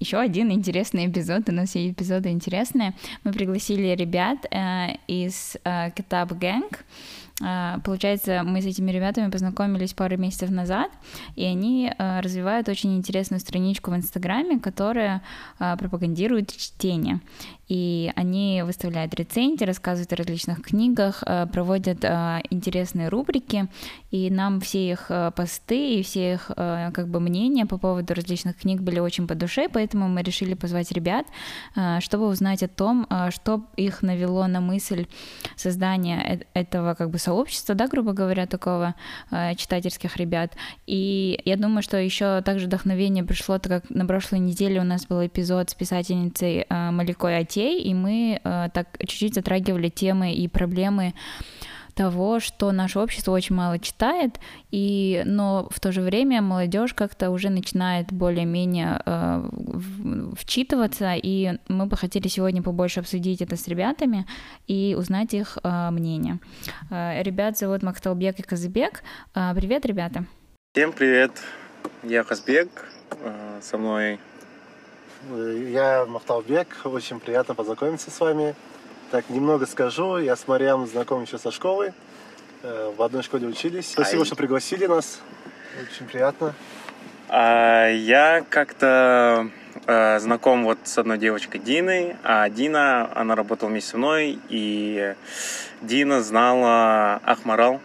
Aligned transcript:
еще 0.00 0.18
один 0.18 0.50
интересный 0.50 1.06
эпизод. 1.06 1.48
У 1.48 1.52
нас 1.52 1.70
все 1.70 1.90
эпизоды 1.90 2.30
интересные. 2.30 2.94
Мы 3.22 3.32
пригласили 3.32 3.94
ребят 3.94 4.38
э, 4.50 4.96
из 5.06 5.56
э, 5.64 5.90
Гэнг. 6.10 6.84
Получается, 7.84 8.42
мы 8.44 8.60
с 8.60 8.66
этими 8.66 8.90
ребятами 8.90 9.30
познакомились 9.30 9.94
пару 9.94 10.18
месяцев 10.18 10.50
назад, 10.50 10.90
и 11.36 11.44
они 11.44 11.90
а, 11.96 12.20
развивают 12.20 12.68
очень 12.68 12.94
интересную 12.94 13.40
страничку 13.40 13.90
в 13.90 13.96
Инстаграме, 13.96 14.60
которая 14.60 15.22
а, 15.58 15.74
пропагандирует 15.78 16.54
чтение. 16.54 17.20
И 17.70 18.12
они 18.16 18.62
выставляют 18.66 19.14
рецензии, 19.14 19.64
рассказывают 19.64 20.12
о 20.12 20.16
различных 20.16 20.60
книгах, 20.60 21.24
проводят 21.52 22.04
интересные 22.50 23.08
рубрики, 23.08 23.68
и 24.10 24.28
нам 24.30 24.60
все 24.60 24.90
их 24.90 25.10
посты 25.36 25.94
и 25.94 26.02
все 26.02 26.34
их 26.34 26.50
как 26.56 27.08
бы 27.08 27.20
мнения 27.20 27.64
по 27.64 27.78
поводу 27.78 28.12
различных 28.12 28.56
книг 28.56 28.82
были 28.82 28.98
очень 28.98 29.26
по 29.26 29.34
душе, 29.34 29.68
поэтому 29.72 30.08
мы 30.08 30.22
решили 30.22 30.54
позвать 30.54 30.92
ребят, 30.92 31.26
чтобы 32.00 32.26
узнать 32.26 32.62
о 32.62 32.68
том, 32.68 33.06
что 33.30 33.64
их 33.76 34.02
навело 34.02 34.46
на 34.46 34.60
мысль 34.60 35.06
создания 35.56 36.44
э, 36.54 36.60
этого 36.60 36.94
как 36.94 37.10
бы 37.10 37.18
сообщества, 37.18 37.74
да, 37.74 37.86
грубо 37.86 38.12
говоря, 38.12 38.46
такого 38.46 38.94
э, 39.30 39.54
читательских 39.54 40.16
ребят. 40.16 40.52
И 40.86 41.40
я 41.44 41.56
думаю, 41.56 41.82
что 41.82 41.96
еще 41.96 42.42
также 42.42 42.66
вдохновение 42.66 43.24
пришло, 43.24 43.58
так 43.58 43.82
как 43.82 43.90
на 43.90 44.06
прошлой 44.06 44.40
неделе 44.40 44.80
у 44.80 44.84
нас 44.84 45.06
был 45.06 45.24
эпизод 45.24 45.70
с 45.70 45.74
писательницей 45.74 46.66
э, 46.68 46.90
Маликой 46.90 47.38
Атей, 47.60 47.82
и 47.82 47.94
мы 47.94 48.40
э, 48.42 48.68
так 48.72 48.86
чуть-чуть 48.98 49.34
затрагивали 49.34 49.88
темы 49.88 50.32
и 50.32 50.48
проблемы 50.48 51.14
того, 51.94 52.40
что 52.40 52.72
наше 52.72 52.98
общество 52.98 53.32
очень 53.32 53.56
мало 53.56 53.78
читает, 53.78 54.38
и, 54.70 55.22
но 55.26 55.68
в 55.70 55.80
то 55.80 55.92
же 55.92 56.00
время 56.00 56.40
молодежь 56.40 56.94
как-то 56.94 57.30
уже 57.30 57.50
начинает 57.50 58.12
более-менее 58.12 59.02
э, 59.04 59.50
вчитываться, 60.38 61.14
и 61.14 61.58
мы 61.68 61.86
бы 61.86 61.96
хотели 61.96 62.28
сегодня 62.28 62.62
побольше 62.62 63.00
обсудить 63.00 63.42
это 63.42 63.56
с 63.56 63.68
ребятами 63.68 64.24
и 64.66 64.94
узнать 64.98 65.34
их 65.34 65.58
э, 65.62 65.90
мнение. 65.90 66.38
Э, 66.90 67.22
ребят 67.22 67.58
зовут 67.58 67.82
Макталбек 67.82 68.38
и 68.38 68.42
Казбек. 68.42 69.02
Э, 69.34 69.52
привет, 69.54 69.84
ребята. 69.84 70.24
Всем 70.72 70.92
привет, 70.92 71.32
я 72.04 72.22
Казбек, 72.22 72.70
э, 73.10 73.58
со 73.60 73.76
мной 73.76 74.20
я 75.28 76.06
Махталбек, 76.06 76.68
очень 76.84 77.20
приятно 77.20 77.54
познакомиться 77.54 78.10
с 78.10 78.20
вами. 78.20 78.54
Так, 79.10 79.28
немного 79.28 79.66
скажу. 79.66 80.18
Я 80.18 80.36
с 80.36 80.46
Мариам 80.46 80.86
знаком 80.86 81.22
еще 81.22 81.38
со 81.38 81.50
школы. 81.50 81.92
Э, 82.62 82.92
в 82.96 83.02
одной 83.02 83.22
школе 83.22 83.48
учились. 83.48 83.90
Спасибо, 83.90 84.22
Ай. 84.22 84.26
что 84.26 84.36
пригласили 84.36 84.86
нас. 84.86 85.20
Очень 85.82 86.06
приятно. 86.06 86.54
А, 87.28 87.88
я 87.88 88.44
как-то 88.48 89.48
э, 89.86 90.18
знаком 90.20 90.64
вот 90.64 90.78
с 90.84 90.98
одной 90.98 91.18
девочкой 91.18 91.60
Диной, 91.60 92.16
а 92.22 92.48
Дина, 92.48 93.10
она 93.14 93.34
работала 93.34 93.68
вместе 93.68 93.90
со 93.90 93.98
мной, 93.98 94.38
и 94.48 95.14
Дина 95.80 96.22
знала 96.22 97.20
Ахмарал. 97.24 97.80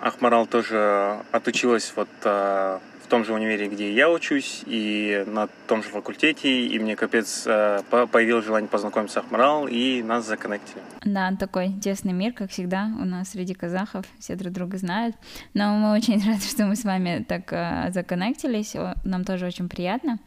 Ахмарал 0.00 0.46
тоже 0.46 1.18
отучилась 1.32 1.92
вот 1.96 2.08
э, 2.24 2.78
том 3.08 3.24
же 3.24 3.32
универе, 3.34 3.68
где 3.68 3.92
я 3.92 4.10
учусь, 4.10 4.62
и 4.66 5.24
на 5.26 5.48
том 5.66 5.82
же 5.82 5.88
факультете, 5.88 6.66
и 6.66 6.78
мне 6.78 6.96
капец 6.96 7.44
э, 7.46 7.82
появилось 8.12 8.44
желание 8.44 8.68
познакомиться 8.68 9.20
с 9.20 9.24
Ахмарал, 9.24 9.66
и 9.66 10.02
нас 10.02 10.26
законнектили. 10.26 10.82
Да, 11.04 11.32
такой 11.38 11.72
тесный 11.72 12.12
мир, 12.12 12.32
как 12.32 12.50
всегда, 12.50 12.90
у 13.00 13.04
нас 13.04 13.30
среди 13.30 13.54
казахов, 13.54 14.04
все 14.18 14.34
друг 14.36 14.52
друга 14.52 14.78
знают, 14.78 15.16
но 15.54 15.76
мы 15.76 15.96
очень 15.96 16.24
рады, 16.26 16.42
что 16.42 16.66
мы 16.66 16.76
с 16.76 16.84
вами 16.84 17.24
так 17.26 17.52
э, 17.52 17.90
законнектились, 17.92 18.74
нам 19.04 19.24
тоже 19.24 19.46
очень 19.46 19.68
приятно. 19.68 20.18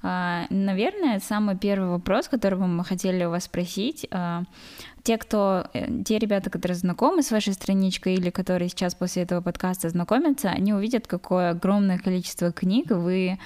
А, 0.00 0.44
наверное, 0.50 1.18
самый 1.18 1.56
первый 1.56 1.88
вопрос, 1.88 2.28
который 2.28 2.58
мы 2.58 2.84
хотели 2.84 3.24
у 3.24 3.30
вас 3.30 3.44
спросить, 3.44 4.06
а, 4.10 4.44
те, 5.08 5.16
кто, 5.16 5.64
э, 5.72 6.02
те 6.04 6.18
ребята, 6.18 6.50
которые 6.50 6.76
знакомы 6.76 7.22
с 7.22 7.30
вашей 7.30 7.54
страничкой 7.54 8.12
или 8.12 8.28
которые 8.28 8.68
сейчас 8.68 8.94
после 8.94 9.22
этого 9.22 9.40
подкаста 9.40 9.88
знакомятся, 9.88 10.50
они 10.50 10.74
увидят, 10.74 11.06
какое 11.06 11.52
огромное 11.52 11.98
количество 11.98 12.52
книг 12.52 12.90
вы 12.90 13.38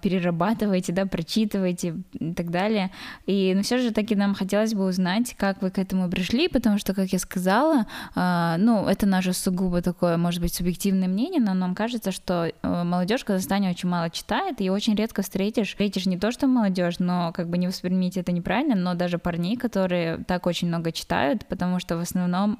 перерабатываете, 0.00 0.92
да, 0.92 1.06
прочитываете 1.06 1.96
и 2.12 2.32
так 2.32 2.50
далее. 2.50 2.90
И, 3.26 3.50
но 3.52 3.58
ну, 3.58 3.62
все 3.62 3.78
же 3.78 3.90
таки 3.90 4.14
нам 4.14 4.34
хотелось 4.34 4.74
бы 4.74 4.84
узнать, 4.84 5.34
как 5.36 5.62
вы 5.62 5.70
к 5.70 5.78
этому 5.78 6.10
пришли, 6.10 6.48
потому 6.48 6.78
что, 6.78 6.94
как 6.94 7.08
я 7.08 7.18
сказала, 7.18 7.86
э, 8.14 8.54
ну, 8.58 8.86
это 8.86 9.06
наше 9.06 9.32
сугубо 9.32 9.82
такое, 9.82 10.16
может 10.16 10.40
быть, 10.40 10.54
субъективное 10.54 11.08
мнение, 11.08 11.40
но 11.40 11.54
нам 11.54 11.74
кажется, 11.74 12.12
что 12.12 12.46
э, 12.46 12.84
молодежь 12.84 13.22
в 13.22 13.24
Казахстане 13.26 13.70
очень 13.70 13.88
мало 13.88 14.10
читает, 14.10 14.60
и 14.60 14.70
очень 14.70 14.94
редко 14.94 15.22
встретишь, 15.22 15.68
встретишь 15.68 16.06
не 16.06 16.18
то, 16.18 16.32
что 16.32 16.46
молодежь, 16.46 16.98
но 16.98 17.32
как 17.34 17.48
бы 17.48 17.58
не 17.58 17.66
воспримите 17.66 18.20
это 18.20 18.32
неправильно, 18.32 18.74
но 18.74 18.94
даже 18.94 19.18
парней, 19.18 19.56
которые 19.56 20.18
так 20.24 20.46
очень 20.46 20.68
много 20.68 20.92
читают, 20.92 21.46
потому 21.46 21.80
что 21.80 21.96
в 21.96 22.00
основном 22.00 22.56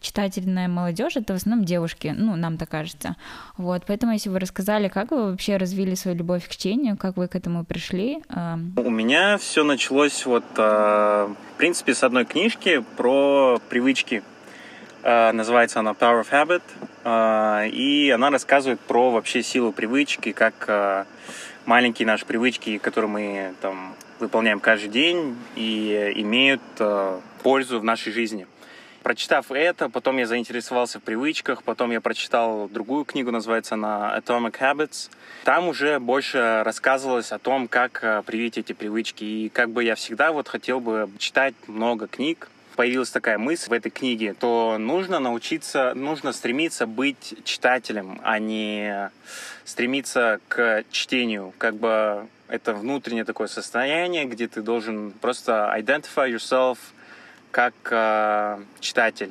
читательная 0.00 0.68
молодежь 0.68 1.16
это 1.16 1.32
в 1.32 1.36
основном 1.36 1.64
девушки, 1.64 2.14
ну, 2.16 2.36
нам 2.36 2.58
так 2.58 2.68
кажется. 2.68 3.16
Вот, 3.56 3.84
поэтому 3.86 4.12
если 4.12 4.28
вы 4.28 4.40
рассказали, 4.40 4.88
как 4.88 5.10
вы 5.12 5.30
вообще 5.30 5.56
развили 5.56 5.94
свою 5.94 6.16
любовь 6.16 6.33
любовь 6.34 6.48
к 6.48 6.50
чтению, 6.50 6.96
как 6.96 7.16
вы 7.16 7.28
к 7.28 7.36
этому 7.36 7.64
пришли? 7.64 8.22
У 8.76 8.90
меня 8.90 9.38
все 9.38 9.62
началось 9.62 10.26
вот, 10.26 10.44
а, 10.56 11.28
в 11.28 11.58
принципе, 11.58 11.94
с 11.94 12.02
одной 12.02 12.24
книжки 12.24 12.84
про 12.96 13.60
привычки. 13.68 14.22
А, 15.04 15.32
называется 15.32 15.78
она 15.78 15.92
Power 15.92 16.24
of 16.24 16.30
Habit, 16.32 16.62
а, 17.04 17.64
и 17.66 18.10
она 18.10 18.30
рассказывает 18.30 18.80
про 18.80 19.10
вообще 19.10 19.42
силу 19.44 19.70
привычки, 19.70 20.32
как 20.32 21.06
маленькие 21.66 22.06
наши 22.06 22.26
привычки, 22.26 22.78
которые 22.78 23.10
мы 23.10 23.54
там 23.60 23.94
выполняем 24.18 24.58
каждый 24.58 24.88
день 24.88 25.36
и 25.54 26.12
имеют 26.16 26.62
пользу 27.42 27.78
в 27.78 27.84
нашей 27.84 28.12
жизни. 28.12 28.46
Прочитав 29.04 29.52
это, 29.52 29.90
потом 29.90 30.16
я 30.16 30.26
заинтересовался 30.26 30.98
в 30.98 31.02
привычках, 31.02 31.62
потом 31.62 31.90
я 31.90 32.00
прочитал 32.00 32.70
другую 32.70 33.04
книгу, 33.04 33.30
называется 33.30 33.74
она 33.74 34.18
Atomic 34.18 34.58
Habits. 34.58 35.10
Там 35.44 35.68
уже 35.68 35.98
больше 36.00 36.62
рассказывалось 36.64 37.30
о 37.30 37.38
том, 37.38 37.68
как 37.68 38.02
э, 38.02 38.22
привить 38.24 38.56
эти 38.56 38.72
привычки. 38.72 39.22
И 39.22 39.48
как 39.50 39.68
бы 39.68 39.84
я 39.84 39.94
всегда 39.94 40.32
вот 40.32 40.48
хотел 40.48 40.80
бы 40.80 41.10
читать 41.18 41.52
много 41.66 42.06
книг, 42.06 42.48
появилась 42.76 43.10
такая 43.10 43.36
мысль 43.36 43.68
в 43.68 43.72
этой 43.74 43.90
книге, 43.90 44.32
то 44.32 44.78
нужно 44.78 45.18
научиться, 45.18 45.92
нужно 45.92 46.32
стремиться 46.32 46.86
быть 46.86 47.34
читателем, 47.44 48.22
а 48.24 48.38
не 48.38 49.10
стремиться 49.66 50.40
к 50.48 50.82
чтению. 50.90 51.52
Как 51.58 51.74
бы 51.74 52.26
это 52.48 52.72
внутреннее 52.72 53.26
такое 53.26 53.48
состояние, 53.48 54.24
где 54.24 54.48
ты 54.48 54.62
должен 54.62 55.10
просто 55.10 55.74
identify 55.76 56.34
yourself– 56.34 56.78
как 57.54 57.74
э, 57.88 58.58
читатель. 58.80 59.30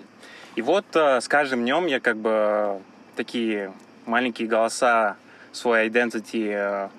И 0.55 0.61
вот 0.61 0.85
э, 0.95 1.19
с 1.19 1.27
каждым 1.27 1.63
днем 1.63 1.87
я 1.87 1.99
как 1.99 2.15
бы 2.15 2.81
такие 3.17 3.73
маленькие 4.05 4.47
голоса, 4.47 5.17
свой 5.51 5.89
identity 5.89 6.49
э, 6.49 6.89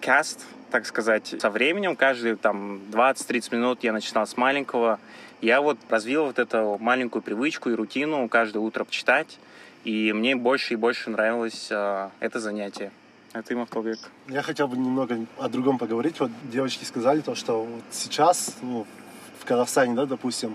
cast, 0.00 0.40
так 0.72 0.84
сказать, 0.84 1.36
со 1.40 1.48
временем, 1.50 1.94
каждые 1.94 2.34
там 2.34 2.80
20-30 2.90 3.54
минут 3.54 3.84
я 3.84 3.92
начинал 3.92 4.26
с 4.26 4.36
маленького. 4.36 4.98
Я 5.40 5.60
вот 5.60 5.78
развил 5.88 6.24
вот 6.24 6.40
эту 6.40 6.76
маленькую 6.80 7.22
привычку 7.22 7.70
и 7.70 7.74
рутину 7.74 8.28
каждое 8.28 8.58
утро 8.58 8.84
читать. 8.90 9.38
И 9.84 10.12
мне 10.12 10.34
больше 10.34 10.74
и 10.74 10.76
больше 10.76 11.10
нравилось 11.10 11.68
э, 11.70 12.08
это 12.18 12.40
занятие. 12.40 12.90
Это 13.32 13.54
им 13.54 13.60
Автолвек. 13.60 14.00
Я 14.26 14.42
хотел 14.42 14.66
бы 14.66 14.76
немного 14.76 15.24
о 15.38 15.48
другом 15.48 15.78
поговорить. 15.78 16.18
Вот 16.18 16.32
девочки 16.50 16.82
сказали 16.82 17.20
то, 17.20 17.36
что 17.36 17.62
вот 17.62 17.84
сейчас, 17.92 18.56
ну, 18.60 18.86
Казахстане, 19.48 19.94
да, 19.94 20.04
допустим, 20.04 20.54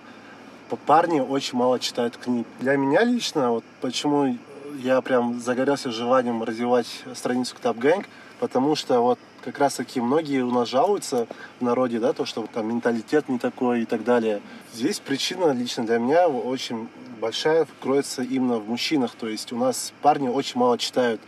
парни 0.85 1.19
очень 1.19 1.57
мало 1.57 1.79
читают 1.79 2.15
книг. 2.15 2.45
Для 2.59 2.77
меня 2.77 3.03
лично, 3.03 3.49
вот 3.49 3.63
почему 3.81 4.37
я 4.77 5.01
прям 5.01 5.39
загорелся 5.39 5.91
желанием 5.91 6.43
развивать 6.43 6.87
страницу 7.15 7.55
Ктаб 7.55 7.77
Гэнг, 7.77 8.05
потому 8.39 8.75
что 8.75 9.01
вот 9.01 9.17
как 9.43 9.57
раз 9.57 9.75
таки 9.75 9.99
многие 9.99 10.41
у 10.43 10.51
нас 10.51 10.69
жалуются 10.69 11.25
в 11.59 11.63
народе, 11.63 11.99
да, 11.99 12.13
то, 12.13 12.25
что 12.25 12.45
там 12.53 12.67
менталитет 12.67 13.29
не 13.29 13.39
такой 13.39 13.81
и 13.81 13.85
так 13.85 14.03
далее. 14.03 14.41
Здесь 14.73 14.99
причина 14.99 15.51
лично 15.51 15.85
для 15.85 15.97
меня 15.97 16.27
очень 16.27 16.87
большая 17.19 17.67
кроется 17.81 18.21
именно 18.21 18.57
в 18.57 18.69
мужчинах, 18.69 19.15
то 19.15 19.27
есть 19.27 19.51
у 19.51 19.57
нас 19.57 19.91
парни 20.03 20.27
очень 20.27 20.59
мало 20.59 20.77
читают. 20.77 21.19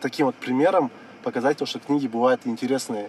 Таким 0.00 0.26
вот 0.26 0.34
примером 0.34 0.90
показать 1.22 1.56
то, 1.56 1.64
что 1.64 1.78
книги 1.78 2.06
бывают 2.06 2.42
интересные. 2.44 3.08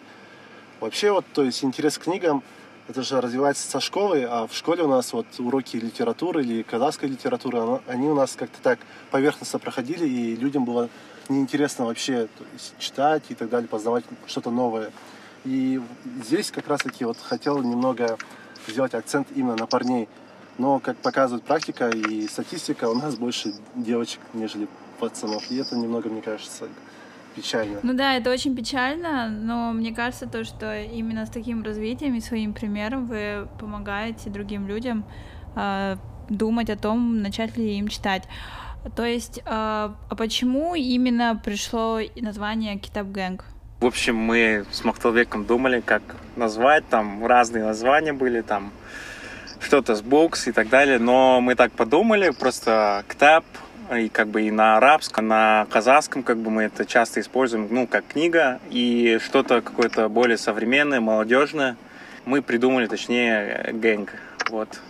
Вообще 0.79 1.11
вот, 1.11 1.25
то 1.33 1.43
есть 1.43 1.63
интерес 1.65 1.97
к 1.97 2.03
книгам 2.03 2.43
это 2.87 3.01
же 3.01 3.19
развивается 3.19 3.69
со 3.69 3.79
школы, 3.79 4.23
а 4.23 4.47
в 4.47 4.53
школе 4.53 4.83
у 4.83 4.87
нас 4.87 5.11
вот 5.13 5.25
уроки 5.39 5.77
литературы 5.77 6.43
или 6.43 6.61
казахской 6.61 7.09
литературы, 7.09 7.81
они 7.87 8.07
у 8.07 8.15
нас 8.15 8.35
как-то 8.35 8.61
так 8.61 8.79
поверхностно 9.11 9.59
проходили, 9.59 10.07
и 10.07 10.35
людям 10.35 10.65
было 10.65 10.89
неинтересно 11.27 11.85
вообще 11.85 12.27
читать 12.77 13.23
и 13.29 13.35
так 13.35 13.49
далее, 13.49 13.67
познавать 13.67 14.03
что-то 14.27 14.51
новое. 14.51 14.91
И 15.45 15.81
здесь 16.23 16.51
как 16.51 16.67
раз-таки 16.67 17.05
вот 17.05 17.17
хотел 17.17 17.61
немного 17.61 18.17
сделать 18.67 18.93
акцент 18.93 19.27
именно 19.35 19.55
на 19.55 19.67
парней. 19.67 20.07
Но, 20.57 20.79
как 20.79 20.97
показывает 20.97 21.43
практика 21.43 21.89
и 21.89 22.27
статистика, 22.27 22.89
у 22.89 22.95
нас 22.95 23.15
больше 23.15 23.53
девочек, 23.75 24.21
нежели 24.33 24.67
пацанов. 24.99 25.51
И 25.51 25.57
это 25.57 25.75
немного, 25.75 26.09
мне 26.09 26.21
кажется, 26.21 26.69
печально. 27.35 27.79
Ну 27.83 27.93
да, 27.93 28.15
это 28.15 28.31
очень 28.31 28.55
печально, 28.55 29.29
но 29.29 29.73
мне 29.73 29.93
кажется 29.93 30.27
то, 30.27 30.43
что 30.43 30.81
именно 30.81 31.25
с 31.25 31.29
таким 31.29 31.63
развитием 31.63 32.15
и 32.15 32.21
своим 32.21 32.53
примером 32.53 33.07
вы 33.07 33.47
помогаете 33.59 34.29
другим 34.29 34.67
людям 34.67 35.05
э, 35.55 35.97
думать 36.29 36.69
о 36.69 36.77
том, 36.77 37.21
начать 37.21 37.57
ли 37.57 37.77
им 37.77 37.87
читать. 37.87 38.23
То 38.95 39.03
есть, 39.03 39.39
э, 39.39 39.43
а 39.45 40.15
почему 40.17 40.75
именно 40.75 41.39
пришло 41.43 41.99
название 42.15 42.77
Китап 42.77 43.07
Гэнг? 43.07 43.43
В 43.81 43.85
общем, 43.85 44.15
мы 44.15 44.65
с 44.71 44.83
Махталбеком 44.83 45.45
думали, 45.45 45.81
как 45.81 46.01
назвать, 46.35 46.87
там 46.87 47.25
разные 47.25 47.63
названия 47.65 48.13
были, 48.13 48.41
там 48.41 48.71
что-то 49.59 49.95
с 49.95 50.01
бокс 50.01 50.47
и 50.47 50.51
так 50.51 50.69
далее, 50.69 50.99
но 50.99 51.41
мы 51.41 51.55
так 51.55 51.71
подумали, 51.71 52.29
просто 52.29 53.03
ктап, 53.07 53.45
и 53.93 54.09
как 54.09 54.29
бы 54.29 54.43
и 54.43 54.51
на 54.51 54.77
арабском, 54.77 55.27
на 55.27 55.67
казахском, 55.69 56.23
как 56.23 56.37
бы 56.37 56.49
мы 56.49 56.63
это 56.63 56.85
часто 56.85 57.19
используем, 57.19 57.67
ну, 57.69 57.87
как 57.87 58.07
книга, 58.07 58.59
и 58.69 59.19
что-то 59.23 59.61
какое-то 59.61 60.09
более 60.09 60.37
современное, 60.37 60.99
молодежное. 60.99 61.77
Мы 62.25 62.41
придумали, 62.41 62.87
точнее, 62.87 63.71
гэнг, 63.73 64.13
вот. 64.49 64.81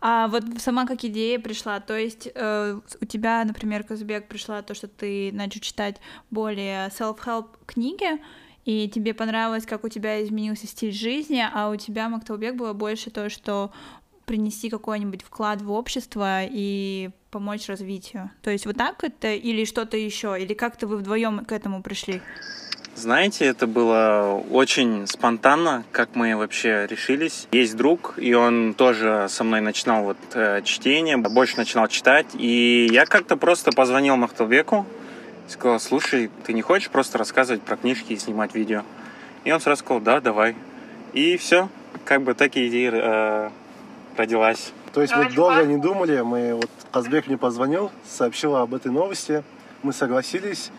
А 0.00 0.28
вот 0.28 0.44
сама 0.58 0.86
как 0.86 1.04
идея 1.04 1.38
пришла, 1.38 1.80
то 1.80 1.96
есть 1.96 2.28
э, 2.34 2.80
у 3.00 3.04
тебя, 3.06 3.42
например, 3.44 3.82
Казбек, 3.82 4.28
пришла 4.28 4.62
то, 4.62 4.74
что 4.74 4.88
ты 4.88 5.30
начал 5.32 5.60
читать 5.60 5.96
более 6.30 6.88
self-help 6.88 7.46
книги, 7.66 8.20
и 8.66 8.88
тебе 8.88 9.14
понравилось, 9.14 9.64
как 9.64 9.84
у 9.84 9.88
тебя 9.88 10.22
изменился 10.22 10.66
стиль 10.66 10.92
жизни, 10.92 11.42
а 11.52 11.70
у 11.70 11.76
тебя, 11.76 12.08
Макталбек, 12.08 12.56
было 12.56 12.72
больше 12.72 13.10
то, 13.10 13.30
что 13.30 13.72
принести 14.26 14.68
какой-нибудь 14.68 15.22
вклад 15.22 15.62
в 15.62 15.70
общество 15.70 16.40
и 16.42 17.10
помочь 17.30 17.68
развитию. 17.68 18.30
То 18.42 18.50
есть 18.50 18.66
вот 18.66 18.76
так 18.76 19.02
это 19.02 19.32
или 19.32 19.64
что-то 19.64 19.96
еще, 19.96 20.36
или 20.38 20.52
как-то 20.52 20.86
вы 20.86 20.98
вдвоем 20.98 21.44
к 21.44 21.52
этому 21.52 21.82
пришли? 21.82 22.20
Знаете, 22.96 23.44
это 23.44 23.66
было 23.66 24.42
очень 24.50 25.06
спонтанно, 25.06 25.84
как 25.92 26.14
мы 26.14 26.34
вообще 26.34 26.86
решились. 26.86 27.46
Есть 27.52 27.76
друг, 27.76 28.14
и 28.16 28.32
он 28.32 28.72
тоже 28.72 29.26
со 29.28 29.44
мной 29.44 29.60
начинал 29.60 30.02
вот 30.04 30.16
э, 30.32 30.62
чтение, 30.64 31.18
больше 31.18 31.58
начинал 31.58 31.88
читать. 31.88 32.26
И 32.32 32.88
я 32.90 33.04
как-то 33.04 33.36
просто 33.36 33.70
позвонил 33.70 34.16
Махталбеку, 34.16 34.86
сказал, 35.46 35.78
слушай, 35.78 36.30
ты 36.44 36.54
не 36.54 36.62
хочешь 36.62 36.88
просто 36.88 37.18
рассказывать 37.18 37.60
про 37.60 37.76
книжки 37.76 38.14
и 38.14 38.16
снимать 38.16 38.54
видео? 38.54 38.82
И 39.44 39.52
он 39.52 39.60
сразу 39.60 39.80
сказал, 39.80 40.00
да, 40.00 40.22
давай. 40.22 40.56
И 41.12 41.36
все, 41.36 41.68
как 42.06 42.22
бы 42.22 42.32
так 42.32 42.56
и 42.56 42.66
идея 42.68 42.90
э, 42.94 43.50
родилась. 44.16 44.72
То 44.92 45.02
есть 45.02 45.14
мы 45.14 45.30
долго 45.30 45.64
не 45.64 45.76
думали, 45.76 46.20
мы 46.20 46.54
вот 46.54 46.70
Казбек 46.90 47.26
мне 47.26 47.36
позвонил, 47.36 47.90
сообщил 48.04 48.56
об 48.56 48.74
этой 48.74 48.90
новости, 48.90 49.42
мы 49.82 49.92
согласились, 49.92 50.70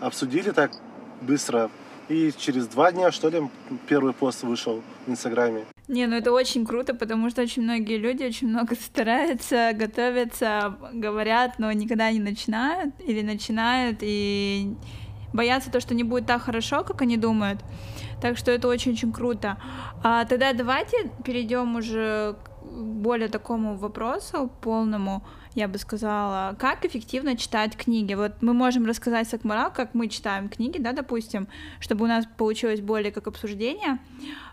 обсудили 0.00 0.50
так 0.50 0.72
быстро, 1.20 1.70
и 2.08 2.32
через 2.36 2.66
два 2.66 2.90
дня, 2.92 3.12
что 3.12 3.28
ли, 3.28 3.42
первый 3.86 4.14
пост 4.14 4.42
вышел 4.42 4.82
в 5.06 5.10
Инстаграме. 5.10 5.64
Не, 5.88 6.06
ну 6.06 6.16
это 6.16 6.32
очень 6.32 6.66
круто, 6.66 6.94
потому 6.94 7.30
что 7.30 7.42
очень 7.42 7.62
многие 7.62 7.98
люди 7.98 8.22
очень 8.24 8.48
много 8.48 8.74
стараются, 8.80 9.72
готовятся, 9.74 10.76
говорят, 10.92 11.58
но 11.58 11.70
никогда 11.72 12.10
не 12.10 12.20
начинают 12.20 12.94
или 13.00 13.22
начинают 13.22 13.98
и 14.00 14.74
боятся 15.32 15.70
то, 15.70 15.80
что 15.80 15.94
не 15.94 16.04
будет 16.04 16.26
так 16.26 16.42
хорошо, 16.42 16.84
как 16.84 17.02
они 17.02 17.16
думают. 17.16 17.60
Так 18.20 18.36
что 18.36 18.50
это 18.50 18.68
очень-очень 18.68 19.12
круто. 19.12 19.58
А 20.02 20.24
тогда 20.24 20.52
давайте 20.52 21.10
перейдем 21.24 21.76
уже 21.76 22.36
к 22.42 22.57
более 22.78 23.28
такому 23.28 23.76
вопросу 23.76 24.50
полному, 24.60 25.22
я 25.54 25.68
бы 25.68 25.78
сказала, 25.78 26.54
как 26.58 26.84
эффективно 26.84 27.36
читать 27.36 27.76
книги. 27.76 28.14
Вот 28.14 28.42
мы 28.42 28.52
можем 28.52 28.86
рассказать 28.86 29.28
с 29.28 29.34
Акмарал, 29.34 29.72
как 29.72 29.94
мы 29.94 30.08
читаем 30.08 30.48
книги, 30.48 30.78
да, 30.78 30.92
допустим, 30.92 31.48
чтобы 31.80 32.04
у 32.04 32.08
нас 32.08 32.24
получилось 32.36 32.80
более 32.80 33.12
как 33.12 33.26
обсуждение. 33.26 33.98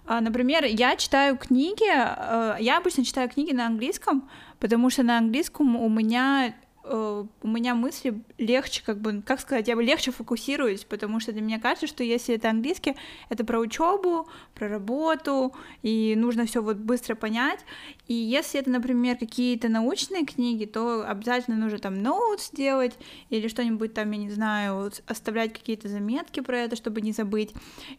А, 0.08 0.22
Например, 0.22 0.66
я 0.66 0.96
читаю 0.96 1.38
книги, 1.38 1.86
э, 1.88 2.58
я 2.60 2.78
обычно 2.78 3.06
читаю 3.06 3.30
книги 3.30 3.54
на 3.54 3.68
английском, 3.68 4.30
потому 4.60 4.90
что 4.90 5.04
на 5.04 5.18
английском 5.18 5.76
у 5.76 5.90
меня 5.90 6.54
э, 6.86 7.26
у 7.42 7.48
меня 7.48 7.76
мысли 7.76 8.22
легче, 8.38 8.84
как 8.86 9.00
бы, 9.00 9.22
как 9.22 9.40
сказать, 9.40 9.68
я 9.68 9.76
бы 9.76 9.84
легче 9.84 10.12
фокусируюсь, 10.12 10.84
потому 10.84 11.20
что 11.20 11.32
для 11.32 11.42
меня 11.42 11.60
кажется, 11.60 11.88
что 11.88 12.04
если 12.04 12.36
это 12.36 12.50
английский, 12.50 12.96
это 13.30 13.44
про 13.44 13.60
учебу, 13.60 14.28
про 14.54 14.68
работу, 14.68 15.54
и 15.82 16.16
нужно 16.16 16.46
все 16.46 16.62
вот 16.62 16.78
быстро 16.78 17.16
понять. 17.16 17.60
И 18.08 18.14
если 18.14 18.60
это, 18.60 18.70
например, 18.70 19.18
какие-то 19.18 19.70
научные 19.70 20.26
книги, 20.26 20.66
то 20.66 21.08
обязательно 21.08 21.58
нужно 21.58 21.80
там 21.80 22.02
ноут 22.02 22.42
сделать 22.42 22.94
или 23.30 23.48
что-нибудь 23.48 23.94
там, 23.94 24.12
я 24.12 24.18
не 24.18 24.30
знаю, 24.30 24.92
оставлять 25.08 25.54
какие-то 25.54 25.88
заметки 25.88 26.40
про 26.40 26.60
это, 26.60 26.76
чтобы 26.76 27.02
не 27.02 27.12
забыть. 27.12 27.52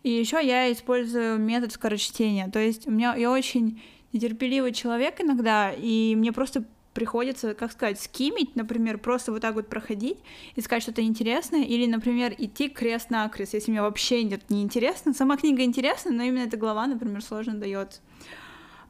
И 0.02 0.10
еще 0.10 0.44
я 0.44 0.72
использую 0.72 1.38
метод 1.38 1.72
скорочтения. 1.72 2.48
То 2.48 2.58
есть 2.58 2.86
у 2.86 2.90
меня 2.90 3.14
я 3.16 3.30
очень 3.30 3.80
нетерпеливый 4.12 4.72
человек 4.72 5.20
иногда, 5.20 5.72
и 5.72 6.14
мне 6.16 6.32
просто 6.32 6.64
приходится, 6.96 7.52
как 7.52 7.72
сказать, 7.72 8.00
скимить, 8.00 8.56
например, 8.56 8.96
просто 8.96 9.30
вот 9.30 9.42
так 9.42 9.54
вот 9.54 9.68
проходить, 9.68 10.16
искать 10.56 10.82
что-то 10.82 11.02
интересное, 11.02 11.62
или, 11.62 11.84
например, 11.84 12.34
идти 12.38 12.70
крест-накрест, 12.70 13.52
если 13.52 13.70
мне 13.70 13.82
вообще 13.82 14.24
нет, 14.24 14.48
не 14.48 14.62
интересно. 14.62 15.12
Сама 15.12 15.36
книга 15.36 15.62
интересна, 15.62 16.10
но 16.10 16.22
именно 16.22 16.44
эта 16.44 16.56
глава, 16.56 16.86
например, 16.86 17.22
сложно 17.22 17.52
дается. 17.52 18.00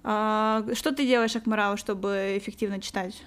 А, 0.04 0.64
что 0.74 0.92
ты 0.92 1.04
делаешь, 1.04 1.34
Акмарал, 1.34 1.76
чтобы 1.76 2.36
эффективно 2.38 2.80
читать? 2.80 3.24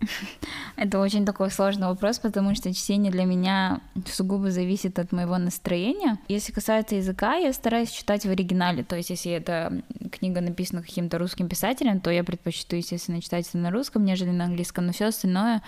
Это 0.76 1.00
очень 1.00 1.24
такой 1.24 1.50
сложный 1.50 1.88
вопрос, 1.88 2.18
потому 2.18 2.54
что 2.54 2.72
чтение 2.72 3.10
для 3.10 3.24
меня 3.24 3.80
сугубо 4.06 4.50
зависит 4.50 4.98
от 4.98 5.12
моего 5.12 5.38
настроения. 5.38 6.18
Если 6.28 6.52
касается 6.52 6.96
языка, 6.96 7.34
я 7.36 7.52
стараюсь 7.52 7.90
читать 7.90 8.24
в 8.24 8.30
оригинале. 8.30 8.84
То 8.84 8.96
есть, 8.96 9.10
если 9.10 9.32
эта 9.32 9.82
книга 10.12 10.40
написана 10.40 10.82
каким-то 10.82 11.18
русским 11.18 11.48
писателем, 11.48 12.00
то 12.00 12.10
я 12.10 12.24
предпочту, 12.24 12.76
естественно, 12.76 13.20
читать 13.20 13.48
это 13.48 13.58
на 13.58 13.70
русском, 13.70 14.04
нежели 14.04 14.30
на 14.30 14.44
английском. 14.44 14.86
Но 14.86 14.92
все 14.92 15.06
остальное, 15.06 15.62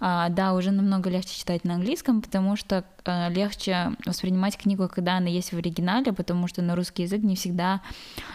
а, 0.00 0.28
да, 0.28 0.54
уже 0.54 0.70
намного 0.70 1.10
легче 1.10 1.34
читать 1.34 1.64
на 1.64 1.74
английском, 1.74 2.22
потому 2.22 2.56
что 2.56 2.84
а, 3.04 3.28
легче 3.28 3.92
воспринимать 4.06 4.56
книгу, 4.56 4.88
когда 4.88 5.16
она 5.16 5.28
есть 5.28 5.52
в 5.52 5.58
оригинале, 5.58 6.12
потому 6.12 6.46
что 6.46 6.62
на 6.62 6.76
русский 6.76 7.02
язык 7.02 7.22
не 7.22 7.34
всегда 7.34 7.80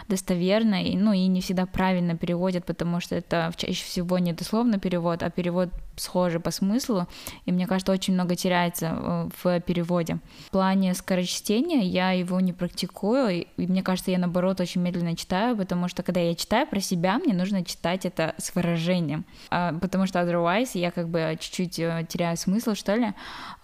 достоверно, 0.08 0.78
ну 0.94 1.12
и 1.12 1.26
не 1.26 1.40
всегда 1.40 1.66
правильно 1.66 2.16
переводят, 2.16 2.66
потому 2.66 3.00
что 3.00 3.14
это 3.14 3.52
чаще 3.56 3.84
всего 3.84 4.18
не 4.18 4.32
дословно 4.32 4.78
перевод, 4.78 5.22
а 5.22 5.30
перевод 5.38 5.70
схожий 5.98 6.40
по 6.40 6.50
смыслу, 6.50 7.06
и 7.46 7.52
мне 7.52 7.66
кажется, 7.66 7.92
очень 7.92 8.14
много 8.14 8.36
теряется 8.36 8.86
э, 8.86 9.28
в 9.42 9.60
переводе. 9.60 10.18
В 10.46 10.50
плане 10.50 10.94
скорочтения 10.94 11.82
я 11.82 12.12
его 12.12 12.40
не 12.40 12.52
практикую, 12.52 13.46
и 13.56 13.66
мне 13.66 13.82
кажется, 13.82 14.10
я 14.10 14.18
наоборот 14.18 14.60
очень 14.60 14.80
медленно 14.80 15.16
читаю, 15.16 15.56
потому 15.56 15.88
что 15.88 16.02
когда 16.02 16.20
я 16.20 16.34
читаю 16.34 16.66
про 16.66 16.80
себя, 16.80 17.18
мне 17.18 17.34
нужно 17.34 17.64
читать 17.64 18.06
это 18.06 18.34
с 18.38 18.54
выражением, 18.54 19.24
А, 19.50 19.72
потому 19.72 20.06
что 20.06 20.20
otherwise 20.20 20.70
я 20.74 20.90
как 20.90 21.08
бы 21.08 21.36
чуть-чуть 21.40 21.78
э, 21.78 22.06
теряю 22.08 22.36
смысл, 22.36 22.74
что 22.74 22.94
ли, 22.94 23.12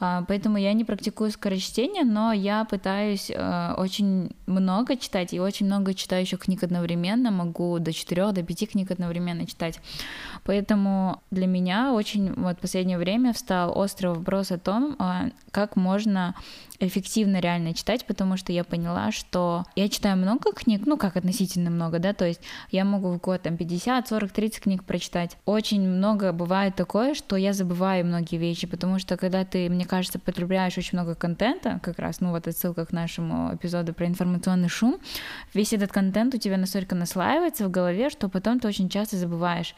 А, 0.00 0.25
поэтому 0.29 0.59
я 0.59 0.73
не 0.73 0.85
практикую 0.85 1.31
скорочтение, 1.31 2.05
но 2.05 2.33
я 2.33 2.64
пытаюсь 2.64 3.31
э, 3.31 3.75
очень 3.76 4.31
много 4.47 4.97
читать, 4.97 5.33
и 5.33 5.41
очень 5.41 5.67
много 5.67 5.95
читаю 5.95 6.23
еще 6.23 6.37
книг 6.37 6.62
одновременно, 6.62 7.31
могу 7.31 7.79
до 7.79 7.93
четырех, 7.93 8.33
до 8.33 8.43
пяти 8.43 8.67
книг 8.67 8.91
одновременно 8.91 9.47
читать. 9.47 9.81
Поэтому 10.45 11.23
для 11.31 11.47
меня 11.47 11.93
очень 11.93 12.24
вот 12.33 12.59
в 12.59 12.61
последнее 12.61 12.99
время 12.99 13.33
встал 13.33 13.76
острый 13.76 14.09
вопрос 14.09 14.50
о 14.50 14.59
том, 14.59 14.97
а, 14.99 15.31
как 15.50 15.76
можно 15.76 16.35
эффективно 16.81 17.40
реально 17.40 17.75
читать, 17.75 18.04
потому 18.07 18.37
что 18.37 18.52
я 18.52 18.64
поняла, 18.64 19.12
что 19.12 19.64
я 19.76 19.88
читаю 19.88 20.16
много 20.16 20.52
книг, 20.52 20.83
ну 20.87 20.97
как 20.97 21.16
относительно 21.16 21.71
много, 21.71 21.99
да, 21.99 22.12
то 22.12 22.26
есть 22.26 22.40
я 22.71 22.85
могу 22.85 23.12
в 23.12 23.21
год 23.21 23.43
там 23.43 23.57
50, 23.57 24.09
40, 24.09 24.33
30 24.33 24.62
книг 24.62 24.85
прочитать. 24.85 25.37
Очень 25.47 25.88
много 25.88 26.33
бывает 26.33 26.75
такое, 26.75 27.14
что 27.14 27.37
я 27.37 27.52
забываю 27.52 28.04
многие 28.04 28.37
вещи, 28.37 28.66
потому 28.66 28.99
что 28.99 29.16
когда 29.16 29.45
ты, 29.45 29.69
мне 29.69 29.85
кажется, 29.85 30.19
потребляешь 30.19 30.76
очень 30.78 30.99
много 30.99 31.14
контента, 31.14 31.81
как 31.83 31.99
раз, 31.99 32.21
ну 32.21 32.31
вот 32.31 32.49
отсылка 32.49 32.85
к 32.87 32.93
нашему 32.93 33.54
эпизоду 33.54 33.95
про 33.95 34.07
информационный 34.07 34.69
шум, 34.69 34.99
весь 35.52 35.73
этот 35.73 35.93
контент 35.93 36.35
у 36.35 36.38
тебя 36.38 36.57
настолько 36.57 36.95
наслаивается 36.95 37.66
в 37.66 37.71
голове, 37.71 38.11
что 38.11 38.28
потом 38.28 38.59
ты 38.61 38.69
очень 38.69 38.88
часто 38.88 39.16
забываешь 39.16 39.75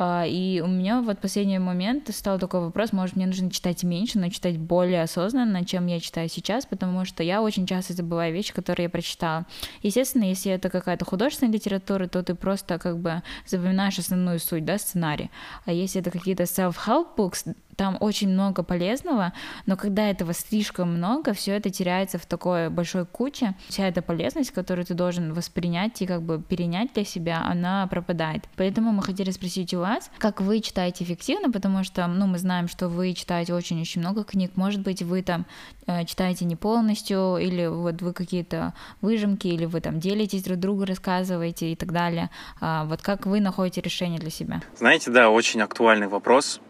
и 0.00 0.62
у 0.64 0.68
меня 0.68 1.02
вот 1.02 1.18
последний 1.18 1.58
момент 1.58 2.08
стал 2.14 2.38
такой 2.38 2.60
вопрос, 2.60 2.92
может, 2.92 3.16
мне 3.16 3.26
нужно 3.26 3.50
читать 3.50 3.82
меньше, 3.82 4.18
но 4.18 4.28
читать 4.30 4.56
более 4.58 5.02
осознанно, 5.02 5.64
чем 5.64 5.86
я 5.86 5.98
читаю 6.00 6.28
сейчас, 6.28 6.66
потому 6.66 7.04
что 7.04 7.22
я 7.22 7.42
очень 7.42 7.66
часто 7.66 7.94
забываю 7.94 8.32
вещи, 8.32 8.52
которые 8.52 8.84
я 8.84 8.90
прочитала. 8.90 9.46
Естественно, 9.82 10.24
если 10.24 10.52
это 10.52 10.70
какая-то 10.70 11.04
художественная 11.04 11.52
литература, 11.52 12.06
то 12.06 12.22
ты 12.22 12.34
просто 12.34 12.78
как 12.78 12.98
бы 12.98 13.22
запоминаешь 13.46 13.98
основную 13.98 14.38
суть, 14.38 14.64
да, 14.64 14.78
сценарий. 14.78 15.30
А 15.64 15.72
если 15.72 16.00
это 16.00 16.10
какие-то 16.10 16.44
self-help 16.44 17.16
books, 17.16 17.54
там 17.78 17.96
очень 18.00 18.28
много 18.28 18.64
полезного, 18.64 19.32
но 19.66 19.76
когда 19.76 20.10
этого 20.10 20.34
слишком 20.34 20.96
много, 20.96 21.32
все 21.32 21.52
это 21.52 21.70
теряется 21.70 22.18
в 22.18 22.26
такой 22.26 22.70
большой 22.70 23.06
куче. 23.06 23.54
Вся 23.68 23.86
эта 23.86 24.02
полезность, 24.02 24.50
которую 24.50 24.84
ты 24.84 24.94
должен 24.94 25.32
воспринять 25.32 26.02
и 26.02 26.06
как 26.06 26.22
бы 26.22 26.42
перенять 26.42 26.92
для 26.92 27.04
себя, 27.04 27.44
она 27.46 27.86
пропадает. 27.86 28.48
Поэтому 28.56 28.90
мы 28.90 29.02
хотели 29.04 29.30
спросить 29.30 29.72
у 29.74 29.78
вас, 29.78 30.10
как 30.18 30.40
вы 30.40 30.60
читаете 30.60 31.04
эффективно, 31.04 31.52
потому 31.52 31.84
что, 31.84 32.04
ну, 32.08 32.26
мы 32.26 32.38
знаем, 32.38 32.66
что 32.66 32.88
вы 32.88 33.14
читаете 33.14 33.54
очень-очень 33.54 34.00
много 34.00 34.24
книг. 34.24 34.50
Может 34.56 34.80
быть, 34.80 35.02
вы 35.02 35.22
там 35.22 35.46
э, 35.86 36.04
читаете 36.04 36.46
не 36.46 36.56
полностью, 36.56 37.36
или 37.36 37.68
вот 37.68 38.02
вы 38.02 38.12
какие-то 38.12 38.74
выжимки, 39.00 39.46
или 39.46 39.66
вы 39.66 39.80
там 39.80 40.00
делитесь 40.00 40.42
друг 40.42 40.58
другу, 40.58 40.84
рассказываете 40.84 41.70
и 41.70 41.76
так 41.76 41.92
далее. 41.92 42.30
А 42.60 42.86
вот 42.86 43.02
как 43.02 43.24
вы 43.24 43.38
находите 43.40 43.80
решение 43.80 44.18
для 44.18 44.30
себя? 44.30 44.62
Знаете, 44.76 45.12
да, 45.12 45.30
очень 45.30 45.60
актуальный 45.60 46.08
вопрос. 46.08 46.60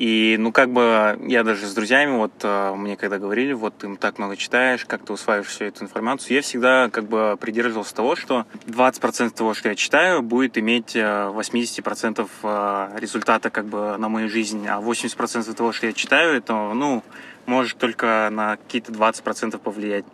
И, 0.00 0.36
ну, 0.38 0.50
как 0.50 0.70
бы 0.70 1.18
я 1.26 1.44
даже 1.44 1.66
с 1.66 1.74
друзьями, 1.74 2.16
вот 2.16 2.32
э, 2.42 2.74
мне 2.74 2.96
когда 2.96 3.18
говорили, 3.18 3.52
вот 3.52 3.76
ты 3.76 3.96
так 3.96 4.16
много 4.16 4.34
читаешь, 4.34 4.86
как 4.86 5.04
ты 5.04 5.12
усваиваешь 5.12 5.48
всю 5.48 5.66
эту 5.66 5.84
информацию, 5.84 6.36
я 6.36 6.40
всегда 6.40 6.88
как 6.88 7.04
бы 7.04 7.36
придерживался 7.38 7.94
того, 7.94 8.16
что 8.16 8.46
20% 8.66 9.28
того, 9.28 9.52
что 9.52 9.68
я 9.68 9.74
читаю, 9.74 10.22
будет 10.22 10.56
иметь 10.56 10.96
80% 10.96 12.18
э, 12.18 12.26
э, 12.42 12.98
результата 12.98 13.50
как 13.50 13.66
бы 13.66 13.98
на 13.98 14.08
мою 14.08 14.30
жизнь, 14.30 14.66
а 14.68 14.80
80% 14.80 15.52
того, 15.52 15.72
что 15.72 15.86
я 15.86 15.92
читаю, 15.92 16.34
это, 16.34 16.54
ну, 16.54 17.02
может 17.44 17.76
только 17.76 18.30
на 18.32 18.56
какие-то 18.56 18.92
20% 18.92 19.58
повлиять. 19.58 20.06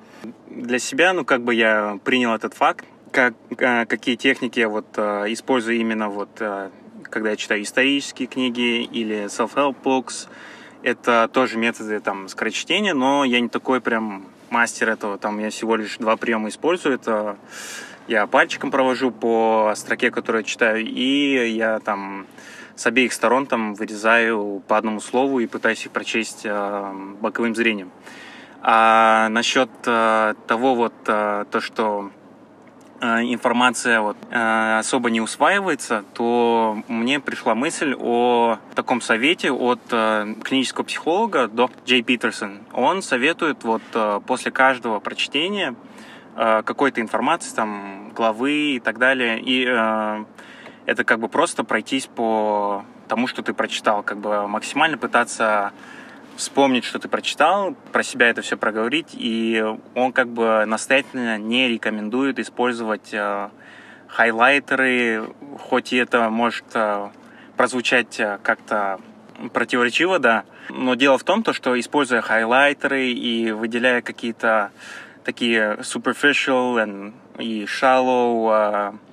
Для 0.51 0.81
себя, 0.81 1.13
ну, 1.13 1.25
как 1.25 1.43
бы 1.43 1.55
я 1.55 2.01
принял 2.03 2.35
этот 2.35 2.55
факт, 2.55 2.85
как, 3.13 3.35
какие 3.57 4.17
техники 4.17 4.59
я 4.59 4.69
вот 4.69 4.99
использую 4.99 5.77
именно 5.77 6.09
вот 6.09 6.43
когда 7.17 7.31
я 7.31 7.37
читаю 7.37 7.63
исторические 7.63 8.29
книги 8.29 8.83
или 8.83 9.25
self-help 9.25 9.77
books. 9.83 10.29
Это 10.83 11.31
тоже 11.33 11.57
методы 11.57 11.99
там 12.01 12.29
скорочтения, 12.29 12.93
но 12.93 13.25
я 13.25 13.41
не 13.41 13.49
такой 13.49 13.81
прям 13.81 14.27
мастер 14.51 14.91
этого. 14.91 15.17
Там 15.17 15.39
я 15.39 15.49
всего 15.49 15.77
лишь 15.77 15.97
два 15.97 16.19
приема 16.19 16.51
использую. 16.51 16.97
Это 16.97 17.39
я 18.07 18.27
пальчиком 18.27 18.71
провожу 18.71 19.11
по 19.13 19.73
строке, 19.77 20.11
которую 20.11 20.43
я 20.43 20.47
читаю, 20.47 20.85
и 20.85 21.49
я 21.53 21.79
там 21.79 22.27
с 22.75 22.87
обеих 22.87 23.15
сторон 23.15 23.47
там 23.47 23.73
вырезаю 23.73 24.63
по 24.69 24.77
одному 24.77 25.01
слову 25.01 25.41
и 25.41 25.47
пытаюсь 25.47 25.87
их 25.87 25.93
прочесть 25.93 26.43
э, 26.45 26.93
боковым 27.19 27.55
зрением. 27.55 27.91
А 28.61 29.31
насчет 29.31 29.71
э, 29.87 30.35
того 30.47 30.75
вот 30.75 30.93
э, 31.07 31.47
то, 31.51 31.61
что 31.63 32.11
информация 33.01 34.01
вот, 34.01 34.17
э, 34.31 34.79
особо 34.79 35.11
не 35.11 35.21
усваивается, 35.21 36.05
то 36.15 36.83
мне 36.89 37.21
пришла 37.21 37.55
мысль 37.55 37.95
о 37.99 38.59
таком 38.75 39.01
совете 39.01 39.51
от 39.51 39.81
э, 39.91 40.35
клинического 40.43 40.85
психолога 40.85 41.49
доктор 41.49 41.81
Джей 41.85 42.03
Питерсон. 42.03 42.61
Он 42.73 43.03
советует 43.03 43.65
вот 43.65 43.83
после 44.27 44.51
каждого 44.51 45.01
прочтения 45.01 45.75
какой-то 46.35 47.01
информации, 47.01 47.55
там, 47.55 48.13
главы 48.15 48.77
и 48.77 48.81
так 48.81 48.99
далее, 48.99 49.41
и 49.41 49.63
это 50.85 51.05
как 51.05 51.19
бы 51.19 51.29
просто 51.29 51.65
пройтись 51.65 52.07
по 52.07 52.85
тому, 53.09 53.27
что 53.27 53.43
ты 53.43 53.55
прочитал, 53.55 54.03
как 54.03 54.19
бы 54.19 54.47
максимально 54.47 54.99
пытаться 54.99 55.73
вспомнить, 56.37 56.85
что 56.85 56.99
ты 56.99 57.09
прочитал, 57.09 57.75
про 57.93 58.03
себя 58.03 58.29
это 58.29 58.43
все 58.43 58.57
проговорить, 58.57 59.09
и 59.13 59.65
он 59.95 60.13
как 60.13 60.29
бы 60.29 60.65
настоятельно 60.67 61.39
не 61.39 61.69
рекомендует 61.69 62.39
использовать 62.39 63.13
э, 63.13 63.49
хайлайтеры, 64.09 65.29
хоть 65.59 65.93
и 65.93 65.97
это 65.97 66.31
может 66.31 66.65
э, 66.75 67.09
прозвучать 67.57 68.21
э, 68.21 68.39
как-то 68.43 69.01
противоречиво, 69.53 70.19
да, 70.19 70.45
но 70.69 70.95
дело 70.95 71.19
в 71.19 71.25
том, 71.25 71.43
то, 71.43 71.53
что 71.53 71.79
используя 71.79 72.21
хайлайтеры 72.21 73.09
и 73.09 73.53
выделяя 73.53 74.03
какие-то 74.03 74.71
такие 75.25 75.79
superficial 75.81 76.77
and, 76.77 77.15
и 77.39 77.65
shallow 77.65 78.93
э, 78.93 79.06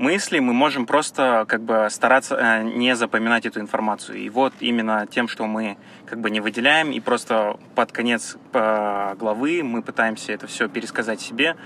мысли, 0.00 0.40
мы 0.40 0.52
можем 0.52 0.86
просто 0.86 1.44
как 1.46 1.62
бы 1.62 1.86
стараться 1.90 2.34
э, 2.36 2.62
не 2.62 2.96
запоминать 2.96 3.46
эту 3.46 3.60
информацию. 3.60 4.18
И 4.18 4.30
вот 4.30 4.52
именно 4.60 5.06
тем, 5.06 5.28
что 5.28 5.46
мы 5.46 5.76
как 6.06 6.20
бы 6.20 6.30
не 6.30 6.40
выделяем, 6.40 6.90
и 6.90 7.00
просто 7.00 7.56
под 7.74 7.92
конец 7.92 8.36
э, 8.52 9.14
главы 9.18 9.62
мы 9.62 9.82
пытаемся 9.82 10.32
это 10.32 10.46
все 10.46 10.68
пересказать 10.68 11.20
себе, 11.20 11.56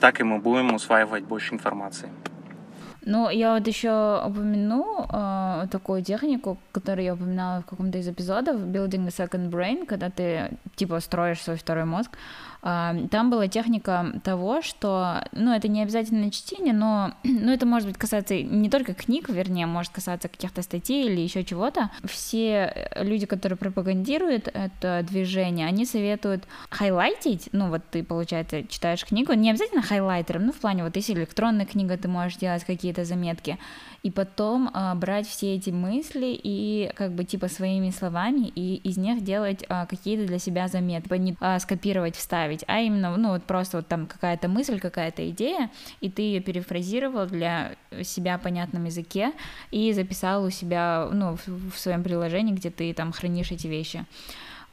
так 0.00 0.20
и 0.20 0.24
мы 0.24 0.38
будем 0.38 0.74
усваивать 0.74 1.24
больше 1.24 1.54
информации. 1.54 2.10
Ну, 3.06 3.28
я 3.28 3.54
вот 3.54 3.66
еще 3.66 4.22
упомяну 4.26 5.06
э, 5.12 5.66
такую 5.70 6.02
технику, 6.02 6.58
которую 6.72 7.04
я 7.04 7.14
упоминала 7.14 7.60
в 7.60 7.66
каком-то 7.66 7.98
из 7.98 8.08
эпизодов, 8.08 8.56
Building 8.56 9.06
a 9.06 9.10
Second 9.10 9.50
Brain, 9.50 9.84
когда 9.84 10.08
ты 10.08 10.50
типа 10.74 11.00
строишь 11.00 11.42
свой 11.42 11.56
второй 11.56 11.84
мозг. 11.84 12.10
Там 12.64 13.28
была 13.28 13.46
техника 13.46 14.06
того, 14.24 14.62
что, 14.62 15.22
ну, 15.32 15.52
это 15.52 15.68
не 15.68 15.82
обязательно 15.82 16.30
чтение, 16.30 16.72
но, 16.72 17.12
ну, 17.22 17.52
это 17.52 17.66
может 17.66 17.86
быть 17.86 17.98
касаться 17.98 18.40
не 18.40 18.70
только 18.70 18.94
книг, 18.94 19.28
вернее, 19.28 19.66
может 19.66 19.92
касаться 19.92 20.28
каких-то 20.28 20.62
статей 20.62 21.06
или 21.06 21.20
еще 21.20 21.44
чего-то. 21.44 21.90
Все 22.04 22.88
люди, 22.96 23.26
которые 23.26 23.58
пропагандируют 23.58 24.48
это 24.48 25.04
движение, 25.06 25.66
они 25.66 25.84
советуют 25.84 26.44
хайлайтить, 26.70 27.50
ну, 27.52 27.68
вот 27.68 27.82
ты, 27.90 28.02
получается, 28.02 28.66
читаешь 28.66 29.04
книгу, 29.04 29.34
не 29.34 29.50
обязательно 29.50 29.82
хайлайтером, 29.82 30.46
ну, 30.46 30.52
в 30.52 30.56
плане, 30.56 30.84
вот 30.84 30.96
если 30.96 31.12
электронная 31.12 31.66
книга, 31.66 31.98
ты 31.98 32.08
можешь 32.08 32.38
делать 32.38 32.64
какие-то 32.64 33.04
заметки, 33.04 33.58
и 34.04 34.10
потом 34.10 34.70
а, 34.74 34.94
брать 34.94 35.26
все 35.26 35.54
эти 35.56 35.70
мысли 35.70 36.38
и 36.40 36.92
как 36.94 37.12
бы 37.12 37.24
типа 37.24 37.48
своими 37.48 37.88
словами 37.88 38.52
и 38.54 38.76
из 38.76 38.98
них 38.98 39.24
делать 39.24 39.64
а, 39.70 39.86
какие-то 39.86 40.26
для 40.26 40.38
себя 40.38 40.68
заметки, 40.68 41.04
типа 41.04 41.14
не 41.14 41.36
а, 41.40 41.58
скопировать, 41.58 42.14
вставить, 42.14 42.64
а 42.66 42.80
именно, 42.80 43.16
ну 43.16 43.30
вот 43.30 43.44
просто 43.44 43.78
вот 43.78 43.88
там 43.88 44.06
какая-то 44.06 44.46
мысль, 44.48 44.78
какая-то 44.78 45.28
идея, 45.30 45.70
и 46.02 46.10
ты 46.10 46.20
ее 46.20 46.40
перефразировал 46.40 47.26
для 47.26 47.76
себя 48.02 48.36
понятном 48.36 48.84
языке 48.84 49.32
и 49.70 49.90
записал 49.94 50.44
у 50.44 50.50
себя, 50.50 51.08
ну, 51.10 51.36
в, 51.36 51.70
в 51.70 51.78
своем 51.78 52.02
приложении, 52.02 52.52
где 52.52 52.70
ты 52.70 52.92
там 52.92 53.10
хранишь 53.12 53.52
эти 53.52 53.68
вещи. 53.68 54.04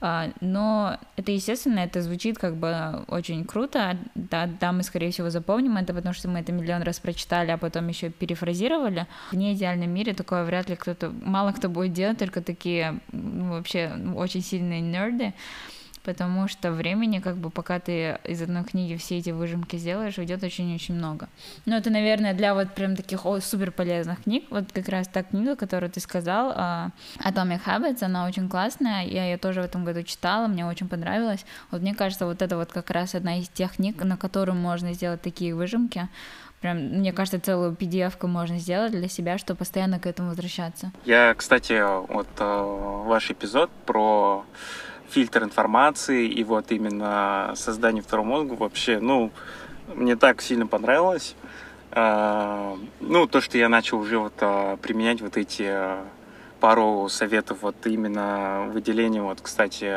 А, 0.03 0.31
но 0.41 0.98
это, 1.15 1.31
естественно, 1.31 1.79
это 1.79 2.01
звучит 2.01 2.39
как 2.39 2.55
бы 2.55 3.05
очень 3.08 3.46
круто, 3.46 3.98
да, 4.15 4.50
да, 4.60 4.72
мы, 4.72 4.81
скорее 4.81 5.12
всего, 5.12 5.29
запомним 5.29 5.77
это, 5.77 5.93
потому 5.93 6.13
что 6.13 6.27
мы 6.27 6.39
это 6.39 6.51
миллион 6.51 6.81
раз 6.81 7.00
прочитали, 7.00 7.51
а 7.51 7.58
потом 7.58 7.88
еще 7.88 8.10
перефразировали. 8.10 9.05
В 9.31 9.36
неидеальном 9.36 9.91
мире 9.91 10.15
такое 10.15 10.43
вряд 10.43 10.70
ли 10.70 10.75
кто-то, 10.75 11.12
мало 11.24 11.51
кто 11.51 11.70
будет 11.70 11.93
делать, 11.93 12.17
только 12.17 12.41
такие 12.41 13.00
вообще 13.12 13.91
очень 14.15 14.41
сильные 14.41 14.81
нерды, 14.81 15.34
потому 16.03 16.48
что 16.48 16.72
времени, 16.72 17.20
как 17.20 17.38
бы, 17.38 17.50
пока 17.50 17.79
ты 17.79 18.20
из 18.24 18.41
одной 18.41 18.63
книги 18.63 18.96
все 18.98 19.17
эти 19.17 19.29
выжимки 19.29 19.75
сделаешь, 19.77 20.17
уйдет 20.17 20.43
очень-очень 20.43 20.96
много. 20.96 21.29
Но 21.65 21.77
это, 21.77 21.89
наверное, 21.89 22.34
для 22.34 22.53
вот 22.53 22.74
прям 22.74 22.96
таких 22.96 23.25
о, 23.25 23.39
супер 23.39 23.72
полезных 23.72 24.24
книг. 24.24 24.46
Вот 24.50 24.72
как 24.72 24.89
раз 24.89 25.08
та 25.08 25.24
книга, 25.24 25.55
которую 25.55 25.91
ты 25.91 26.00
сказал, 26.00 26.51
uh, 26.51 26.91
Atomic 27.20 27.62
Habits, 27.65 28.03
она 28.03 28.25
очень 28.25 28.50
классная, 28.50 29.05
я 29.05 29.25
ее 29.25 29.38
тоже 29.38 29.62
в 29.62 29.65
этом 29.65 29.86
году 29.86 30.03
читала, 30.03 30.48
мне 30.48 30.65
очень 30.65 30.88
понравилось. 30.88 31.46
Вот 31.70 31.81
мне 31.81 31.93
кажется, 31.93 32.25
вот 32.25 32.41
это 32.41 32.58
вот 32.58 32.72
как 32.72 32.89
раз 32.89 33.15
одна 33.15 33.39
из 33.39 33.50
тех 33.50 33.75
книг, 33.75 34.03
на 34.03 34.17
которую 34.17 34.55
можно 34.55 34.93
сделать 34.93 35.22
такие 35.22 35.53
выжимки. 35.55 36.08
Прям, 36.62 36.77
мне 36.77 37.12
кажется, 37.12 37.39
целую 37.39 37.74
PDF-ку 37.74 38.27
можно 38.27 38.60
сделать 38.60 38.91
для 38.91 39.08
себя, 39.08 39.39
чтобы 39.39 39.58
постоянно 39.60 40.00
к 40.00 40.05
этому 40.05 40.29
возвращаться. 40.29 40.91
Я, 41.05 41.34
кстати, 41.34 41.81
вот 42.08 42.27
э, 42.38 43.03
ваш 43.08 43.31
эпизод 43.31 43.72
про 43.88 44.46
фильтр 45.12 45.44
информации 45.44 46.27
и 46.27 46.44
вот 46.44 46.72
именно 46.72 47.53
создание 47.56 48.01
второго 48.01 48.25
мозга 48.27 48.53
вообще, 48.53 49.00
ну, 49.00 49.32
мне 49.96 50.15
так 50.15 50.41
сильно 50.41 50.68
понравилось. 50.68 51.36
А, 51.91 52.77
ну, 53.01 53.27
то, 53.27 53.41
что 53.41 53.58
я 53.58 53.68
начал 53.68 54.00
уже 54.00 54.18
вот 54.18 54.34
а, 54.39 54.77
применять 54.77 55.22
вот 55.22 55.36
эти 55.36 55.63
а, 55.68 56.06
пару 56.62 57.10
советов 57.10 57.60
вот 57.62 57.75
именно 57.86 58.70
выделение 58.72 59.22
вот, 59.22 59.41
кстати, 59.41 59.94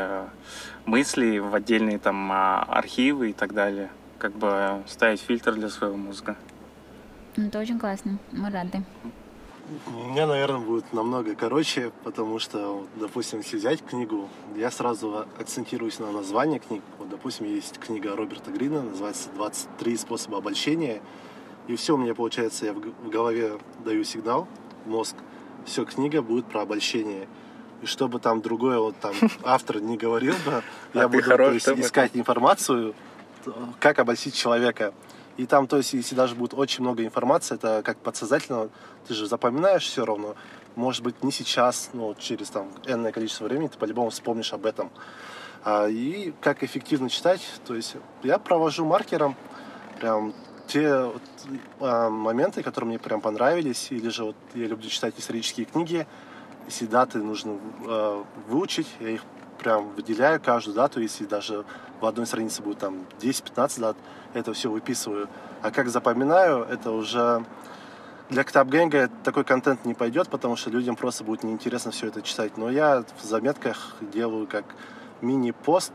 мыслей 0.87 1.39
в 1.39 1.55
отдельные 1.55 1.99
там 1.99 2.33
архивы 2.33 3.31
и 3.31 3.33
так 3.33 3.55
далее. 3.55 3.91
Как 4.19 4.33
бы 4.33 4.83
ставить 4.87 5.21
фильтр 5.21 5.53
для 5.55 5.69
своего 5.69 5.97
мозга. 5.97 6.37
Это 7.37 7.59
очень 7.59 7.79
классно. 7.79 8.19
Мы 8.33 8.51
рады. 8.51 8.83
У 9.87 10.11
меня, 10.11 10.27
наверное, 10.27 10.61
будет 10.61 10.93
намного 10.93 11.35
короче, 11.35 11.91
потому 12.03 12.39
что, 12.39 12.87
допустим, 12.97 13.39
если 13.39 13.57
взять 13.57 13.83
книгу, 13.83 14.29
я 14.57 14.71
сразу 14.71 15.27
акцентируюсь 15.39 15.99
на 15.99 16.13
название 16.13 16.59
книг. 16.59 16.83
Вот, 16.99 17.09
допустим, 17.09 17.47
есть 17.47 17.79
книга 17.79 18.15
Роберта 18.15 18.51
Грина, 18.51 18.83
называется 18.83 19.31
«23 19.37 19.97
способа 19.97 20.39
обольщения». 20.39 21.01
И 21.67 21.77
все 21.77 21.95
у 21.95 21.97
меня 21.97 22.15
получается, 22.15 22.67
я 22.67 22.75
в 22.75 23.09
голове 23.09 23.59
даю 23.85 24.05
сигнал, 24.05 24.47
мозг, 24.85 25.17
все 25.65 25.87
книга 25.87 26.21
будет 26.21 26.45
про 26.45 26.63
обольщение. 26.63 27.27
И 27.81 27.87
чтобы 27.87 28.19
там 28.19 28.43
другой 28.43 28.79
вот 28.79 28.97
там 29.01 29.15
автор 29.45 29.81
не 29.81 29.97
говорил 29.97 30.35
бы, 30.45 30.63
А 30.93 30.99
я 30.99 31.09
буду 31.09 31.21
искать 31.21 32.11
информацию, 32.15 32.95
как 33.81 33.99
обольстить 33.99 34.35
человека. 34.35 34.93
И 35.37 35.47
там, 35.47 35.67
то 35.67 35.77
есть, 35.77 35.93
если 35.93 36.15
даже 36.15 36.35
будет 36.35 36.55
очень 36.55 36.83
много 36.83 37.05
информации, 37.05 37.57
это 37.57 37.83
как 37.85 37.99
подсознательно, 37.99 38.71
ты 39.07 39.15
же 39.15 39.27
запоминаешь 39.27 39.85
все 39.85 40.05
равно. 40.05 40.37
Может 40.77 41.03
быть, 41.03 41.23
не 41.23 41.33
сейчас, 41.33 41.91
но 41.93 42.15
через 42.15 42.51
там 42.51 42.69
энное 42.87 43.13
количество 43.13 43.45
времени 43.45 43.69
ты 43.69 43.79
по-любому 43.79 44.11
вспомнишь 44.11 44.53
об 44.53 44.67
этом. 44.67 44.91
А, 45.65 45.89
и 45.89 46.33
как 46.41 46.63
эффективно 46.63 47.09
читать, 47.09 47.41
то 47.67 47.75
есть 47.75 47.97
я 48.23 48.39
провожу 48.39 48.85
маркером 48.85 49.37
прям 49.99 50.35
те 50.67 51.05
вот, 51.05 51.23
а, 51.81 52.11
моменты, 52.11 52.63
которые 52.63 52.89
мне 52.89 52.99
прям 52.99 53.21
понравились, 53.21 53.89
или 53.91 54.09
же 54.09 54.25
вот 54.25 54.37
я 54.55 54.67
люблю 54.67 54.89
читать 54.89 55.15
исторические 55.17 55.67
книги, 55.67 56.07
если 56.67 56.87
даты 56.87 57.19
нужно 57.19 57.59
э, 57.87 58.25
выучить, 58.49 58.87
я 59.01 59.11
их 59.11 59.23
прям 59.59 59.91
выделяю 59.91 60.41
каждую 60.41 60.75
дату, 60.75 61.01
если 61.01 61.25
даже 61.27 61.65
в 62.05 62.07
одной 62.07 62.27
странице 62.27 62.63
будет 62.63 62.79
там 62.79 63.07
10-15 63.21 63.81
дат, 63.81 63.97
это 64.35 64.53
все 64.53 64.71
выписываю. 64.71 65.29
А 65.63 65.71
как 65.71 65.89
запоминаю, 65.89 66.65
это 66.65 66.91
уже 66.91 67.45
для 68.29 68.45
Ктабгэнга 68.45 69.11
такой 69.23 69.45
контент 69.45 69.85
не 69.87 69.95
пойдет, 69.95 70.29
потому 70.29 70.57
что 70.57 70.71
людям 70.71 70.97
просто 70.97 71.25
будет 71.25 71.45
неинтересно 71.45 71.91
все 71.93 72.09
это 72.09 72.21
читать. 72.21 72.59
Но 72.59 72.71
я 72.71 73.05
в 73.21 73.25
заметках 73.25 73.97
делаю 74.01 74.47
как 74.47 74.65
мини-пост 75.23 75.93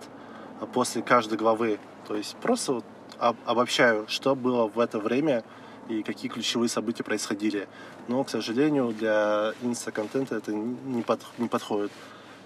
после 0.73 1.03
каждой 1.03 1.37
главы. 1.37 1.79
То 2.07 2.15
есть 2.15 2.35
просто 2.37 2.73
вот 2.73 2.85
об- 3.19 3.37
обобщаю, 3.45 4.05
что 4.07 4.35
было 4.35 4.67
в 4.67 4.79
это 4.79 4.97
время 4.99 5.43
и 5.89 6.01
какие 6.01 6.31
ключевые 6.31 6.69
события 6.69 7.03
происходили. 7.03 7.67
Но, 8.07 8.23
к 8.23 8.29
сожалению, 8.29 8.93
для 8.93 9.53
инста-контента 9.61 10.35
это 10.35 10.53
не, 10.53 11.03
под- 11.03 11.25
не 11.37 11.47
подходит. 11.47 11.91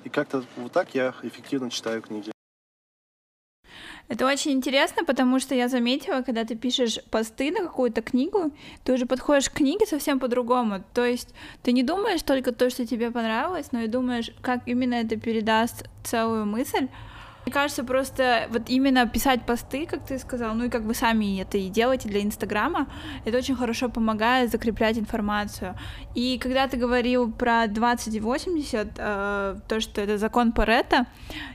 И 0.04 0.10
как-то 0.10 0.44
вот 0.58 0.74
так 0.74 0.94
я 0.96 1.14
эффективно 1.24 1.70
читаю 1.70 2.02
книги. 2.02 2.33
Это 4.14 4.28
очень 4.28 4.52
интересно, 4.52 5.04
потому 5.06 5.40
что 5.40 5.56
я 5.56 5.68
заметила, 5.68 6.22
когда 6.22 6.46
ты 6.46 6.56
пишешь 6.56 7.00
посты 7.10 7.50
на 7.50 7.62
какую-то 7.62 8.04
книгу, 8.04 8.52
ты 8.84 8.94
уже 8.94 9.08
подходишь 9.08 9.50
к 9.50 9.54
книге 9.54 9.88
совсем 9.88 10.20
по-другому. 10.20 10.84
То 10.94 11.04
есть 11.04 11.34
ты 11.64 11.72
не 11.72 11.82
думаешь 11.82 12.22
только 12.22 12.52
то, 12.52 12.70
что 12.70 12.86
тебе 12.86 13.10
понравилось, 13.10 13.72
но 13.72 13.80
и 13.80 13.88
думаешь, 13.88 14.30
как 14.44 14.68
именно 14.68 14.94
это 14.94 15.18
передаст 15.18 15.90
целую 16.04 16.46
мысль. 16.46 16.90
Мне 17.46 17.54
кажется, 17.54 17.84
просто 17.84 18.48
вот 18.50 18.64
именно 18.68 19.08
писать 19.08 19.46
посты, 19.46 19.86
как 19.86 20.06
ты 20.06 20.18
сказал, 20.18 20.56
ну 20.56 20.66
и 20.66 20.70
как 20.70 20.84
вы 20.84 20.94
сами 20.94 21.42
это 21.42 21.58
и 21.58 21.70
делаете 21.70 22.08
для 22.08 22.22
Инстаграма, 22.22 22.88
это 23.26 23.38
очень 23.38 23.56
хорошо 23.56 23.90
помогает 23.90 24.52
закреплять 24.52 24.98
информацию. 24.98 25.76
И 26.16 26.38
когда 26.38 26.68
ты 26.68 26.78
говорил 26.78 27.32
про 27.32 27.68
20 27.68 28.16
и 28.16 28.20
80, 28.20 28.88
э, 28.98 29.56
то, 29.68 29.80
что 29.82 30.02
это 30.02 30.18
закон 30.18 30.54
Паретта, 30.54 31.06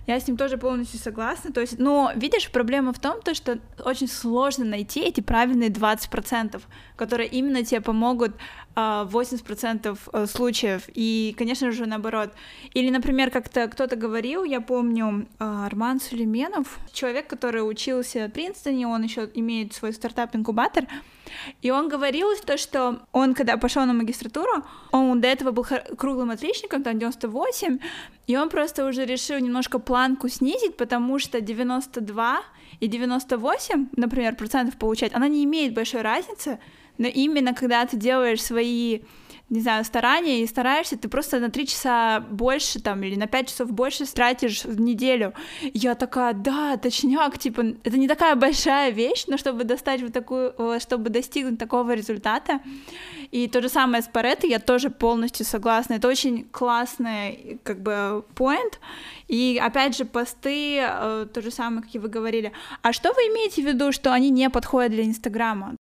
я 0.07 0.21
с 0.21 0.27
ним 0.29 0.37
тоже 0.37 0.59
полностью 0.59 1.01
согласна. 1.01 1.53
То 1.53 1.61
есть, 1.61 1.79
но 1.79 2.13
видишь, 2.15 2.51
проблема 2.51 2.93
в 2.93 2.99
том, 2.99 3.23
то, 3.23 3.35
что 3.35 3.59
очень 3.85 4.09
сложно 4.09 4.65
найти 4.65 5.01
эти 5.01 5.21
правильные 5.23 5.71
20%, 5.71 6.61
которые 6.97 7.29
именно 7.29 7.65
тебе 7.65 7.81
помогут 7.81 8.33
80% 8.77 9.99
э, 10.13 10.27
случаев. 10.27 10.85
И, 10.95 11.35
конечно 11.37 11.73
же, 11.73 11.87
наоборот. 11.87 12.33
Или, 12.75 12.91
например, 12.91 13.31
как-то 13.31 13.67
кто-то 13.69 13.97
говорил, 13.97 14.45
я 14.45 14.61
помню, 14.61 15.27
э, 15.39 15.45
Арман 15.45 16.01
Сулейменов, 16.01 16.79
человек, 16.93 17.27
который 17.27 17.69
учился 17.69 18.27
в 18.27 18.31
Принстоне, 18.31 18.87
он 18.87 19.03
еще 19.03 19.29
имеет 19.35 19.73
свой 19.73 19.93
стартап-инкубатор, 19.93 20.87
и 21.61 21.71
он 21.71 21.89
говорил 21.89 22.29
то, 22.45 22.57
что 22.57 23.01
он, 23.13 23.35
когда 23.35 23.57
пошел 23.57 23.85
на 23.85 23.93
магистратуру, 23.93 24.65
он 24.93 25.21
до 25.21 25.29
этого 25.29 25.51
был 25.51 25.67
круглым 25.97 26.31
отличником, 26.31 26.83
там 26.83 26.99
98, 26.99 27.79
и 28.27 28.37
он 28.37 28.49
просто 28.49 28.87
уже 28.87 29.05
решил 29.05 29.39
немножко 29.39 29.79
планку 29.79 30.29
снизить, 30.29 30.77
потому 30.77 31.19
что 31.19 31.41
92 31.41 32.43
и 32.81 32.87
98, 32.87 33.89
например, 33.97 34.37
процентов 34.37 34.77
получать, 34.77 35.15
она 35.15 35.29
не 35.29 35.45
имеет 35.45 35.75
большой 35.75 36.03
разницы, 36.03 36.59
но 36.97 37.07
именно 37.07 37.55
когда 37.55 37.87
ты 37.87 37.97
делаешь 37.97 38.43
свои 38.43 39.01
не 39.51 39.61
знаю, 39.61 39.85
старания 39.85 40.43
и 40.43 40.47
стараешься, 40.47 40.99
ты 40.99 41.09
просто 41.09 41.41
на 41.41 41.51
три 41.51 41.67
часа 41.67 42.21
больше 42.21 42.81
там 42.81 43.03
или 43.03 43.17
на 43.17 43.27
пять 43.27 43.49
часов 43.49 43.73
больше 43.73 44.05
тратишь 44.07 44.65
в 44.65 44.79
неделю. 44.79 45.33
Я 45.73 45.95
такая, 45.95 46.35
да, 46.35 46.77
точняк, 46.77 47.39
типа, 47.39 47.65
это 47.83 47.97
не 47.97 48.09
такая 48.09 48.35
большая 48.35 48.91
вещь, 48.91 49.25
но 49.27 49.39
чтобы 49.39 49.65
достать 49.65 50.03
вот 50.03 50.13
такую, 50.13 50.55
э, 50.59 50.79
чтобы 50.81 51.09
достигнуть 51.09 51.59
такого 51.59 51.95
результата. 51.95 52.61
И 53.31 53.47
то 53.49 53.61
же 53.61 53.69
самое 53.69 54.03
с 54.03 54.09
Паретто, 54.09 54.47
я 54.47 54.59
тоже 54.59 54.91
полностью 54.91 55.45
согласна. 55.45 55.95
Это 55.95 56.09
очень 56.09 56.45
классный, 56.51 57.61
как 57.63 57.81
бы, 57.81 58.25
point. 58.35 58.79
И 59.29 59.61
опять 59.63 59.97
же, 59.97 60.05
посты, 60.05 60.79
э, 60.81 61.27
то 61.33 61.43
же 61.43 61.51
самое, 61.51 61.83
как 61.83 61.95
и 61.95 61.99
вы 61.99 62.09
говорили. 62.09 62.53
А 62.83 62.93
что 62.93 63.13
вы 63.13 63.23
имеете 63.23 63.63
в 63.63 63.67
виду, 63.67 63.93
что 63.93 64.13
они 64.13 64.31
не 64.31 64.49
подходят 64.49 64.93
для 64.93 65.05
Инстаграма? 65.05 65.77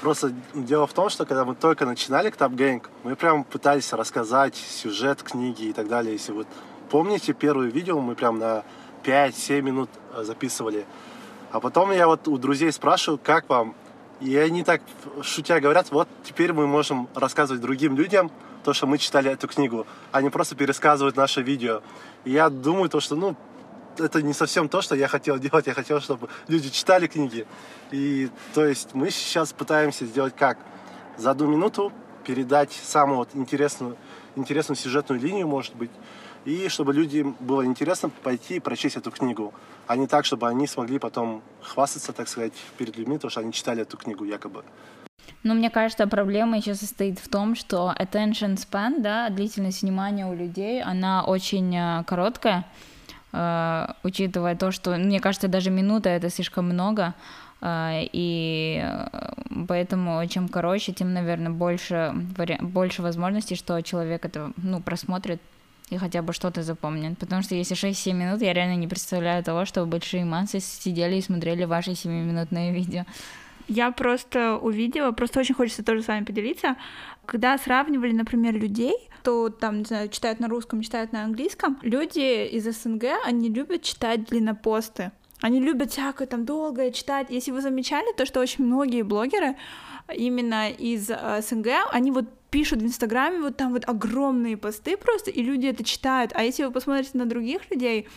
Просто 0.00 0.32
дело 0.54 0.86
в 0.86 0.92
том, 0.92 1.10
что 1.10 1.26
когда 1.26 1.44
мы 1.44 1.54
только 1.54 1.84
начинали 1.84 2.30
Ктап 2.30 2.52
Гэнг, 2.52 2.88
мы 3.02 3.16
прям 3.16 3.44
пытались 3.44 3.92
рассказать 3.92 4.54
сюжет 4.54 5.22
книги 5.22 5.64
и 5.64 5.72
так 5.72 5.88
далее. 5.88 6.12
Если 6.12 6.32
вот 6.32 6.46
помните 6.88 7.32
первое 7.32 7.68
видео, 7.68 8.00
мы 8.00 8.14
прям 8.14 8.38
на 8.38 8.62
5-7 9.02 9.60
минут 9.60 9.90
э, 10.14 10.22
записывали. 10.22 10.86
А 11.50 11.60
потом 11.60 11.90
я 11.92 12.06
вот 12.06 12.28
у 12.28 12.38
друзей 12.38 12.72
спрашиваю, 12.72 13.18
как 13.22 13.48
вам? 13.48 13.74
И 14.20 14.36
они 14.36 14.64
так, 14.64 14.82
шутя, 15.22 15.60
говорят, 15.60 15.90
вот 15.90 16.08
теперь 16.24 16.52
мы 16.52 16.66
можем 16.66 17.08
рассказывать 17.14 17.62
другим 17.62 17.96
людям 17.96 18.30
то, 18.64 18.72
что 18.72 18.86
мы 18.86 18.98
читали 18.98 19.30
эту 19.30 19.46
книгу. 19.46 19.86
Они 20.10 20.28
просто 20.28 20.56
пересказывают 20.56 21.16
наше 21.16 21.42
видео. 21.42 21.82
И 22.24 22.32
я 22.32 22.50
думаю, 22.50 22.88
то, 22.88 23.00
что, 23.00 23.14
ну, 23.14 23.36
это 23.98 24.22
не 24.22 24.32
совсем 24.32 24.68
то, 24.68 24.82
что 24.82 24.94
я 24.94 25.08
хотел 25.08 25.38
делать. 25.38 25.66
Я 25.66 25.74
хотел, 25.74 26.00
чтобы 26.00 26.28
люди 26.48 26.68
читали 26.70 27.06
книги. 27.06 27.46
И 27.90 28.30
то 28.54 28.66
есть 28.66 28.94
мы 28.94 29.10
сейчас 29.10 29.52
пытаемся 29.52 30.04
сделать 30.04 30.34
как? 30.36 30.58
За 31.16 31.30
одну 31.30 31.46
минуту 31.46 31.92
передать 32.24 32.72
самую 32.72 33.18
вот 33.18 33.30
интересную, 33.34 33.96
интересную 34.36 34.76
сюжетную 34.76 35.20
линию, 35.20 35.48
может 35.48 35.74
быть, 35.74 35.90
и 36.44 36.68
чтобы 36.68 36.92
людям 36.92 37.36
было 37.40 37.64
интересно 37.64 38.10
пойти 38.10 38.56
и 38.56 38.60
прочесть 38.60 38.96
эту 38.96 39.10
книгу, 39.10 39.54
а 39.88 39.96
не 39.96 40.06
так, 40.06 40.26
чтобы 40.26 40.46
они 40.48 40.66
смогли 40.66 40.98
потом 40.98 41.42
хвастаться, 41.62 42.12
так 42.12 42.28
сказать, 42.28 42.52
перед 42.76 42.96
людьми, 42.98 43.14
потому 43.14 43.30
что 43.30 43.40
они 43.40 43.52
читали 43.52 43.82
эту 43.82 43.96
книгу 43.96 44.24
якобы. 44.24 44.62
Ну, 45.42 45.54
мне 45.54 45.70
кажется, 45.70 46.06
проблема 46.06 46.58
еще 46.58 46.74
состоит 46.74 47.18
в 47.18 47.28
том, 47.28 47.54
что 47.54 47.94
attention 47.98 48.56
span, 48.56 49.00
да, 49.00 49.30
длительность 49.30 49.82
внимания 49.82 50.26
у 50.26 50.34
людей, 50.34 50.82
она 50.82 51.24
очень 51.24 51.74
э, 51.74 52.04
короткая, 52.04 52.66
э, 53.32 53.86
учитывая 54.02 54.56
то, 54.56 54.72
что, 54.72 54.96
мне 54.96 55.20
кажется, 55.20 55.48
даже 55.48 55.70
минута 55.70 56.10
это 56.10 56.28
слишком 56.28 56.66
много, 56.66 57.14
э, 57.62 58.08
и 58.12 58.84
поэтому 59.68 60.26
чем 60.26 60.48
короче, 60.48 60.92
тем, 60.92 61.14
наверное, 61.14 61.52
больше, 61.52 62.12
больше 62.60 63.02
возможностей, 63.02 63.56
что 63.56 63.80
человек 63.82 64.26
это, 64.26 64.52
ну, 64.58 64.82
просмотрит 64.82 65.40
и 65.90 65.96
хотя 65.98 66.22
бы 66.22 66.32
что-то 66.32 66.62
запомнит. 66.62 67.18
Потому 67.18 67.42
что 67.42 67.54
если 67.54 67.76
6-7 67.76 68.12
минут, 68.12 68.42
я 68.42 68.52
реально 68.52 68.76
не 68.76 68.88
представляю 68.88 69.42
того, 69.42 69.64
чтобы 69.64 69.86
большие 69.90 70.24
массы 70.24 70.60
сидели 70.60 71.16
и 71.16 71.22
смотрели 71.22 71.64
ваши 71.64 71.92
7-минутные 71.92 72.72
видео. 72.72 73.04
Я 73.68 73.90
просто 73.90 74.56
увидела, 74.56 75.12
просто 75.12 75.40
очень 75.40 75.54
хочется 75.54 75.84
тоже 75.84 76.02
с 76.02 76.08
вами 76.08 76.24
поделиться. 76.24 76.76
Когда 77.26 77.58
сравнивали, 77.58 78.12
например, 78.12 78.54
людей, 78.54 78.94
то 79.22 79.50
там, 79.50 79.80
не 79.80 79.84
знаю, 79.84 80.08
читают 80.08 80.40
на 80.40 80.48
русском, 80.48 80.80
читают 80.80 81.12
на 81.12 81.24
английском, 81.24 81.78
люди 81.82 82.46
из 82.46 82.64
СНГ, 82.64 83.04
они 83.26 83.50
любят 83.50 83.82
читать 83.82 84.24
длиннопосты. 84.24 85.12
Они 85.40 85.60
любят 85.60 85.92
всякое 85.92 86.26
там 86.26 86.44
долгое 86.46 86.90
читать. 86.90 87.26
Если 87.30 87.50
вы 87.50 87.60
замечали, 87.60 88.12
то 88.16 88.26
что 88.26 88.40
очень 88.40 88.64
многие 88.64 89.02
блогеры 89.02 89.56
именно 90.14 90.70
из 90.70 91.10
э, 91.10 91.42
СНГ, 91.42 91.68
они 91.92 92.10
вот 92.10 92.24
пишут 92.50 92.80
в 92.80 92.84
Инстаграме 92.84 93.40
вот 93.40 93.56
там 93.56 93.72
вот 93.72 93.88
огромные 93.88 94.56
посты 94.56 94.96
просто, 94.96 95.30
и 95.30 95.42
люди 95.42 95.66
это 95.66 95.84
читают. 95.84 96.32
А 96.34 96.42
если 96.42 96.64
вы 96.64 96.70
посмотрите 96.70 97.10
на 97.14 97.26
других 97.26 97.70
людей, 97.70 98.08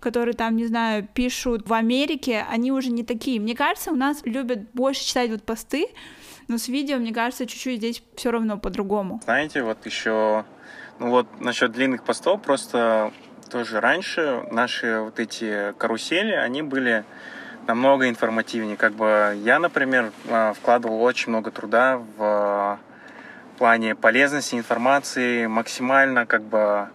которые 0.00 0.34
там, 0.34 0.56
не 0.56 0.66
знаю, 0.66 1.06
пишут 1.12 1.68
в 1.68 1.72
Америке, 1.72 2.44
они 2.50 2.72
уже 2.72 2.90
не 2.90 3.04
такие. 3.04 3.40
Мне 3.40 3.54
кажется, 3.54 3.92
у 3.92 3.96
нас 3.96 4.22
любят 4.24 4.70
больше 4.72 5.04
читать 5.04 5.30
вот 5.30 5.42
посты, 5.42 5.88
но 6.48 6.58
с 6.58 6.68
видео, 6.68 6.98
мне 6.98 7.12
кажется, 7.12 7.46
чуть-чуть 7.46 7.78
здесь 7.78 8.02
все 8.16 8.30
равно 8.30 8.58
по-другому. 8.58 9.20
Знаете, 9.24 9.62
вот 9.62 9.84
еще, 9.86 10.44
ну 10.98 11.10
вот 11.10 11.40
насчет 11.40 11.72
длинных 11.72 12.04
постов, 12.04 12.42
просто 12.42 13.12
тоже 13.50 13.80
раньше 13.80 14.44
наши 14.50 15.00
вот 15.00 15.20
эти 15.20 15.72
карусели, 15.78 16.32
они 16.32 16.62
были 16.62 17.04
намного 17.66 18.08
информативнее. 18.08 18.76
Как 18.76 18.92
бы 18.92 19.36
я, 19.42 19.58
например, 19.58 20.12
вкладывал 20.54 21.02
очень 21.02 21.30
много 21.30 21.50
труда 21.50 22.00
в 22.16 22.78
плане 23.56 23.94
полезности 23.94 24.54
информации, 24.54 25.46
максимально 25.46 26.26
как 26.26 26.42
бы 26.42 26.88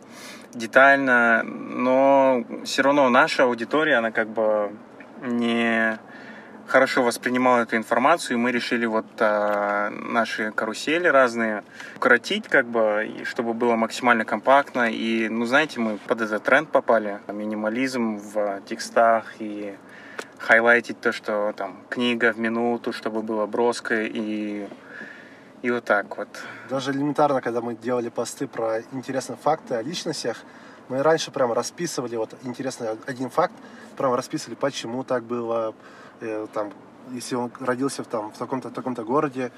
детально, 0.53 1.43
но 1.43 2.43
все 2.65 2.81
равно 2.81 3.09
наша 3.09 3.43
аудитория, 3.43 3.95
она 3.95 4.11
как 4.11 4.27
бы 4.29 4.71
не 5.21 5.99
хорошо 6.67 7.03
воспринимал 7.03 7.59
эту 7.59 7.75
информацию, 7.75 8.37
и 8.37 8.39
мы 8.39 8.51
решили 8.51 8.85
вот 8.85 9.05
а, 9.19 9.89
наши 9.89 10.51
карусели 10.51 11.07
разные 11.07 11.63
укоротить, 11.97 12.47
как 12.47 12.65
бы, 12.65 13.09
чтобы 13.25 13.53
было 13.53 13.75
максимально 13.75 14.23
компактно. 14.23 14.89
И, 14.89 15.27
ну, 15.27 15.45
знаете, 15.45 15.81
мы 15.81 15.97
под 15.97 16.21
этот 16.21 16.43
тренд 16.43 16.69
попали. 16.69 17.19
Минимализм 17.27 18.17
в 18.17 18.61
текстах 18.65 19.33
и 19.39 19.75
хайлайтить 20.37 21.01
то, 21.01 21.11
что 21.11 21.53
там 21.57 21.77
книга 21.89 22.31
в 22.31 22.39
минуту, 22.39 22.93
чтобы 22.93 23.21
было 23.21 23.45
броско 23.45 24.03
и 24.03 24.67
и 25.61 25.71
вот 25.71 25.85
так 25.85 26.17
вот. 26.17 26.27
Даже 26.69 26.91
элементарно, 26.91 27.41
когда 27.41 27.61
мы 27.61 27.75
делали 27.75 28.09
посты 28.09 28.47
про 28.47 28.81
интересные 28.91 29.37
факты 29.37 29.75
о 29.75 29.81
личностях, 29.81 30.37
мы 30.89 31.03
раньше 31.03 31.31
прям 31.31 31.53
расписывали 31.53 32.15
вот 32.15 32.33
интересный 32.43 32.89
один 33.05 33.29
факт, 33.29 33.53
прям 33.95 34.13
расписывали, 34.13 34.55
почему 34.55 35.03
так 35.03 35.23
было, 35.23 35.73
э, 36.19 36.47
там, 36.53 36.71
если 37.11 37.35
он 37.35 37.51
родился 37.59 38.03
в, 38.03 38.07
там, 38.07 38.31
в 38.31 38.37
таком-то 38.37 38.69
таком-то 38.71 39.03
городе, 39.03 39.51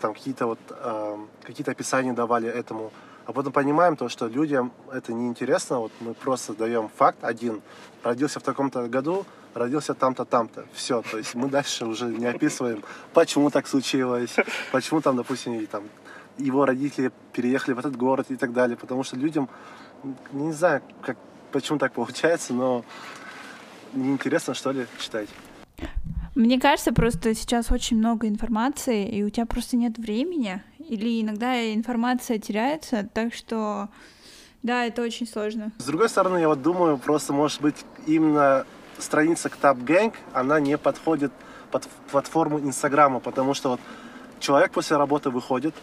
там 0.00 0.14
какие-то 0.14 0.46
вот 0.46 0.58
э, 0.70 1.18
какие-то 1.42 1.72
описания 1.72 2.12
давали 2.12 2.48
этому. 2.48 2.92
А 3.26 3.32
потом 3.32 3.52
понимаем 3.52 3.96
то, 3.96 4.08
что 4.08 4.26
людям 4.26 4.72
это 4.90 5.12
неинтересно, 5.12 5.80
вот 5.80 5.92
мы 6.00 6.14
просто 6.14 6.54
даем 6.54 6.88
факт 6.88 7.18
один, 7.22 7.60
родился 8.02 8.40
в 8.40 8.42
таком-то 8.42 8.88
году, 8.88 9.26
родился 9.54 9.94
там-то, 9.94 10.24
там-то. 10.24 10.66
Все, 10.72 11.02
то 11.02 11.18
есть 11.18 11.34
мы 11.34 11.48
дальше 11.48 11.86
уже 11.86 12.06
не 12.06 12.26
описываем, 12.26 12.82
почему 13.14 13.50
так 13.50 13.66
случилось, 13.66 14.36
почему 14.72 15.00
там, 15.00 15.16
допустим, 15.16 15.66
там, 15.66 15.84
его 16.38 16.64
родители 16.64 17.10
переехали 17.32 17.74
в 17.74 17.78
этот 17.78 17.96
город 17.96 18.26
и 18.30 18.36
так 18.36 18.52
далее. 18.52 18.76
Потому 18.76 19.02
что 19.02 19.16
людям, 19.16 19.48
не 20.32 20.52
знаю, 20.52 20.82
как, 21.02 21.16
почему 21.52 21.78
так 21.78 21.92
получается, 21.92 22.54
но 22.54 22.84
неинтересно, 23.92 24.54
что 24.54 24.72
ли, 24.72 24.86
читать. 24.98 25.28
Мне 26.34 26.60
кажется, 26.60 26.92
просто 26.92 27.34
сейчас 27.34 27.70
очень 27.72 27.98
много 27.98 28.28
информации, 28.28 29.08
и 29.08 29.24
у 29.24 29.30
тебя 29.30 29.46
просто 29.46 29.76
нет 29.76 29.98
времени, 29.98 30.62
или 30.78 31.20
иногда 31.20 31.74
информация 31.74 32.38
теряется, 32.38 33.08
так 33.12 33.34
что 33.34 33.88
да, 34.62 34.84
это 34.84 35.02
очень 35.02 35.26
сложно. 35.26 35.72
С 35.78 35.84
другой 35.84 36.08
стороны, 36.08 36.38
я 36.38 36.48
вот 36.48 36.62
думаю, 36.62 36.98
просто 36.98 37.32
может 37.32 37.60
быть 37.60 37.76
именно 38.06 38.66
страница 38.98 39.48
Ктап 39.48 39.78
Gang, 39.78 40.14
она 40.32 40.60
не 40.60 40.78
подходит 40.78 41.32
под 41.70 41.86
платформу 42.10 42.58
Инстаграма, 42.60 43.20
потому 43.20 43.54
что 43.54 43.70
вот 43.70 43.80
человек 44.40 44.72
после 44.72 44.96
работы 44.96 45.30
выходит, 45.30 45.74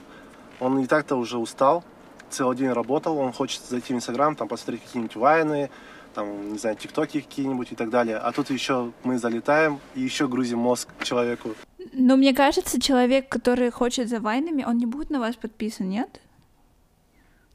он 0.60 0.80
и 0.80 0.88
так-то 0.88 1.15
уже 1.15 1.38
устал, 1.38 1.84
целый 2.30 2.58
день 2.58 2.71
работал, 2.71 3.17
он 3.17 3.34
хочет 3.34 3.62
зайти 3.62 3.93
в 3.93 3.97
Инстаграм, 3.97 4.36
там 4.36 4.47
посмотреть 4.47 4.84
какие-нибудь 4.84 5.15
вайны, 5.15 5.69
там, 6.13 6.54
не 6.54 6.58
знаю, 6.58 6.75
тиктоки 6.78 7.21
какие-нибудь 7.21 7.71
и 7.71 7.75
так 7.75 7.89
далее. 7.89 8.17
А 8.17 8.32
тут 8.32 8.49
еще 8.49 8.91
мы 9.04 9.17
залетаем 9.17 9.80
и 9.95 10.01
еще 10.01 10.28
грузим 10.28 10.60
мозг 10.60 10.89
человеку. 11.04 11.56
Но 11.93 12.15
мне 12.15 12.34
кажется, 12.34 12.80
человек, 12.82 13.30
который 13.30 13.69
хочет 13.69 14.10
за 14.10 14.19
вайнами, 14.19 14.63
он 14.63 14.78
не 14.78 14.86
будет 14.86 15.10
на 15.10 15.19
вас 15.19 15.36
подписан, 15.36 15.89
нет? 15.89 16.21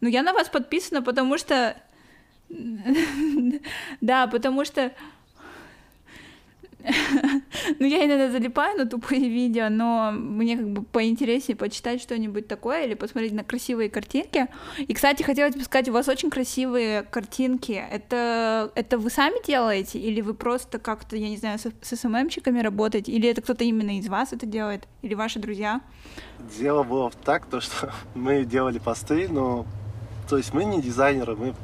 Ну, 0.01 0.09
я 0.09 0.23
на 0.23 0.33
вас 0.33 0.49
подписана, 0.49 1.03
потому 1.03 1.38
что... 1.38 1.77
Да, 4.01 4.27
потому 4.27 4.64
что 4.64 4.92
ну, 7.79 7.87
я 7.87 8.05
иногда 8.07 8.31
залипаю 8.31 8.79
на 8.79 8.87
тупые 8.87 9.29
видео, 9.29 9.69
но 9.69 10.12
мне 10.12 10.57
как 10.57 10.69
бы 10.69 10.83
поинтереснее 10.83 11.57
почитать 11.57 12.01
что-нибудь 12.01 12.49
такое 12.49 12.85
или 12.85 12.95
посмотреть 12.95 13.33
на 13.33 13.45
красивые 13.45 13.90
картинки. 13.90 14.49
И, 14.79 14.95
кстати, 14.95 15.23
хотелось 15.23 15.55
бы 15.55 15.62
сказать, 15.62 15.88
у 15.88 15.93
вас 15.93 16.09
очень 16.09 16.31
красивые 16.31 17.03
картинки. 17.03 17.73
Это, 17.73 18.71
это 18.75 18.99
вы 18.99 19.11
сами 19.11 19.45
делаете 19.47 19.99
или 19.99 20.21
вы 20.21 20.35
просто 20.35 20.79
как-то, 20.79 21.16
я 21.16 21.29
не 21.29 21.37
знаю, 21.37 21.59
с, 21.59 21.66
с 21.83 21.97
СММщиками 21.97 22.61
работаете? 22.61 23.12
Или 23.12 23.29
это 23.29 23.43
кто-то 23.43 23.64
именно 23.64 23.99
из 23.99 24.09
вас 24.09 24.33
это 24.33 24.47
делает? 24.47 24.87
Или 25.03 25.14
ваши 25.14 25.38
друзья? 25.38 25.81
Дело 26.59 26.83
было 26.83 27.11
так, 27.25 27.47
то, 27.47 27.61
что 27.61 27.93
мы 28.14 28.45
делали 28.45 28.79
посты, 28.79 29.29
но... 29.29 29.66
То 30.29 30.37
есть 30.37 30.55
мы 30.55 30.64
не 30.64 30.81
дизайнеры, 30.81 31.35
мы 31.35 31.55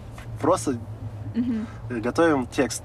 просто 0.41 0.79
угу. 1.37 2.01
готовим 2.01 2.47
текст 2.47 2.83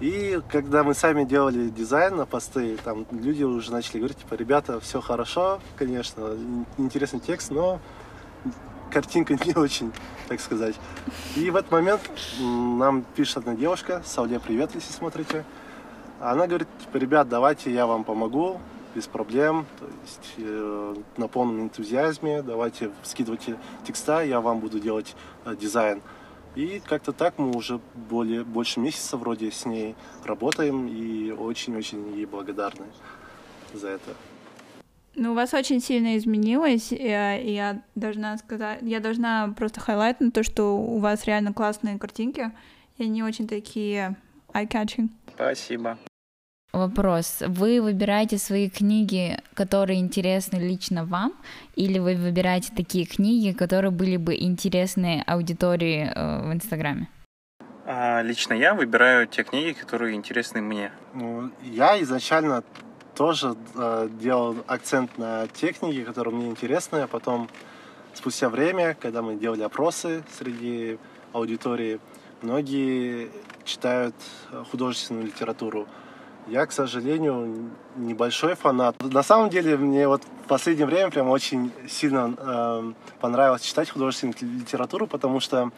и 0.00 0.40
когда 0.48 0.82
мы 0.82 0.94
сами 0.94 1.24
делали 1.24 1.68
дизайн 1.68 2.16
на 2.16 2.26
посты, 2.26 2.76
там 2.82 3.06
люди 3.10 3.44
уже 3.44 3.72
начали 3.72 3.98
говорить, 3.98 4.18
типа, 4.18 4.34
ребята, 4.34 4.80
все 4.80 5.00
хорошо, 5.00 5.60
конечно, 5.76 6.36
интересный 6.78 7.20
текст, 7.20 7.50
но 7.50 7.80
картинка 8.90 9.34
не 9.34 9.54
очень, 9.54 9.92
так 10.28 10.40
сказать. 10.40 10.74
И 11.36 11.50
в 11.50 11.56
этот 11.56 11.70
момент 11.70 12.00
нам 12.40 13.04
пишет 13.14 13.38
одна 13.38 13.54
девушка, 13.54 14.02
Сауле, 14.04 14.40
привет, 14.40 14.74
если 14.74 14.92
смотрите. 14.92 15.44
Она 16.20 16.46
говорит, 16.46 16.68
типа, 16.80 16.96
ребят, 16.96 17.28
давайте 17.28 17.72
я 17.72 17.86
вам 17.86 18.04
помогу, 18.04 18.60
без 18.94 19.06
проблем, 19.06 19.66
то 19.80 19.86
есть 20.02 20.34
э, 20.38 20.94
на 21.16 21.26
полном 21.26 21.62
энтузиазме, 21.62 22.42
давайте 22.42 22.90
скидывайте 23.02 23.56
текста, 23.84 24.22
я 24.22 24.40
вам 24.40 24.60
буду 24.60 24.78
делать 24.78 25.16
э, 25.44 25.56
дизайн. 25.56 26.00
И 26.54 26.80
как-то 26.86 27.12
так 27.12 27.38
мы 27.38 27.50
уже 27.50 27.80
более, 27.94 28.44
больше 28.44 28.80
месяца 28.80 29.16
вроде 29.16 29.50
с 29.50 29.66
ней 29.66 29.94
работаем 30.24 30.86
и 30.86 31.32
очень-очень 31.32 32.14
ей 32.16 32.26
благодарны 32.26 32.86
за 33.72 33.88
это. 33.88 34.14
Ну, 35.16 35.32
у 35.32 35.34
вас 35.34 35.54
очень 35.54 35.80
сильно 35.80 36.16
изменилось, 36.16 36.92
и 36.92 36.96
я 36.96 37.82
должна 37.94 38.36
сказать, 38.38 38.80
я 38.82 39.00
должна 39.00 39.54
просто 39.56 39.80
хайлайтнуть 39.80 40.34
то, 40.34 40.42
что 40.42 40.76
у 40.76 40.98
вас 40.98 41.24
реально 41.24 41.52
классные 41.52 41.98
картинки, 41.98 42.52
и 42.98 43.04
они 43.04 43.22
очень 43.22 43.46
такие 43.46 44.16
eye-catching. 44.52 45.10
Спасибо. 45.34 45.98
Вопрос. 46.74 47.36
Вы 47.46 47.80
выбираете 47.80 48.36
свои 48.36 48.68
книги, 48.68 49.38
которые 49.54 50.00
интересны 50.00 50.56
лично 50.56 51.04
вам, 51.04 51.32
или 51.76 52.00
вы 52.00 52.16
выбираете 52.16 52.72
такие 52.76 53.06
книги, 53.06 53.52
которые 53.52 53.92
были 53.92 54.16
бы 54.16 54.34
интересны 54.34 55.22
аудитории 55.24 56.10
э, 56.12 56.48
в 56.48 56.52
Инстаграме? 56.52 57.08
А, 57.86 58.22
лично 58.22 58.54
я 58.54 58.74
выбираю 58.74 59.28
те 59.28 59.44
книги, 59.44 59.70
которые 59.70 60.16
интересны 60.16 60.60
мне. 60.60 60.90
Ну, 61.14 61.52
я 61.62 62.02
изначально 62.02 62.64
тоже 63.14 63.54
э, 63.76 64.08
делал 64.20 64.56
акцент 64.66 65.16
на 65.16 65.46
те 65.46 65.72
книги, 65.72 66.02
которые 66.02 66.34
мне 66.34 66.48
интересны, 66.48 66.96
а 66.96 67.06
потом 67.06 67.48
спустя 68.14 68.48
время, 68.48 68.96
когда 69.00 69.22
мы 69.22 69.36
делали 69.36 69.62
опросы 69.62 70.24
среди 70.36 70.98
аудитории, 71.32 72.00
многие 72.42 73.30
читают 73.64 74.16
художественную 74.72 75.26
литературу. 75.26 75.86
Я, 76.46 76.66
к 76.66 76.72
сожалению, 76.72 77.70
небольшой 77.96 78.54
фанат. 78.54 79.02
На 79.02 79.22
самом 79.22 79.48
деле, 79.48 79.78
мне 79.78 80.06
вот 80.06 80.22
в 80.44 80.48
последнее 80.48 80.86
время 80.86 81.10
прям 81.10 81.28
очень 81.30 81.72
сильно 81.88 82.34
э, 82.36 82.92
понравилось 83.20 83.62
читать 83.62 83.88
художественную 83.88 84.36
литературу, 84.60 85.06
потому 85.06 85.40
что 85.40 85.70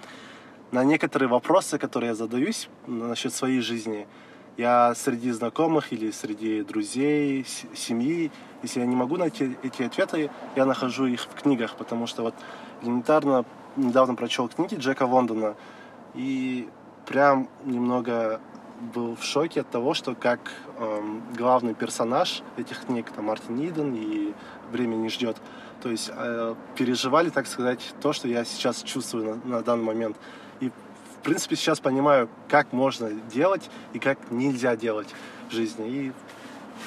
на 0.73 0.83
некоторые 0.83 1.29
вопросы, 1.29 1.79
которые 1.79 2.09
я 2.09 2.15
задаюсь 2.17 2.69
насчет 2.89 3.33
своей 3.33 3.61
жизни, 3.61 4.09
я 4.57 4.95
среди 4.97 5.31
знакомых 5.31 5.93
или 5.93 6.11
среди 6.11 6.63
друзей, 6.63 7.47
семьи, 7.75 8.33
если 8.63 8.81
я 8.81 8.87
не 8.87 8.97
могу 8.97 9.17
найти 9.17 9.57
эти 9.63 9.85
ответы, 9.85 10.31
я 10.57 10.65
нахожу 10.65 11.07
их 11.07 11.21
в 11.21 11.43
книгах, 11.43 11.77
потому 11.77 12.09
что 12.09 12.23
вот 12.23 12.35
элементарно 12.83 13.45
недавно 13.77 14.17
прочел 14.17 14.49
книги 14.49 14.75
Джека 14.75 15.05
Лондона, 15.05 15.55
и 16.15 16.69
прям 17.07 17.49
немного 17.65 18.41
был 18.95 19.17
в 19.17 19.25
шоке 19.25 19.61
от 19.61 19.71
того, 19.71 19.95
что 19.95 20.15
как 20.15 20.53
эм, 20.79 21.23
главный 21.37 21.75
персонаж 21.75 22.43
этих 22.57 22.85
книг, 22.87 23.11
там 23.11 23.27
Мартин 23.27 23.59
Иден 23.61 23.95
и 23.95 24.35
«Время 24.71 24.97
не 24.97 25.09
ждет», 25.09 25.37
то 25.83 25.91
есть 25.91 26.11
э, 26.13 26.55
переживали, 26.77 27.31
так 27.31 27.47
сказать, 27.47 27.95
то, 28.01 28.13
что 28.13 28.29
я 28.29 28.45
сейчас 28.45 28.83
чувствую 28.83 29.41
на, 29.45 29.57
на 29.57 29.63
данный 29.63 29.85
момент. 29.85 30.17
И, 30.61 30.71
в 30.71 31.23
принципе, 31.23 31.57
сейчас 31.57 31.81
понимаю, 31.81 32.29
как 32.49 32.73
можно 32.73 33.11
делать 33.11 33.71
и 33.93 33.99
как 33.99 34.19
нельзя 34.31 34.77
делать 34.77 35.15
в 35.49 35.53
жизни. 35.53 35.89
И 35.89 36.13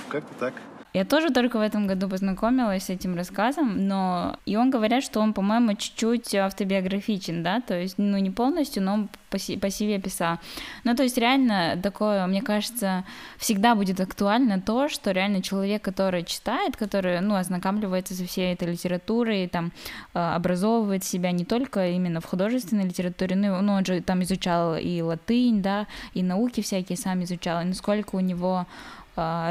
как-то 0.09 0.33
так. 0.39 0.53
Я 0.91 1.05
тоже 1.05 1.29
только 1.29 1.57
в 1.57 1.61
этом 1.61 1.85
году 1.85 2.09
познакомилась 2.09 2.85
с 2.85 2.89
этим 2.89 3.15
рассказом, 3.15 3.87
но 3.87 4.37
и 4.47 4.55
он 4.55 4.71
говорят, 4.71 5.03
что 5.03 5.19
он, 5.19 5.33
по-моему, 5.33 5.75
чуть-чуть 5.75 6.33
автобиографичен, 6.33 7.43
да, 7.43 7.61
то 7.61 7.79
есть, 7.79 7.99
ну, 7.99 8.17
не 8.17 8.31
полностью, 8.31 8.81
но 8.81 9.07
по, 9.29 9.37
по 9.37 9.69
себе 9.69 9.99
писал. 9.99 10.39
Ну, 10.83 10.95
то 10.95 11.03
есть, 11.03 11.15
реально 11.19 11.77
такое, 11.81 12.25
мне 12.25 12.41
кажется, 12.41 13.03
всегда 13.37 13.75
будет 13.75 13.99
актуально 13.99 14.59
то, 14.59 14.89
что 14.89 15.11
реально 15.11 15.43
человек, 15.43 15.83
который 15.83 16.23
читает, 16.23 16.75
который, 16.75 17.21
ну, 17.21 17.35
ознакомливается 17.35 18.15
со 18.15 18.25
всей 18.25 18.53
этой 18.53 18.71
литературой, 18.71 19.47
там, 19.47 19.71
а, 20.15 20.35
образовывает 20.35 21.03
себя 21.03 21.31
не 21.31 21.45
только 21.45 21.89
именно 21.89 22.19
в 22.19 22.25
художественной 22.25 22.85
литературе, 22.85 23.35
ну, 23.35 23.61
ну 23.61 23.73
он 23.73 23.85
же 23.85 24.01
там 24.01 24.23
изучал 24.23 24.75
и 24.75 25.01
латынь, 25.01 25.61
да, 25.61 25.85
и 26.15 26.23
науки 26.23 26.61
всякие 26.61 26.97
сам 26.97 27.23
изучал, 27.23 27.61
и 27.61 27.65
насколько 27.65 28.15
у 28.15 28.21
него 28.21 28.65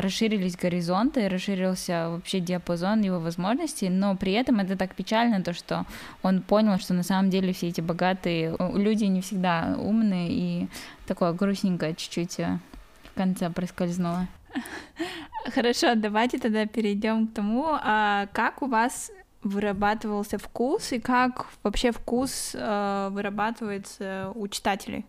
расширились 0.02 0.56
горизонты, 0.56 1.28
расширился 1.28 2.10
вообще 2.10 2.40
диапазон 2.40 3.02
его 3.02 3.18
возможностей, 3.20 3.88
но 3.90 4.16
при 4.16 4.32
этом 4.32 4.60
это 4.60 4.76
так 4.76 4.94
печально, 4.94 5.42
то, 5.42 5.52
что 5.52 5.84
он 6.22 6.42
понял, 6.42 6.78
что 6.78 6.94
на 6.94 7.02
самом 7.02 7.30
деле 7.30 7.52
все 7.52 7.68
эти 7.68 7.80
богатые 7.80 8.56
люди 8.74 9.04
не 9.04 9.20
всегда 9.20 9.76
умные, 9.78 10.28
и 10.30 10.68
такое 11.06 11.32
грустненькое 11.32 11.94
чуть-чуть 11.94 12.40
э, 12.40 12.58
в 13.04 13.16
конце 13.16 13.50
проскользнуло. 13.50 14.26
Хорошо, 15.54 15.94
давайте 15.94 16.38
тогда 16.38 16.66
перейдем 16.66 17.26
к 17.26 17.34
тому, 17.34 17.66
а 17.70 18.26
как 18.32 18.62
у 18.62 18.66
вас 18.66 19.10
вырабатывался 19.42 20.38
вкус 20.38 20.92
и 20.92 21.00
как 21.00 21.46
вообще 21.62 21.92
вкус 21.92 22.52
э, 22.54 23.08
вырабатывается 23.10 24.32
у 24.34 24.48
читателей? 24.48 25.04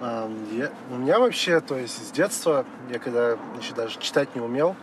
Я, 0.00 0.70
у 0.90 0.96
меня 0.96 1.18
вообще, 1.18 1.60
то 1.60 1.76
есть 1.76 2.08
с 2.08 2.10
детства, 2.10 2.66
я 2.90 2.98
когда 2.98 3.38
еще 3.58 3.74
даже 3.74 3.98
читать 4.00 4.34
не 4.34 4.40
умел, 4.40 4.76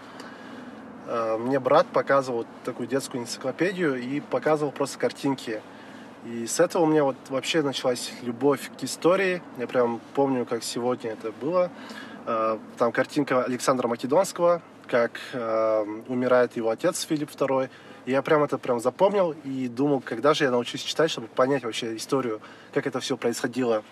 э, 1.08 1.38
мне 1.38 1.60
брат 1.60 1.86
показывал 1.88 2.46
такую 2.64 2.88
детскую 2.88 3.22
энциклопедию 3.22 4.02
и 4.02 4.20
показывал 4.20 4.72
просто 4.72 4.98
картинки. 4.98 5.62
И 6.26 6.48
с 6.48 6.60
этого 6.60 6.84
у 6.84 6.86
меня 6.86 7.04
вот 7.04 7.18
вообще 7.30 7.62
началась 7.62 8.12
любовь 8.22 8.72
к 8.80 8.84
истории. 8.84 9.42
Я 9.58 9.68
прям 9.68 10.00
помню, 10.14 10.46
как 10.46 10.64
сегодня 10.64 11.12
это 11.12 11.32
было. 11.32 11.70
Э, 12.26 12.58
там 12.78 12.92
картинка 12.92 13.44
Александра 13.44 13.88
Македонского, 13.88 14.62
как 14.88 15.22
умирает 16.10 16.58
его 16.58 16.70
отец 16.70 17.04
Филипп 17.04 17.30
II. 17.30 17.70
И 18.06 18.12
я 18.12 18.22
прям 18.22 18.44
это 18.44 18.58
прям 18.58 18.80
запомнил 18.80 19.36
и 19.46 19.68
думал, 19.68 20.02
когда 20.02 20.34
же 20.34 20.44
я 20.44 20.52
научусь 20.52 20.82
читать, 20.82 21.12
чтобы 21.12 21.28
понять 21.28 21.64
вообще 21.64 21.96
историю, 21.96 22.42
как 22.74 22.88
это 22.88 23.00
все 23.00 23.16
происходило. 23.16 23.84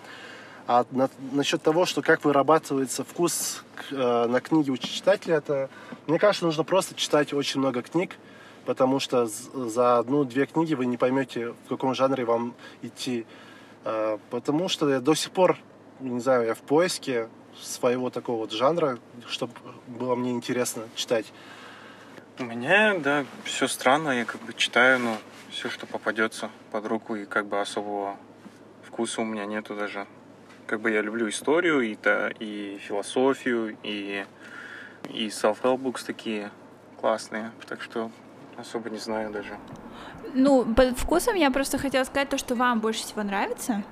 А 0.70 0.86
на, 0.92 1.10
насчет 1.32 1.64
того, 1.64 1.88
что 1.88 2.04
как 2.04 2.24
вырабатывается 2.24 3.04
вкус 3.04 3.64
э, 3.90 4.28
на 4.28 4.40
книги 4.40 4.70
у 4.70 4.78
читателя, 4.78 5.38
это, 5.38 5.68
мне 6.06 6.20
кажется, 6.20 6.46
нужно 6.46 6.64
просто 6.64 6.94
читать 6.94 7.34
очень 7.34 7.60
много 7.60 7.82
книг, 7.82 8.18
потому 8.66 9.00
что 9.00 9.26
за 9.26 9.98
одну-две 9.98 10.46
книги 10.46 10.76
вы 10.76 10.86
не 10.86 10.96
поймете, 10.96 11.56
в 11.66 11.70
каком 11.70 11.96
жанре 11.96 12.24
вам 12.24 12.54
идти. 12.84 13.26
Э, 13.84 14.20
потому 14.30 14.70
что 14.70 14.88
я 14.88 15.00
до 15.00 15.16
сих 15.16 15.32
пор, 15.32 15.58
не 16.02 16.20
знаю, 16.20 16.46
я 16.46 16.54
в 16.54 16.60
поиске 16.60 17.30
своего 17.60 18.12
такого 18.12 18.42
вот 18.42 18.52
жанра, 18.52 19.00
чтобы 19.28 19.54
было 19.88 20.14
мне 20.14 20.30
интересно 20.30 20.84
читать. 20.94 21.34
У 22.38 22.44
меня, 22.44 22.96
да, 23.00 23.26
все 23.44 23.68
странно, 23.68 24.12
я 24.12 24.24
как 24.24 24.40
бы 24.42 24.54
читаю, 24.54 25.00
ну, 25.00 25.18
все, 25.50 25.68
что 25.72 25.88
попадется 25.88 26.52
под 26.72 26.86
руку, 26.86 27.16
и 27.16 27.26
как 27.26 27.48
бы 27.48 27.60
особого 27.60 28.18
вкуса 28.84 29.22
у 29.22 29.26
меня 29.26 29.48
нету 29.48 29.74
даже 29.74 30.06
как 30.70 30.82
бы 30.82 30.92
я 30.92 31.02
люблю 31.02 31.28
историю, 31.28 31.82
и, 31.82 31.96
то, 31.96 32.32
и 32.40 32.78
философию, 32.80 33.76
и, 33.82 34.24
и 35.10 35.28
self-help 35.28 35.82
books 35.82 36.06
такие 36.06 36.52
классные. 37.02 37.52
Так 37.68 37.82
что 37.82 38.12
особо 38.56 38.92
не 38.92 39.00
знаю 39.00 39.32
даже. 39.32 39.58
Ну, 40.36 40.64
по 40.76 40.94
вкусам 40.94 41.34
я 41.34 41.50
просто 41.50 41.80
хотела 41.80 42.04
сказать 42.04 42.30
то, 42.30 42.38
что 42.38 42.54
вам 42.54 42.82
больше 42.82 43.02
всего 43.02 43.24
нравится. 43.24 43.84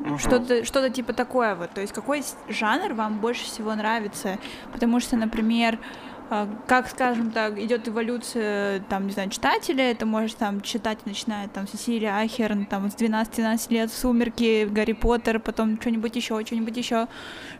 Угу. 0.00 0.18
Что-то, 0.18 0.64
что-то 0.64 0.90
типа 0.90 1.12
такое 1.12 1.54
вот. 1.54 1.70
То 1.70 1.80
есть 1.80 1.92
какой 1.92 2.24
жанр 2.48 2.94
вам 2.94 3.20
больше 3.20 3.44
всего 3.44 3.72
нравится? 3.76 4.38
Потому 4.72 4.98
что, 4.98 5.16
например, 5.16 5.78
как, 6.66 6.90
скажем 6.90 7.30
так, 7.30 7.58
идет 7.58 7.88
эволюция, 7.88 8.80
там, 8.88 9.06
не 9.06 9.12
знаю, 9.12 9.30
читателя, 9.30 9.90
это 9.90 10.04
может 10.04 10.36
там 10.36 10.60
читать, 10.60 10.98
начиная 11.06 11.48
там 11.48 11.66
Сесилия 11.66 12.18
Ахерн, 12.18 12.66
там, 12.66 12.90
с 12.90 12.94
12-12 12.96 13.72
лет, 13.72 13.90
Сумерки, 13.90 14.66
Гарри 14.66 14.92
Поттер, 14.92 15.40
потом 15.40 15.80
что-нибудь 15.80 16.14
еще, 16.16 16.44
что-нибудь 16.44 16.76
еще. 16.76 17.08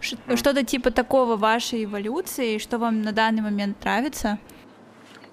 Что-то 0.01 0.65
типа 0.65 0.91
такого 0.91 1.37
вашей 1.37 1.85
эволюции, 1.85 2.59
что 2.59 2.79
вам 2.79 3.03
на 3.03 3.13
данный 3.13 3.43
момент 3.43 3.83
нравится? 3.83 4.39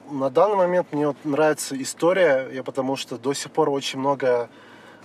На 0.09 0.29
данный 0.29 0.55
момент 0.55 0.87
мне 0.91 1.07
вот 1.07 1.17
нравится 1.25 1.81
история, 1.81 2.47
я 2.53 2.63
потому 2.63 2.95
что 2.95 3.17
до 3.17 3.33
сих 3.33 3.51
пор 3.51 3.69
очень 3.69 3.99
много 3.99 4.49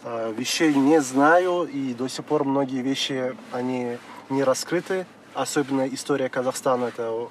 э, 0.05 0.33
вещей 0.37 0.75
не 0.75 1.01
знаю, 1.01 1.65
и 1.65 1.95
до 1.95 2.07
сих 2.07 2.25
пор 2.25 2.45
многие 2.45 2.83
вещи, 2.83 3.35
они 3.51 3.97
не 4.29 4.45
раскрыты, 4.45 5.07
особенно 5.35 5.89
история 5.89 6.29
Казахстана, 6.29 6.87
это 6.87 7.29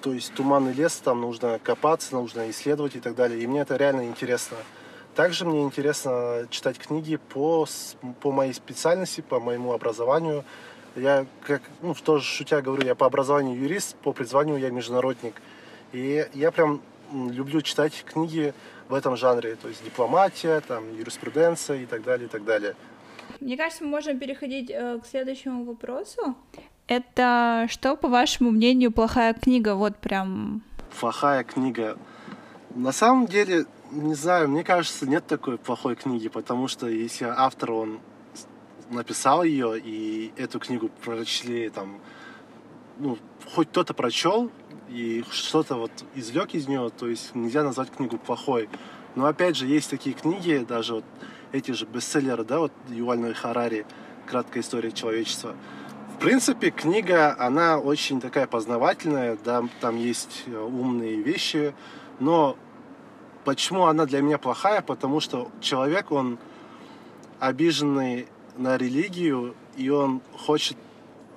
то 0.00 0.12
есть 0.12 0.32
туманный 0.34 0.72
лес, 0.72 0.96
там 0.96 1.20
нужно 1.20 1.58
копаться, 1.62 2.14
нужно 2.14 2.50
исследовать 2.50 2.96
и 2.96 3.00
так 3.00 3.14
далее. 3.14 3.40
И 3.40 3.46
мне 3.46 3.60
это 3.60 3.76
реально 3.76 4.06
интересно. 4.06 4.56
Также 5.14 5.44
мне 5.44 5.62
интересно 5.62 6.46
читать 6.50 6.78
книги 6.78 7.16
по, 7.16 7.66
по 8.20 8.30
моей 8.30 8.52
специальности, 8.52 9.20
по 9.20 9.40
моему 9.40 9.72
образованию. 9.72 10.44
Я, 10.94 11.26
как, 11.44 11.62
ну, 11.82 11.94
тоже 11.94 12.24
шутя 12.24 12.62
говорю, 12.62 12.84
я 12.84 12.94
по 12.94 13.06
образованию 13.06 13.58
юрист, 13.60 13.96
по 13.96 14.12
призванию 14.12 14.58
я 14.58 14.70
международник. 14.70 15.34
И 15.92 16.26
я 16.34 16.50
прям 16.52 16.80
люблю 17.12 17.62
читать 17.62 18.04
книги 18.04 18.54
в 18.88 18.94
этом 18.94 19.16
жанре, 19.16 19.56
то 19.56 19.68
есть 19.68 19.84
дипломатия, 19.84 20.60
там, 20.60 20.96
юриспруденция 20.96 21.82
и 21.82 21.86
так 21.86 22.02
далее, 22.04 22.26
и 22.26 22.30
так 22.30 22.44
далее. 22.44 22.74
Мне 23.40 23.56
кажется, 23.56 23.84
мы 23.84 23.90
можем 23.90 24.18
переходить 24.18 24.70
э, 24.70 24.98
к 25.02 25.06
следующему 25.06 25.64
вопросу. 25.64 26.34
Это 26.88 27.66
что, 27.70 27.96
по 27.96 28.08
вашему 28.08 28.50
мнению, 28.50 28.90
плохая 28.90 29.34
книга? 29.34 29.74
Вот 29.74 29.98
прям... 29.98 30.62
Плохая 30.98 31.44
книга. 31.44 31.98
На 32.74 32.92
самом 32.92 33.26
деле, 33.26 33.66
не 33.92 34.14
знаю, 34.14 34.48
мне 34.48 34.64
кажется, 34.64 35.06
нет 35.06 35.26
такой 35.26 35.58
плохой 35.58 35.96
книги, 35.96 36.28
потому 36.28 36.66
что 36.66 36.88
если 36.88 37.26
автор, 37.26 37.72
он 37.72 38.00
написал 38.88 39.42
ее, 39.42 39.78
и 39.78 40.32
эту 40.38 40.58
книгу 40.58 40.88
прочли 41.04 41.68
там, 41.68 42.00
ну, 42.98 43.18
хоть 43.54 43.68
кто-то 43.68 43.92
прочел, 43.92 44.50
и 44.88 45.22
что-то 45.30 45.74
вот 45.74 45.92
извлек 46.14 46.54
из 46.54 46.68
нее, 46.68 46.88
то 46.88 47.06
есть 47.06 47.34
нельзя 47.34 47.62
назвать 47.62 47.90
книгу 47.90 48.16
плохой. 48.16 48.70
Но 49.14 49.26
опять 49.26 49.56
же, 49.56 49.66
есть 49.66 49.90
такие 49.90 50.14
книги, 50.14 50.64
даже 50.66 50.94
вот 50.94 51.04
эти 51.52 51.72
же 51.72 51.84
бестселлеры, 51.84 52.44
да, 52.44 52.60
вот 52.60 52.72
Юваль 52.88 53.34
Харари 53.34 53.84
«Краткая 54.26 54.62
история 54.62 54.90
человечества», 54.90 55.54
в 56.18 56.20
принципе, 56.20 56.72
книга, 56.72 57.36
она 57.38 57.78
очень 57.78 58.20
такая 58.20 58.48
познавательная, 58.48 59.38
да, 59.44 59.62
там 59.80 59.96
есть 59.96 60.42
э, 60.46 60.58
умные 60.58 61.22
вещи, 61.22 61.76
но 62.18 62.56
почему 63.44 63.84
она 63.86 64.04
для 64.04 64.20
меня 64.20 64.36
плохая? 64.36 64.82
Потому 64.82 65.20
что 65.20 65.48
человек, 65.60 66.10
он 66.10 66.40
обиженный 67.38 68.26
на 68.56 68.76
религию, 68.76 69.54
и 69.76 69.90
он 69.90 70.20
хочет 70.36 70.76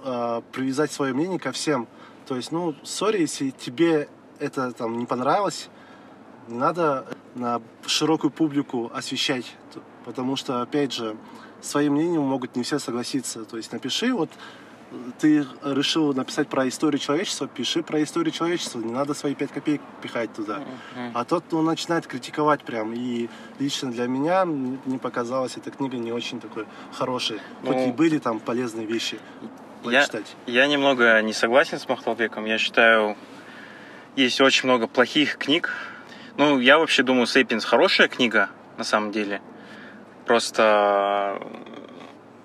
э, 0.04 0.42
привязать 0.52 0.92
свое 0.92 1.14
мнение 1.14 1.38
ко 1.38 1.52
всем. 1.52 1.88
То 2.26 2.36
есть, 2.36 2.52
ну, 2.52 2.74
сори, 2.82 3.22
если 3.22 3.52
тебе 3.52 4.10
это 4.40 4.72
там 4.72 4.98
не 4.98 5.06
понравилось, 5.06 5.70
не 6.48 6.58
надо 6.58 7.06
на 7.36 7.62
широкую 7.86 8.32
публику 8.32 8.90
освещать, 8.92 9.46
потому 10.06 10.36
что, 10.36 10.64
опять 10.64 10.92
же, 10.92 11.16
своим 11.62 11.94
мнением 11.94 12.24
могут 12.24 12.56
не 12.56 12.64
все 12.64 12.80
согласиться. 12.80 13.46
То 13.46 13.58
есть 13.58 13.72
напиши 13.72 14.12
вот 14.12 14.32
ты 15.20 15.46
решил 15.64 16.14
написать 16.14 16.48
про 16.48 16.68
историю 16.68 17.00
человечества, 17.00 17.48
пиши 17.48 17.82
про 17.84 18.02
историю 18.04 18.32
человечества, 18.34 18.80
не 18.80 18.92
надо 18.92 19.14
свои 19.14 19.36
пять 19.36 19.52
копеек 19.52 19.82
пихать 20.02 20.34
туда. 20.34 20.60
Mm-hmm. 20.60 21.12
А 21.14 21.26
тот, 21.26 21.46
ну, 21.52 21.62
начинает 21.62 22.08
критиковать 22.08 22.64
прям, 22.64 22.94
и 22.94 23.30
лично 23.60 23.92
для 23.92 24.08
меня 24.08 24.44
не 24.46 24.98
показалась 24.98 25.58
эта 25.58 25.72
книга 25.72 25.98
не 25.98 26.12
очень 26.12 26.40
такой 26.40 26.66
хорошей, 26.92 27.40
ну, 27.64 27.74
хоть 27.74 27.88
и 27.88 27.92
были 27.92 28.18
там 28.18 28.40
полезные 28.40 28.86
вещи 28.86 29.20
почитать. 29.84 30.36
Я, 30.46 30.64
я 30.64 30.68
немного 30.68 31.22
не 31.22 31.34
согласен 31.34 31.80
с 31.80 31.88
Махталбеком, 31.88 32.46
я 32.46 32.58
считаю, 32.58 33.16
есть 34.16 34.42
очень 34.42 34.68
много 34.68 34.88
плохих 34.88 35.38
книг. 35.38 35.74
Ну, 36.38 36.60
я 36.60 36.78
вообще 36.80 37.04
думаю, 37.04 37.28
«Сейпинс» 37.28 37.66
хорошая 37.66 38.08
книга, 38.08 38.50
на 38.78 38.84
самом 38.84 39.12
деле. 39.12 39.42
Просто 40.26 41.42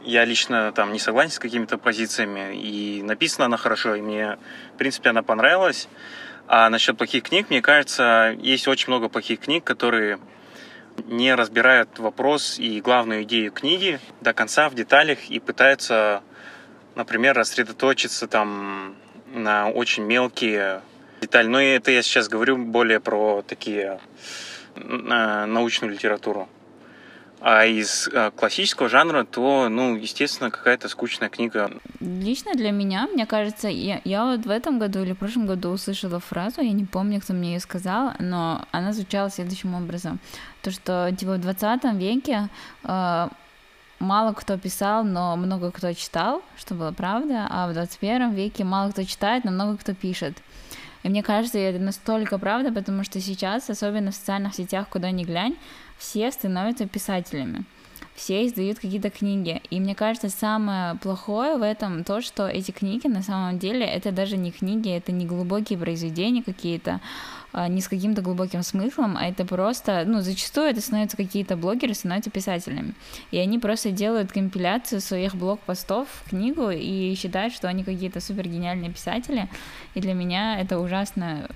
я 0.06 0.24
лично 0.24 0.72
там 0.72 0.92
не 0.92 0.98
согласен 0.98 1.32
с 1.32 1.38
какими-то 1.38 1.78
позициями, 1.78 2.54
и 2.54 3.02
написана 3.02 3.46
она 3.46 3.56
хорошо, 3.56 3.96
и 3.96 4.00
мне, 4.00 4.38
в 4.74 4.78
принципе, 4.78 5.10
она 5.10 5.22
понравилась. 5.22 5.88
А 6.46 6.70
насчет 6.70 6.96
плохих 6.96 7.24
книг, 7.24 7.50
мне 7.50 7.60
кажется, 7.60 8.36
есть 8.40 8.68
очень 8.68 8.88
много 8.88 9.08
плохих 9.08 9.40
книг, 9.40 9.64
которые 9.64 10.20
не 11.06 11.34
разбирают 11.34 11.98
вопрос 11.98 12.58
и 12.58 12.80
главную 12.80 13.24
идею 13.24 13.50
книги 13.50 13.98
до 14.20 14.32
конца 14.32 14.68
в 14.68 14.74
деталях 14.74 15.28
и 15.28 15.40
пытаются, 15.40 16.22
например, 16.94 17.34
рассредоточиться 17.34 18.28
там 18.28 18.94
на 19.34 19.68
очень 19.68 20.04
мелкие 20.04 20.82
детали. 21.20 21.48
Но 21.48 21.60
это 21.60 21.90
я 21.90 22.02
сейчас 22.02 22.28
говорю 22.28 22.56
более 22.58 23.00
про 23.00 23.42
такие 23.42 23.98
э, 24.76 25.44
научную 25.46 25.92
литературу. 25.92 26.48
А 27.40 27.66
из 27.66 28.08
а, 28.12 28.30
классического 28.30 28.88
жанра, 28.88 29.24
то, 29.24 29.68
ну, 29.68 29.96
естественно, 29.96 30.50
какая-то 30.50 30.88
скучная 30.88 31.28
книга. 31.28 31.70
Лично 32.00 32.54
для 32.54 32.70
меня, 32.70 33.06
мне 33.06 33.26
кажется, 33.26 33.68
я, 33.68 34.00
я 34.04 34.24
вот 34.24 34.46
в 34.46 34.50
этом 34.50 34.78
году 34.78 35.02
или 35.02 35.12
в 35.12 35.18
прошлом 35.18 35.46
году 35.46 35.70
услышала 35.70 36.18
фразу, 36.18 36.62
я 36.62 36.72
не 36.72 36.84
помню, 36.84 37.20
кто 37.20 37.34
мне 37.34 37.54
ее 37.54 37.60
сказал, 37.60 38.12
но 38.18 38.64
она 38.72 38.92
звучала 38.92 39.30
следующим 39.30 39.74
образом. 39.74 40.18
То, 40.62 40.70
что, 40.70 41.14
типа, 41.16 41.34
в 41.34 41.40
20 41.40 41.84
веке 41.94 42.48
э, 42.84 43.28
мало 43.98 44.32
кто 44.32 44.56
писал, 44.56 45.04
но 45.04 45.36
много 45.36 45.70
кто 45.70 45.92
читал, 45.92 46.42
что 46.56 46.74
было 46.74 46.92
правда, 46.92 47.46
а 47.50 47.68
в 47.68 47.74
21 47.74 48.32
веке 48.32 48.64
мало 48.64 48.90
кто 48.90 49.04
читает, 49.04 49.44
но 49.44 49.50
много 49.50 49.76
кто 49.76 49.94
пишет. 49.94 50.38
И 51.02 51.08
мне 51.08 51.22
кажется, 51.22 51.58
это 51.58 51.78
настолько 51.78 52.38
правда, 52.38 52.72
потому 52.72 53.04
что 53.04 53.20
сейчас, 53.20 53.70
особенно 53.70 54.10
в 54.10 54.14
социальных 54.14 54.54
сетях, 54.54 54.88
куда 54.88 55.12
ни 55.12 55.22
глянь, 55.22 55.56
все 55.98 56.30
становятся 56.30 56.86
писателями. 56.86 57.64
все 58.14 58.46
издают 58.46 58.78
какие-то 58.78 59.10
книги. 59.10 59.60
И 59.70 59.78
мне 59.78 59.94
кажется, 59.94 60.30
самое 60.30 60.94
плохое 60.96 61.56
в 61.56 61.62
этом 61.62 62.02
то, 62.02 62.22
что 62.22 62.48
эти 62.48 62.70
книги 62.70 63.06
на 63.08 63.22
самом 63.22 63.58
деле 63.58 63.84
это 63.84 64.10
даже 64.10 64.36
не 64.38 64.50
книги, 64.50 64.90
это 64.90 65.12
не 65.12 65.26
глубокие 65.26 65.78
произведения 65.78 66.42
какие-то, 66.42 67.00
не 67.68 67.80
с 67.80 67.88
каким-то 67.88 68.22
глубоким 68.22 68.62
смыслом, 68.62 69.16
а 69.16 69.26
это 69.26 69.44
просто, 69.44 70.04
ну, 70.06 70.20
зачастую 70.20 70.68
это 70.68 70.80
становятся 70.80 71.16
какие-то 71.16 71.56
блогеры, 71.56 71.94
становятся 71.94 72.30
писателями. 72.30 72.94
И 73.30 73.38
они 73.38 73.58
просто 73.58 73.90
делают 73.90 74.32
компиляцию 74.32 75.00
своих 75.00 75.34
блог-постов 75.34 76.08
в 76.08 76.30
книгу 76.30 76.70
и 76.70 77.14
считают, 77.14 77.54
что 77.54 77.68
они 77.68 77.84
какие-то 77.84 78.20
супер 78.20 78.46
гениальные 78.48 78.92
писатели. 78.92 79.48
И 79.94 80.00
для 80.00 80.14
меня 80.14 80.60
это 80.60 80.78
ужасно 80.78 81.48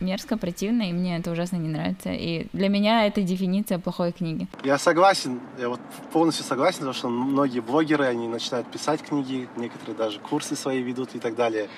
мерзко, 0.00 0.36
противно, 0.36 0.82
и 0.82 0.92
мне 0.92 1.18
это 1.18 1.30
ужасно 1.30 1.56
не 1.56 1.68
нравится. 1.68 2.12
И 2.12 2.48
для 2.52 2.68
меня 2.68 3.06
это 3.06 3.22
дефиниция 3.22 3.78
плохой 3.78 4.12
книги. 4.12 4.48
Я 4.64 4.78
согласен, 4.78 5.40
я 5.58 5.68
вот 5.68 5.80
полностью 6.12 6.44
согласен, 6.44 6.78
потому 6.78 6.94
что 6.94 7.08
многие 7.08 7.60
блогеры, 7.60 8.04
они 8.04 8.28
начинают 8.28 8.66
писать 8.70 9.02
книги, 9.02 9.48
некоторые 9.56 9.96
даже 9.96 10.18
курсы 10.18 10.56
свои 10.56 10.82
ведут 10.82 11.14
и 11.14 11.18
так 11.18 11.36
далее. 11.36 11.68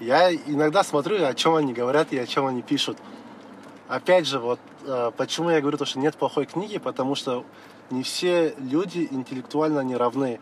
Я 0.00 0.32
иногда 0.34 0.82
смотрю, 0.82 1.24
о 1.26 1.34
чем 1.34 1.54
они 1.56 1.74
говорят 1.74 2.10
и 2.12 2.18
о 2.18 2.26
чем 2.26 2.46
они 2.46 2.62
пишут. 2.62 2.96
Опять 3.86 4.26
же, 4.26 4.38
вот 4.38 4.58
э, 4.86 5.10
почему 5.14 5.50
я 5.50 5.60
говорю 5.60 5.76
то, 5.76 5.84
что 5.84 5.98
нет 5.98 6.16
плохой 6.16 6.46
книги, 6.46 6.78
потому 6.78 7.14
что 7.14 7.44
не 7.90 8.02
все 8.02 8.54
люди 8.58 9.06
интеллектуально 9.10 9.80
не 9.80 9.96
равны. 9.96 10.40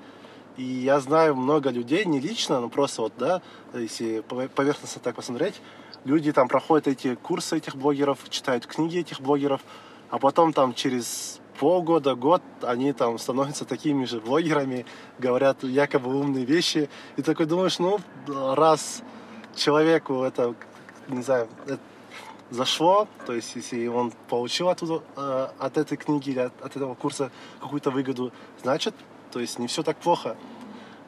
И 0.57 0.63
я 0.63 1.01
знаю 1.01 1.35
много 1.35 1.71
людей, 1.71 2.05
не 2.05 2.21
лично, 2.21 2.61
но 2.61 2.69
просто 2.69 3.03
вот, 3.03 3.13
да, 3.19 3.43
если 3.75 4.21
поверхностно 4.21 5.01
так 5.03 5.17
посмотреть, 5.17 5.61
люди 6.05 6.33
там 6.33 6.47
проходят 6.47 6.87
эти 6.87 7.17
курсы 7.17 7.57
этих 7.57 7.75
блогеров, 7.75 8.19
читают 8.29 8.65
книги 8.65 8.99
этих 8.99 9.21
блогеров, 9.21 9.61
а 10.11 10.21
потом 10.21 10.53
там 10.53 10.73
через 10.73 11.41
полгода, 11.59 12.15
год 12.15 12.43
они 12.63 12.93
там 12.93 13.19
становятся 13.19 13.65
такими 13.65 14.05
же 14.05 14.21
блогерами, 14.21 14.87
говорят 15.19 15.65
якобы 15.65 16.15
умные 16.15 16.45
вещи, 16.45 16.89
и 17.17 17.23
такой 17.23 17.47
думаешь, 17.47 17.81
ну, 17.81 17.99
раз 18.27 19.03
человеку 19.59 20.23
это, 20.23 20.55
не 21.09 21.23
знаю, 21.23 21.49
это 21.67 21.81
зашло, 22.51 23.09
то 23.27 23.35
есть 23.35 23.55
если 23.57 23.87
он 23.89 24.13
получил 24.29 24.69
оттуда, 24.69 25.03
э, 25.17 25.49
от 25.59 25.77
этой 25.77 25.97
книги 25.97 26.31
или 26.31 26.41
от, 26.41 26.63
от 26.63 26.77
этого 26.77 26.95
курса 26.95 27.31
какую-то 27.61 27.91
выгоду, 27.91 28.33
значит, 28.63 28.95
то 29.31 29.41
есть 29.41 29.59
не 29.59 29.67
все 29.67 29.83
так 29.83 29.99
плохо. 29.99 30.37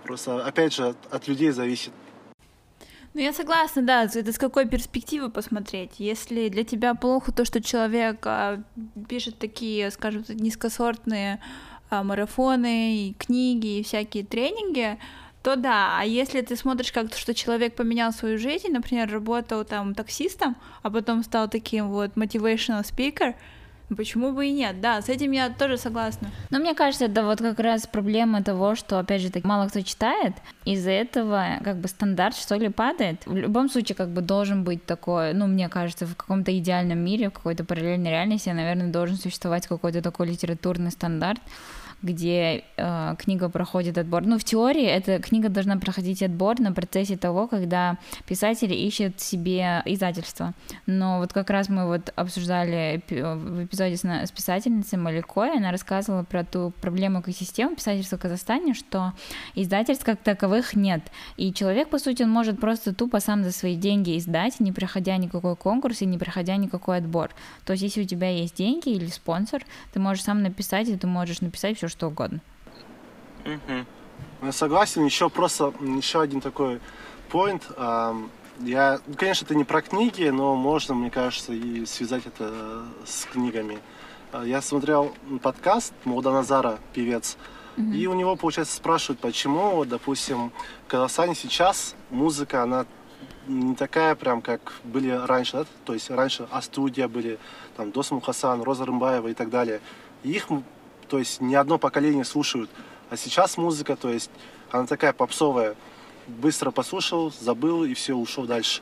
Просто, 0.05 0.45
опять 0.45 0.75
же, 0.75 0.89
от, 0.89 0.97
от 1.11 1.29
людей 1.29 1.51
зависит. 1.51 1.93
Ну, 3.13 3.21
я 3.21 3.33
согласна, 3.33 3.83
да, 3.83 4.05
это 4.05 4.33
с 4.33 4.39
какой 4.39 4.69
перспективы 4.69 5.31
посмотреть. 5.31 5.93
Если 5.99 6.49
для 6.49 6.63
тебя 6.63 6.95
плохо 6.95 7.33
то, 7.33 7.45
что 7.45 7.61
человек 7.61 8.25
а, 8.25 8.63
пишет 9.09 9.39
такие, 9.39 9.91
скажем 9.91 10.25
низкосортные 10.29 11.41
а, 11.91 12.05
марафоны, 12.05 13.09
и 13.09 13.15
книги, 13.15 13.79
и 13.79 13.83
всякие 13.83 14.25
тренинги, 14.25 14.97
то 15.43 15.57
да, 15.57 15.99
а 15.99 16.05
если 16.05 16.43
ты 16.43 16.57
смотришь 16.57 16.93
как-то, 16.93 17.19
что 17.19 17.35
человек 17.35 17.75
поменял 17.75 18.13
свою 18.13 18.39
жизнь, 18.39 18.69
например, 18.69 19.11
работал 19.11 19.65
там 19.65 19.95
таксистом, 19.95 20.57
а 20.83 20.91
потом 20.91 21.23
стал 21.23 21.49
таким 21.49 21.89
вот 21.89 22.13
motivational 22.15 22.83
speaker, 22.83 23.35
Почему 23.97 24.33
бы 24.33 24.47
и 24.47 24.53
нет? 24.53 24.81
Да, 24.81 25.03
с 25.03 25.09
этим 25.09 25.33
я 25.33 25.51
тоже 25.51 25.77
согласна. 25.77 26.31
Но 26.51 26.61
мне 26.61 26.75
кажется, 26.75 27.07
это 27.07 27.25
вот 27.25 27.39
как 27.39 27.59
раз 27.59 27.89
проблема 27.89 28.43
того, 28.43 28.77
что, 28.77 29.01
опять 29.01 29.21
же, 29.21 29.31
так 29.31 29.45
мало 29.45 29.69
кто 29.69 29.81
читает, 29.81 30.35
из-за 30.65 30.93
этого 30.93 31.59
как 31.65 31.79
бы 31.79 31.89
стандарт, 31.89 32.37
что 32.37 32.55
ли, 32.55 32.69
падает. 32.69 33.27
В 33.27 33.35
любом 33.35 33.69
случае, 33.69 33.97
как 33.97 34.11
бы 34.11 34.21
должен 34.21 34.63
быть 34.63 34.87
такой, 34.87 35.35
ну, 35.35 35.49
мне 35.49 35.69
кажется, 35.69 36.07
в 36.07 36.15
каком-то 36.15 36.57
идеальном 36.57 36.99
мире, 36.99 37.31
в 37.31 37.33
какой-то 37.33 37.65
параллельной 37.65 38.11
реальности, 38.11 38.51
наверное, 38.51 38.93
должен 38.93 39.17
существовать 39.17 39.67
какой-то 39.67 40.03
такой 40.03 40.29
литературный 40.29 40.93
стандарт, 40.93 41.41
где 42.03 42.65
э, 42.77 43.15
книга 43.19 43.49
проходит 43.49 43.99
отбор. 43.99 44.23
Ну, 44.25 44.39
в 44.39 44.45
теории 44.45 44.85
эта 44.85 45.19
книга 45.21 45.49
должна 45.49 45.77
проходить 45.77 46.23
отбор 46.23 46.59
на 46.61 46.73
процессе 46.73 47.17
того, 47.17 47.47
когда 47.47 47.99
писатель 48.27 48.73
ищет 48.73 49.21
себе 49.21 49.83
издательство. 49.85 50.55
Но 50.87 51.19
вот 51.19 51.33
как 51.33 51.51
раз 51.51 51.69
мы 51.69 51.87
вот 51.87 52.13
обсуждали 52.17 53.03
в 53.09 53.65
эпизоде 53.65 53.97
с, 53.97 54.05
с 54.05 54.31
писательницей 54.31 54.99
Маликой, 54.99 55.57
она 55.57 55.71
рассказывала 55.71 56.23
про 56.23 56.45
ту 56.45 56.73
проблему 56.81 57.21
экосистемы 57.21 57.77
писательства 57.77 58.17
в 58.17 58.21
Казахстане, 58.21 58.75
что 58.75 59.13
издательств 59.55 60.05
как 60.05 60.21
таковых 60.21 60.75
нет. 60.75 61.03
И 61.37 61.53
человек, 61.53 61.91
по 61.91 61.99
сути, 61.99 62.23
он 62.23 62.31
может 62.31 62.61
просто 62.61 62.95
тупо 62.95 63.21
сам 63.21 63.45
за 63.45 63.53
свои 63.53 63.77
деньги 63.77 64.17
издать, 64.17 64.61
не 64.61 64.73
проходя 64.73 65.17
никакой 65.17 65.57
конкурс 65.57 66.03
и 66.03 66.07
не 66.07 66.19
проходя 66.19 66.57
никакой 66.57 66.99
отбор. 66.99 67.31
То 67.65 67.73
есть, 67.73 67.83
если 67.83 68.03
у 68.03 68.07
тебя 68.07 68.31
есть 68.31 68.57
деньги 68.57 68.89
или 68.89 69.07
спонсор, 69.07 69.63
ты 69.93 70.01
можешь 70.01 70.25
сам 70.25 70.43
написать, 70.43 70.89
и 70.89 70.97
ты 70.97 71.07
можешь 71.07 71.41
написать 71.41 71.77
все, 71.77 71.90
что 71.91 72.09
угодно. 72.09 72.41
Угу. 73.45 73.85
Я 74.43 74.53
согласен. 74.53 75.05
Еще 75.05 75.29
просто 75.29 75.73
еще 75.81 76.21
один 76.21 76.41
такой 76.41 76.81
point. 77.31 77.63
Я, 78.63 79.01
ну, 79.07 79.15
конечно, 79.15 79.47
это 79.47 79.55
не 79.55 79.65
про 79.65 79.81
книги, 79.81 80.29
но 80.29 80.55
можно, 80.55 80.95
мне 80.95 81.11
кажется, 81.11 81.53
и 81.55 81.87
связать 81.87 82.27
это 82.27 82.85
с 83.07 83.25
книгами. 83.25 83.79
А, 84.33 84.45
я 84.45 84.61
смотрел 84.61 85.15
подкаст 85.43 85.95
Молда 86.05 86.31
Назара, 86.31 86.79
певец, 86.93 87.39
mm-hmm. 87.77 87.97
и 87.97 88.07
у 88.07 88.13
него, 88.13 88.37
получается, 88.37 88.77
спрашивают, 88.77 89.19
почему, 89.21 89.77
вот, 89.77 89.89
допустим, 89.89 90.53
в 90.85 90.91
Казахстане 90.91 91.35
сейчас 91.35 91.95
музыка, 92.11 92.63
она 92.63 92.85
не 93.47 93.75
такая 93.75 94.15
прям, 94.15 94.43
как 94.43 94.75
были 94.85 95.09
раньше, 95.09 95.53
да? 95.59 95.65
то 95.87 95.95
есть 95.95 96.11
раньше 96.11 96.47
А-студия 96.51 97.09
были, 97.09 97.39
там, 97.79 97.91
Досму 97.93 98.21
Хасан, 98.21 98.63
Роза 98.63 98.85
Рымбаева 98.85 99.29
и 99.29 99.35
так 99.35 99.49
далее. 99.49 99.81
Их 100.23 100.49
то 101.11 101.19
есть 101.19 101.41
не 101.41 101.57
одно 101.57 101.77
поколение 101.77 102.25
слушают. 102.25 102.71
А 103.11 103.17
сейчас 103.17 103.57
музыка, 103.57 103.97
то 103.97 104.09
есть 104.09 104.31
она 104.71 104.87
такая 104.87 105.13
попсовая. 105.13 105.75
Быстро 106.29 106.71
послушал, 106.71 107.33
забыл 107.33 107.83
и 107.85 107.95
все, 107.95 108.15
ушел 108.15 108.45
дальше. 108.47 108.81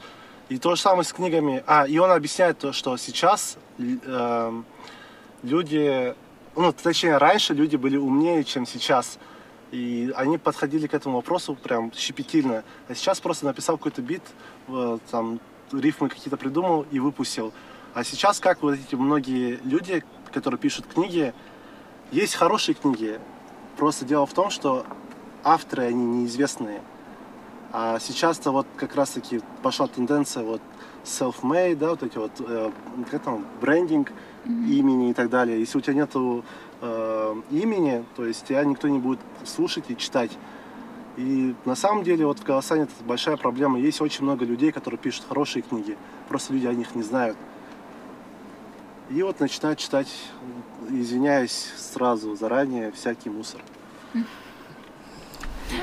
И 0.51 0.59
то 0.59 0.75
же 0.75 0.81
самое 0.81 1.05
с 1.05 1.13
книгами. 1.13 1.65
А, 1.67 1.87
и 1.87 1.97
он 1.97 2.11
объясняет 2.11 2.59
то, 2.59 2.75
что 2.75 2.99
сейчас 2.99 3.57
э, 3.79 4.63
люди, 5.43 6.15
ну, 6.55 6.73
точнее, 6.73 7.17
раньше 7.17 7.55
люди 7.55 7.77
были 7.77 7.97
умнее, 7.97 8.45
чем 8.45 8.67
сейчас. 8.67 9.19
И 9.73 10.13
они 10.15 10.37
подходили 10.37 10.87
к 10.87 10.93
этому 10.93 11.17
вопросу 11.17 11.55
прям 11.55 11.91
щепетильно. 11.95 12.63
А 12.89 12.95
сейчас 12.95 13.21
просто 13.21 13.47
написал 13.47 13.79
какой-то 13.79 14.03
бит, 14.03 14.23
э, 14.69 14.99
там, 15.11 15.41
рифмы 15.73 16.11
какие-то 16.11 16.37
придумал 16.37 16.85
и 16.91 16.99
выпустил. 16.99 17.55
А 17.95 18.05
сейчас 18.05 18.39
как 18.39 18.63
вот 18.63 18.75
эти 18.75 18.95
многие 18.95 19.59
люди, 19.65 20.05
которые 20.31 20.61
пишут 20.61 20.87
книги, 20.87 21.33
есть 22.11 22.35
хорошие 22.35 22.75
книги. 22.75 23.21
Просто 23.77 24.05
дело 24.05 24.27
в 24.27 24.33
том, 24.33 24.51
что 24.51 24.85
авторы, 25.45 25.85
они 25.85 26.05
неизвестные. 26.05 26.81
А 27.73 27.99
сейчас-то 27.99 28.51
вот 28.51 28.67
как 28.77 28.95
раз-таки 28.95 29.41
пошла 29.63 29.87
тенденция 29.87 30.43
вот 30.43 30.63
self-made, 31.05 31.77
да, 31.77 31.91
вот 31.91 32.03
эти 32.03 32.17
вот, 32.17 32.33
э, 32.41 32.71
как 33.11 33.23
там, 33.23 33.47
брендинг 33.61 34.11
mm-hmm. 34.11 34.69
имени 34.69 35.11
и 35.11 35.15
так 35.15 35.29
далее. 35.29 35.61
Если 35.61 35.77
у 35.77 35.81
тебя 35.81 35.95
нету 35.95 36.45
э, 36.81 37.43
имени, 37.51 38.05
то 38.17 38.25
есть 38.25 38.47
тебя 38.47 38.65
никто 38.65 38.89
не 38.89 38.99
будет 38.99 39.21
слушать 39.45 39.85
и 39.89 39.97
читать. 39.97 40.33
И 41.17 41.55
на 41.65 41.75
самом 41.75 42.05
деле 42.05 42.27
вот 42.27 42.39
в 42.39 42.45
Казахстане 42.45 42.85
это 42.85 42.93
большая 43.05 43.37
проблема. 43.37 43.79
Есть 43.79 44.01
очень 44.01 44.25
много 44.25 44.45
людей, 44.45 44.73
которые 44.73 44.99
пишут 44.99 45.25
хорошие 45.29 45.63
книги. 45.63 45.97
Просто 46.29 46.53
люди 46.53 46.67
о 46.67 46.73
них 46.73 46.95
не 46.95 47.03
знают. 47.03 47.37
И 49.11 49.23
вот 49.23 49.41
начинают 49.41 49.79
читать, 49.79 50.09
извиняюсь 50.91 51.71
сразу 51.77 52.37
заранее, 52.37 52.93
всякий 52.93 53.31
мусор. 53.31 53.61
Ну 54.13 54.25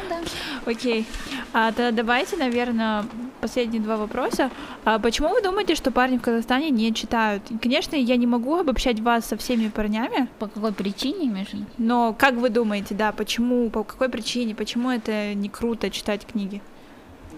да. 0.09 0.19
Окей. 0.65 1.05
А, 1.53 1.71
тогда 1.71 1.91
давайте, 1.91 2.37
наверное, 2.37 3.05
последние 3.41 3.81
два 3.81 3.97
вопроса. 3.97 4.51
А 4.83 4.99
почему 4.99 5.29
вы 5.29 5.41
думаете, 5.41 5.75
что 5.75 5.91
парни 5.91 6.17
в 6.17 6.21
Казахстане 6.21 6.69
не 6.69 6.93
читают? 6.93 7.43
Конечно, 7.61 7.95
я 7.95 8.17
не 8.17 8.27
могу 8.27 8.57
обобщать 8.57 8.99
вас 8.99 9.25
со 9.25 9.37
всеми 9.37 9.69
парнями. 9.69 10.27
По 10.39 10.47
какой 10.47 10.73
причине, 10.73 11.27
Миша? 11.27 11.57
Но 11.77 12.15
как 12.17 12.35
вы 12.35 12.49
думаете, 12.49 12.95
да, 12.95 13.11
почему, 13.11 13.69
по 13.69 13.83
какой 13.83 14.09
причине, 14.09 14.55
почему 14.55 14.89
это 14.89 15.33
не 15.33 15.49
круто 15.49 15.89
читать 15.89 16.25
книги? 16.25 16.61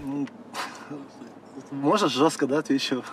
Можешь 1.72 2.14
жестко, 2.14 2.48
да, 2.48 2.60
отвечу? 2.60 3.04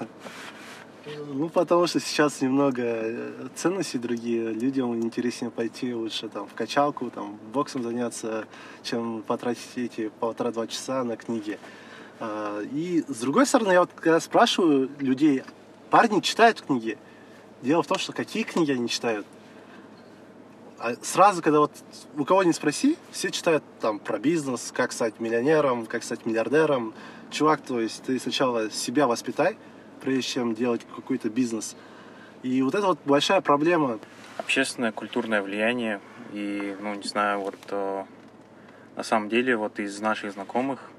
Ну, 1.06 1.50
потому 1.50 1.86
что 1.86 2.00
сейчас 2.00 2.40
немного 2.40 2.82
э, 2.82 3.48
ценностей 3.54 3.98
другие. 3.98 4.52
Людям 4.52 4.94
интереснее 5.02 5.50
пойти 5.50 5.92
лучше 5.92 6.30
там 6.30 6.46
в 6.46 6.54
качалку, 6.54 7.10
там 7.10 7.38
боксом 7.52 7.82
заняться, 7.82 8.46
чем 8.82 9.22
потратить 9.22 9.76
эти 9.76 10.08
полтора-два 10.08 10.66
часа 10.66 11.04
на 11.04 11.16
книги. 11.16 11.58
А, 12.20 12.62
и 12.62 13.04
с 13.06 13.20
другой 13.20 13.44
стороны, 13.44 13.72
я 13.72 13.80
вот 13.80 13.90
когда 13.94 14.18
спрашиваю 14.18 14.88
людей, 14.98 15.42
парни 15.90 16.20
читают 16.20 16.62
книги. 16.62 16.96
Дело 17.60 17.82
в 17.82 17.86
том, 17.86 17.98
что 17.98 18.14
какие 18.14 18.44
книги 18.44 18.72
они 18.72 18.88
читают. 18.88 19.26
А 20.78 20.94
сразу, 21.02 21.42
когда 21.42 21.60
вот 21.60 21.72
у 22.16 22.24
кого 22.24 22.44
не 22.44 22.54
спроси, 22.54 22.96
все 23.10 23.30
читают 23.30 23.62
там 23.80 23.98
про 23.98 24.18
бизнес, 24.18 24.72
как 24.74 24.92
стать 24.92 25.20
миллионером, 25.20 25.84
как 25.84 26.02
стать 26.02 26.24
миллиардером. 26.24 26.94
Чувак, 27.30 27.60
то 27.60 27.78
есть 27.78 28.02
ты 28.04 28.18
сначала 28.18 28.70
себя 28.70 29.06
воспитай, 29.06 29.58
прежде 30.04 30.22
чем 30.22 30.54
делать 30.54 30.82
какой-то 30.94 31.30
бизнес. 31.30 31.76
И 32.42 32.60
вот 32.60 32.74
это 32.74 32.86
вот 32.86 32.98
большая 33.06 33.40
проблема. 33.40 33.98
Общественное 34.36 34.92
культурное 34.92 35.42
влияние 35.42 36.00
И, 36.32 36.76
ну, 36.80 36.94
не 36.94 37.04
знаю, 37.04 37.40
вот 37.40 37.56
э, 37.70 38.04
на 38.96 39.02
самом 39.02 39.28
деле 39.28 39.56
вот 39.56 39.78
из 39.78 40.00
наших 40.00 40.32
знакомых 40.32 40.90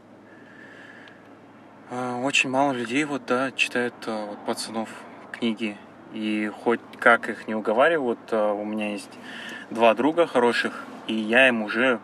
э, 1.92 2.22
очень 2.24 2.50
мало 2.50 2.72
людей 2.72 3.04
вот, 3.04 3.26
да, 3.28 3.52
читают 3.52 3.94
э, 4.08 4.26
вот, 4.26 4.40
пацанов 4.46 4.90
книги. 5.32 5.78
И 6.14 6.50
хоть 6.64 6.80
как 6.98 7.30
их 7.30 7.48
не 7.48 7.54
уговаривают, 7.54 8.20
э, 8.32 8.52
у 8.52 8.66
меня 8.66 8.94
есть 8.94 9.12
два 9.70 9.94
друга 9.94 10.26
хороших, 10.26 10.84
и 11.08 11.14
я 11.14 11.48
им 11.50 11.62
уже 11.62 12.00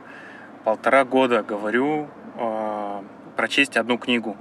полтора 0.65 1.03
года 1.05 1.41
говорю 1.41 2.09
э, 2.35 3.01
прочесть 3.37 3.77
одну 3.77 3.97
книгу. 3.97 4.37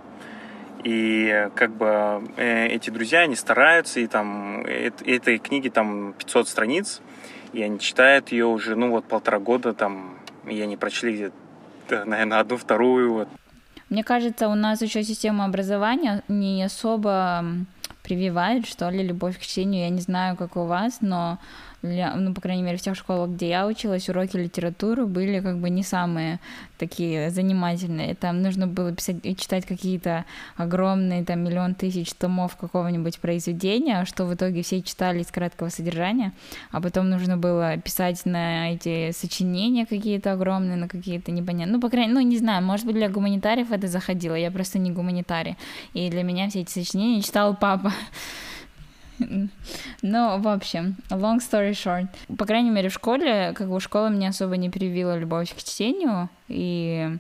И 0.85 1.49
как 1.55 1.73
бы 1.73 2.23
э, 2.37 2.69
эти 2.69 2.91
друзья, 2.91 3.21
они 3.21 3.37
стараются, 3.37 4.01
и 4.01 4.07
там 4.07 4.65
э, 4.65 4.91
этой 5.05 5.39
книги 5.39 5.69
там 5.69 6.15
500 6.15 6.49
страниц, 6.49 7.01
и 7.53 7.63
они 7.63 7.79
читают 7.79 8.33
ее 8.33 8.47
уже, 8.47 8.77
ну 8.77 8.91
вот 8.91 9.05
полтора 9.05 9.39
года 9.39 9.75
там, 9.75 10.19
и 10.47 10.61
они 10.61 10.77
прочли 10.77 11.31
наверное, 11.91 12.41
одну, 12.41 12.57
вторую. 12.57 13.13
Вот. 13.13 13.29
Мне 13.89 14.05
кажется, 14.05 14.49
у 14.49 14.55
нас 14.55 14.81
еще 14.83 15.03
система 15.03 15.45
образования 15.45 16.23
не 16.29 16.63
особо 16.63 17.45
прививает, 18.11 18.67
что 18.67 18.91
ли, 18.91 19.05
любовь 19.05 19.39
к 19.39 19.43
чтению. 19.43 19.83
Я 19.85 19.89
не 19.89 20.01
знаю, 20.01 20.37
как 20.37 20.57
у 20.57 20.65
вас, 20.65 20.99
но 21.01 21.39
ну, 21.83 22.35
по 22.35 22.41
крайней 22.41 22.63
мере, 22.63 22.77
в 22.77 22.83
тех 22.83 22.95
школах, 22.95 23.31
где 23.31 23.49
я 23.49 23.67
училась, 23.67 24.09
уроки 24.09 24.37
литературы 24.37 25.07
были 25.07 25.41
как 25.41 25.59
бы 25.59 25.71
не 25.71 25.83
самые 25.83 26.39
такие 26.79 27.31
занимательные. 27.31 28.15
Там 28.15 28.43
нужно 28.43 28.67
было 28.67 28.93
писать 28.93 29.17
и 29.23 29.35
читать 29.35 29.65
какие-то 29.65 30.27
огромные, 30.57 31.25
там, 31.25 31.41
миллион 31.41 31.75
тысяч 31.75 32.13
томов 32.13 32.57
какого-нибудь 32.57 33.19
произведения, 33.21 34.05
что 34.05 34.27
в 34.27 34.35
итоге 34.35 34.63
все 34.63 34.83
читали 34.83 35.21
из 35.21 35.29
краткого 35.29 35.71
содержания, 35.71 36.33
а 36.71 36.81
потом 36.81 37.09
нужно 37.09 37.39
было 37.39 37.77
писать 37.79 38.27
на 38.27 38.75
эти 38.75 39.13
сочинения 39.13 39.87
какие-то 39.87 40.33
огромные, 40.33 40.77
на 40.77 40.89
какие-то 40.89 41.33
непонятные, 41.33 41.77
ну, 41.77 41.81
по 41.81 41.89
крайней 41.89 42.13
мере, 42.13 42.25
ну, 42.25 42.31
не 42.31 42.39
знаю, 42.39 42.63
может 42.63 42.85
быть, 42.85 42.95
для 42.95 43.09
гуманитариев 43.09 43.73
это 43.73 43.89
заходило, 43.89 44.35
я 44.35 44.51
просто 44.51 44.79
не 44.79 44.91
гуманитарий, 44.91 45.57
и 45.95 46.11
для 46.11 46.23
меня 46.23 46.49
все 46.51 46.61
эти 46.61 46.71
сочинения 46.71 47.23
читал 47.23 47.57
папа. 47.57 47.93
Ну, 50.03 50.39
в 50.41 50.49
общем, 50.49 50.97
long 51.11 51.39
story 51.39 51.73
short. 51.73 52.09
По 52.39 52.47
крайней 52.47 52.71
мере, 52.71 52.89
в 52.89 52.95
школе, 52.95 53.53
как 53.55 53.69
бы 53.69 53.81
школа 53.81 54.09
мне 54.09 54.29
особо 54.29 54.57
не 54.57 54.71
привила 54.71 55.19
любовь 55.19 55.55
к 55.55 55.59
чтению, 55.59 56.31
и 56.49 57.19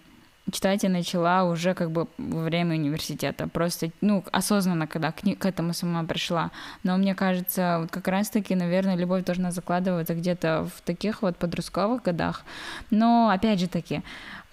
читать 0.50 0.82
я 0.82 0.88
начала 0.88 1.44
уже 1.44 1.74
как 1.74 1.90
бы 1.90 2.06
во 2.18 2.42
время 2.42 2.74
университета, 2.74 3.48
просто, 3.48 3.90
ну, 4.00 4.24
осознанно, 4.32 4.86
когда 4.86 5.12
к, 5.12 5.20
к 5.20 5.46
этому 5.46 5.74
сама 5.74 6.04
пришла. 6.04 6.50
Но 6.82 6.96
мне 6.96 7.14
кажется, 7.14 7.78
вот 7.80 7.90
как 7.90 8.08
раз-таки, 8.08 8.54
наверное, 8.54 8.96
любовь 8.96 9.24
должна 9.24 9.50
закладываться 9.50 10.14
где-то 10.14 10.68
в 10.74 10.80
таких 10.80 11.22
вот 11.22 11.36
подростковых 11.36 12.02
годах. 12.02 12.44
Но, 12.90 13.30
опять 13.30 13.60
же 13.60 13.68
таки, 13.68 14.02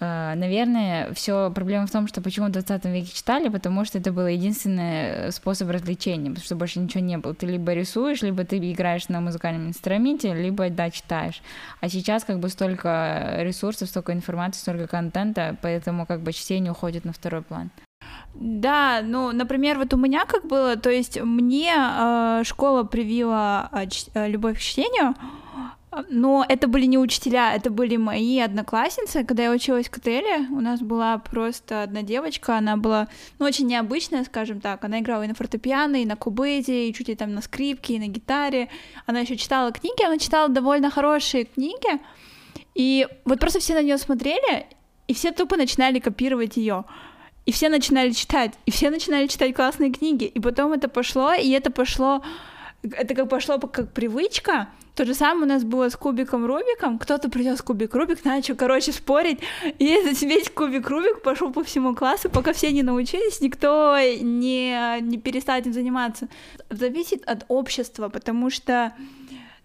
наверное, 0.00 1.12
все 1.14 1.50
проблема 1.50 1.86
в 1.86 1.90
том, 1.90 2.06
что 2.06 2.20
почему 2.20 2.46
в 2.46 2.50
20 2.50 2.84
веке 2.84 3.12
читали, 3.12 3.48
потому 3.48 3.84
что 3.84 3.98
это 3.98 4.12
был 4.12 4.26
единственный 4.26 5.32
способ 5.32 5.70
развлечения, 5.70 6.30
потому 6.30 6.44
что 6.44 6.56
больше 6.56 6.78
ничего 6.78 7.02
не 7.02 7.18
было. 7.18 7.34
Ты 7.34 7.46
либо 7.46 7.72
рисуешь, 7.72 8.22
либо 8.22 8.44
ты 8.44 8.58
играешь 8.58 9.08
на 9.08 9.20
музыкальном 9.20 9.68
инструменте, 9.68 10.34
либо, 10.34 10.70
да, 10.70 10.90
читаешь. 10.90 11.42
А 11.80 11.88
сейчас 11.88 12.24
как 12.24 12.38
бы 12.38 12.48
столько 12.48 13.36
ресурсов, 13.38 13.88
столько 13.88 14.12
информации, 14.12 14.60
столько 14.60 14.86
контента, 14.86 15.56
поэтому 15.62 16.06
как 16.06 16.20
бы 16.20 16.32
чтение 16.32 16.72
уходит 16.72 17.04
на 17.04 17.12
второй 17.12 17.42
план. 17.42 17.70
Да, 18.34 19.00
ну, 19.02 19.32
например, 19.32 19.78
вот 19.78 19.92
у 19.94 19.96
меня 19.96 20.24
как 20.24 20.46
было, 20.46 20.76
то 20.76 20.90
есть 20.90 21.20
мне 21.20 21.72
э, 21.76 22.42
школа 22.44 22.84
привила 22.84 23.68
э, 23.72 23.86
ч- 23.88 24.10
э, 24.14 24.28
любовь 24.28 24.58
к 24.58 24.60
чтению, 24.60 25.14
но 26.10 26.44
это 26.46 26.68
были 26.68 26.84
не 26.84 26.98
учителя, 26.98 27.54
это 27.54 27.70
были 27.70 27.96
мои 27.96 28.38
одноклассницы. 28.40 29.24
Когда 29.24 29.44
я 29.44 29.50
училась 29.50 29.88
в 29.88 29.90
КТЛе, 29.90 30.48
у 30.50 30.60
нас 30.60 30.80
была 30.80 31.16
просто 31.18 31.82
одна 31.82 32.02
девочка, 32.02 32.58
она 32.58 32.76
была, 32.76 33.08
ну, 33.38 33.46
очень 33.46 33.66
необычная, 33.66 34.24
скажем 34.24 34.60
так. 34.60 34.84
Она 34.84 35.00
играла 35.00 35.22
и 35.22 35.28
на 35.28 35.34
фортепиано, 35.34 35.96
и 36.02 36.06
на 36.06 36.16
кубеде, 36.16 36.88
и 36.88 36.94
чуть 36.94 37.08
ли 37.08 37.14
там 37.14 37.34
на 37.34 37.40
скрипке, 37.40 37.94
и 37.94 37.98
на 37.98 38.06
гитаре. 38.06 38.68
Она 39.06 39.20
еще 39.20 39.36
читала 39.36 39.72
книги, 39.72 40.04
она 40.04 40.18
читала 40.18 40.48
довольно 40.48 40.90
хорошие 40.90 41.46
книги. 41.46 42.00
И 42.74 43.08
вот 43.24 43.40
просто 43.40 43.58
все 43.58 43.74
на 43.74 43.82
нее 43.82 43.96
смотрели, 43.96 44.66
и 45.06 45.14
все 45.14 45.32
тупо 45.32 45.56
начинали 45.56 46.00
копировать 46.00 46.58
ее. 46.58 46.84
И 47.46 47.52
все 47.52 47.70
начинали 47.70 48.10
читать, 48.10 48.52
и 48.66 48.70
все 48.70 48.90
начинали 48.90 49.26
читать 49.26 49.54
классные 49.54 49.90
книги. 49.90 50.24
И 50.24 50.38
потом 50.38 50.74
это 50.74 50.88
пошло, 50.88 51.32
и 51.32 51.50
это 51.50 51.70
пошло 51.70 52.22
это 52.82 53.14
как 53.14 53.28
пошло 53.28 53.58
как 53.58 53.92
привычка. 53.92 54.68
То 54.98 55.04
же 55.04 55.14
самое 55.14 55.44
у 55.44 55.48
нас 55.48 55.62
было 55.62 55.90
с 55.90 55.96
кубиком 55.96 56.44
Рубиком. 56.44 56.98
Кто-то 56.98 57.30
принес 57.30 57.62
кубик 57.62 57.94
Рубик, 57.94 58.24
начал, 58.24 58.56
короче, 58.56 58.90
спорить. 58.90 59.38
И 59.78 59.86
этот 59.86 60.20
весь 60.22 60.50
кубик 60.50 60.90
Рубик 60.90 61.22
пошел 61.22 61.52
по 61.52 61.62
всему 61.62 61.94
классу, 61.94 62.28
пока 62.28 62.52
все 62.52 62.72
не 62.72 62.82
научились, 62.82 63.40
никто 63.40 63.96
не, 63.96 65.00
не 65.00 65.18
перестал 65.18 65.56
этим 65.60 65.72
заниматься. 65.72 66.26
Зависит 66.68 67.22
от 67.26 67.44
общества, 67.46 68.08
потому 68.08 68.50
что 68.50 68.92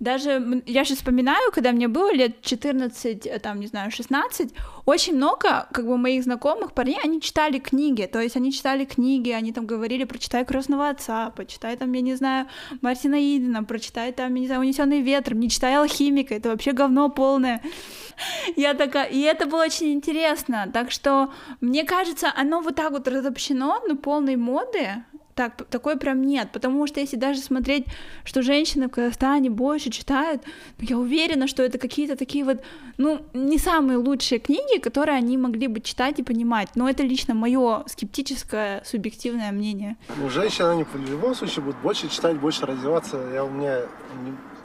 даже 0.03 0.61
я 0.65 0.83
сейчас 0.83 0.97
вспоминаю, 0.97 1.51
когда 1.51 1.71
мне 1.71 1.87
было 1.87 2.13
лет 2.13 2.41
14, 2.41 3.25
э, 3.25 3.39
там, 3.39 3.59
не 3.59 3.67
знаю, 3.67 3.91
16, 3.91 4.53
очень 4.85 5.15
много, 5.15 5.67
как 5.71 5.85
бы, 5.85 5.97
моих 5.97 6.23
знакомых 6.23 6.73
парней, 6.73 6.99
они 7.03 7.21
читали 7.21 7.59
книги, 7.59 8.07
то 8.11 8.19
есть 8.19 8.35
они 8.35 8.51
читали 8.51 8.85
книги, 8.85 9.31
они 9.31 9.53
там 9.53 9.65
говорили, 9.65 10.03
прочитай 10.03 10.45
«Крестного 10.45 10.89
отца», 10.89 11.31
почитай 11.31 11.77
там, 11.77 11.91
я 11.93 12.01
не 12.01 12.15
знаю, 12.15 12.47
Мартина 12.81 13.15
Идена, 13.15 13.63
прочитай 13.63 14.11
там, 14.11 14.33
я 14.35 14.41
не 14.41 14.47
знаю, 14.47 14.61
«Унесенный 14.61 15.01
ветром», 15.01 15.39
не 15.39 15.49
читай 15.49 15.75
«Алхимика», 15.75 16.35
это 16.35 16.49
вообще 16.49 16.73
говно 16.73 17.09
полное. 17.09 17.61
Я 18.55 18.73
такая, 18.73 19.05
и 19.05 19.21
это 19.21 19.45
было 19.45 19.63
очень 19.63 19.93
интересно, 19.93 20.69
так 20.73 20.91
что, 20.91 21.31
мне 21.61 21.83
кажется, 21.83 22.31
оно 22.35 22.61
вот 22.61 22.75
так 22.75 22.91
вот 22.91 23.07
разобщено, 23.07 23.79
но 23.87 23.95
полной 23.95 24.35
моды, 24.35 25.03
так, 25.35 25.65
такой 25.69 25.97
прям 25.97 26.21
нет, 26.21 26.49
потому 26.51 26.85
что 26.87 26.99
если 26.99 27.15
даже 27.15 27.39
смотреть, 27.39 27.85
что 28.23 28.41
женщины 28.43 28.87
в 28.87 28.91
Казахстане 28.91 29.49
больше 29.49 29.89
читают, 29.89 30.43
ну, 30.77 30.87
я 30.87 30.97
уверена, 30.97 31.47
что 31.47 31.63
это 31.63 31.77
какие-то 31.77 32.15
такие 32.15 32.45
вот, 32.45 32.61
ну, 32.97 33.25
не 33.33 33.57
самые 33.57 33.97
лучшие 33.97 34.39
книги, 34.39 34.79
которые 34.79 35.17
они 35.17 35.37
могли 35.37 35.67
бы 35.67 35.81
читать 35.81 36.19
и 36.19 36.23
понимать, 36.23 36.69
но 36.75 36.87
это 36.89 37.03
лично 37.03 37.33
мое 37.33 37.83
скептическое, 37.87 38.83
субъективное 38.85 39.51
мнение. 39.51 39.97
Ну, 40.17 40.29
женщины, 40.29 40.67
они 40.67 40.83
в 40.83 41.09
любом 41.09 41.33
случае 41.33 41.63
будут 41.63 41.81
больше 41.81 42.09
читать, 42.09 42.37
больше 42.39 42.65
развиваться. 42.65 43.17
Я 43.33 43.43
у 43.43 43.49
меня, 43.49 43.81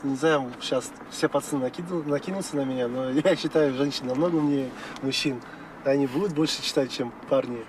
не, 0.02 0.16
знаю, 0.16 0.52
сейчас 0.60 0.92
все 1.10 1.28
пацаны 1.28 1.62
накину, 1.62 2.02
накинутся 2.04 2.56
на 2.56 2.64
меня, 2.64 2.88
но 2.88 3.10
я 3.24 3.36
считаю, 3.36 3.74
женщины 3.74 4.08
намного 4.08 4.36
умнее 4.36 4.68
мужчин. 5.02 5.40
Они 5.84 6.06
будут 6.06 6.34
больше 6.34 6.62
читать, 6.62 6.92
чем 6.92 7.12
парни. 7.30 7.64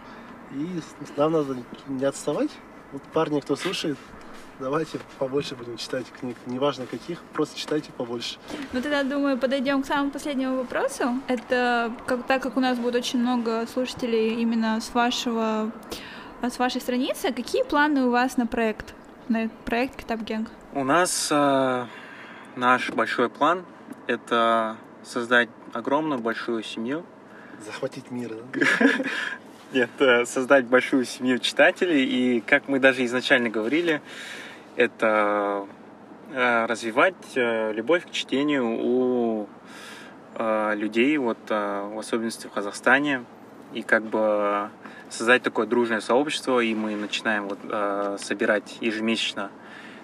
И 0.52 0.82
нам 1.16 1.32
надо 1.32 1.58
не 1.88 2.06
отставать. 2.06 2.50
Вот 2.92 3.04
парни, 3.14 3.40
кто 3.40 3.56
слушает, 3.56 3.98
давайте 4.60 5.00
побольше 5.20 5.56
будем 5.56 5.78
читать 5.78 6.06
книг. 6.20 6.38
Неважно 6.46 6.86
каких, 6.86 7.22
просто 7.34 7.58
читайте 7.58 7.92
побольше. 7.92 8.38
Ну 8.74 8.82
тогда, 8.82 9.04
думаю, 9.04 9.38
подойдем 9.38 9.84
к 9.84 9.86
самому 9.86 10.12
последнему 10.12 10.58
вопросу. 10.58 11.20
Это 11.28 11.94
как, 12.06 12.26
так 12.26 12.42
как 12.42 12.58
у 12.58 12.60
нас 12.60 12.78
будет 12.78 12.96
очень 12.96 13.20
много 13.20 13.68
слушателей 13.68 14.42
именно 14.42 14.82
с 14.82 14.94
вашего 14.94 15.72
с 16.42 16.58
вашей 16.58 16.80
страницы, 16.80 17.34
какие 17.34 17.64
планы 17.64 18.06
у 18.06 18.12
вас 18.12 18.38
на 18.38 18.48
проект, 18.48 18.94
на 19.28 19.50
проект 19.66 19.98
Китап 19.98 20.22
Генг? 20.22 20.50
У 20.74 20.84
нас 20.84 21.28
э, 21.32 21.86
наш 22.56 22.90
большой 22.92 23.30
план— 23.30 23.66
это 24.08 24.78
создать 25.04 25.50
огромную 25.74 26.22
большую 26.22 26.64
семью. 26.64 27.06
Захватить 27.66 28.10
мир, 28.10 28.36
да? 28.54 28.60
Нет, 29.72 29.90
создать 30.26 30.66
большую 30.66 31.06
семью 31.06 31.38
читателей. 31.38 32.04
И, 32.04 32.42
как 32.42 32.68
мы 32.68 32.80
даже 32.80 33.06
изначально 33.06 33.50
говорили, 33.50 34.02
это 34.76 35.68
э, 36.34 36.66
развивать 36.66 37.14
э, 37.36 37.72
любовь 37.74 38.08
к 38.08 38.12
чтению 38.12 38.66
у 38.66 39.48
э, 40.34 40.74
людей, 40.76 41.16
вот 41.18 41.38
в 41.48 42.00
особенности 42.00 42.48
в 42.48 42.52
Казахстане. 42.52 43.26
И 43.74 43.84
как 43.84 44.02
бы 44.04 44.70
создать 45.12 45.44
такое 45.44 45.68
дружное 45.68 46.02
сообщество. 46.02 46.60
И 46.62 46.74
мы 46.74 46.96
начинаем 46.96 47.48
вот 47.48 47.60
собирать 48.20 48.78
ежемесячно 48.82 49.52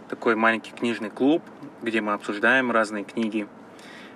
такой 0.09 0.35
маленький 0.35 0.73
книжный 0.73 1.09
клуб, 1.09 1.41
где 1.81 2.01
мы 2.01 2.13
обсуждаем 2.13 2.71
разные 2.71 3.03
книги. 3.03 3.47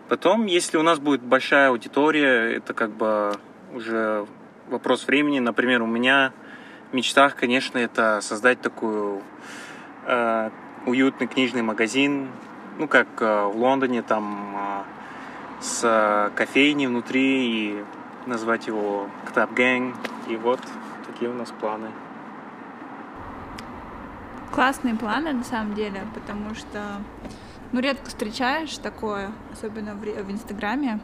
Потом, 0.10 0.46
если 0.46 0.78
у 0.78 0.84
нас 0.84 1.00
будет 1.00 1.22
большая 1.22 1.70
аудитория, 1.70 2.54
это 2.56 2.76
как 2.76 2.92
бы 2.92 3.34
уже 3.74 4.28
вопрос 4.70 5.08
времени. 5.08 5.40
Например, 5.40 5.82
у 5.82 5.88
меня 5.88 6.32
в 6.92 6.96
мечтах, 6.96 7.36
конечно, 7.36 7.78
это 7.78 8.20
создать 8.22 8.62
такую 8.62 9.22
э, 10.06 10.50
уютный 10.86 11.28
книжный 11.28 11.62
магазин, 11.62 12.30
ну, 12.78 12.88
как 12.88 13.08
э, 13.20 13.46
в 13.46 13.58
Лондоне, 13.58 14.02
там, 14.02 14.56
э, 14.56 14.84
с 15.62 15.82
э, 15.84 16.32
кофейней 16.36 16.88
внутри, 16.88 17.74
и 17.74 17.84
назвать 18.26 18.68
его 18.68 19.10
Ктап 19.28 19.52
Gang. 19.52 19.96
И 20.28 20.36
вот 20.36 20.60
такие 21.06 21.30
у 21.30 21.34
нас 21.34 21.52
планы. 21.60 21.90
Классные 24.52 24.96
планы, 24.96 25.34
на 25.34 25.44
самом 25.44 25.74
деле, 25.74 26.02
потому 26.14 26.56
что, 26.56 27.02
ну, 27.72 27.80
редко 27.82 28.06
встречаешь 28.06 28.78
такое, 28.78 29.32
особенно 29.52 29.94
в, 29.94 30.02
в 30.02 30.32
Инстаграме. 30.32 31.00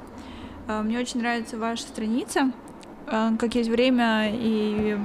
Э, 0.67 0.81
мне 0.81 0.99
очень 0.99 1.19
нравится 1.19 1.57
ваша 1.57 1.83
страница, 1.83 2.51
как 3.05 3.55
есть 3.55 3.69
время 3.69 4.31
и 4.31 4.97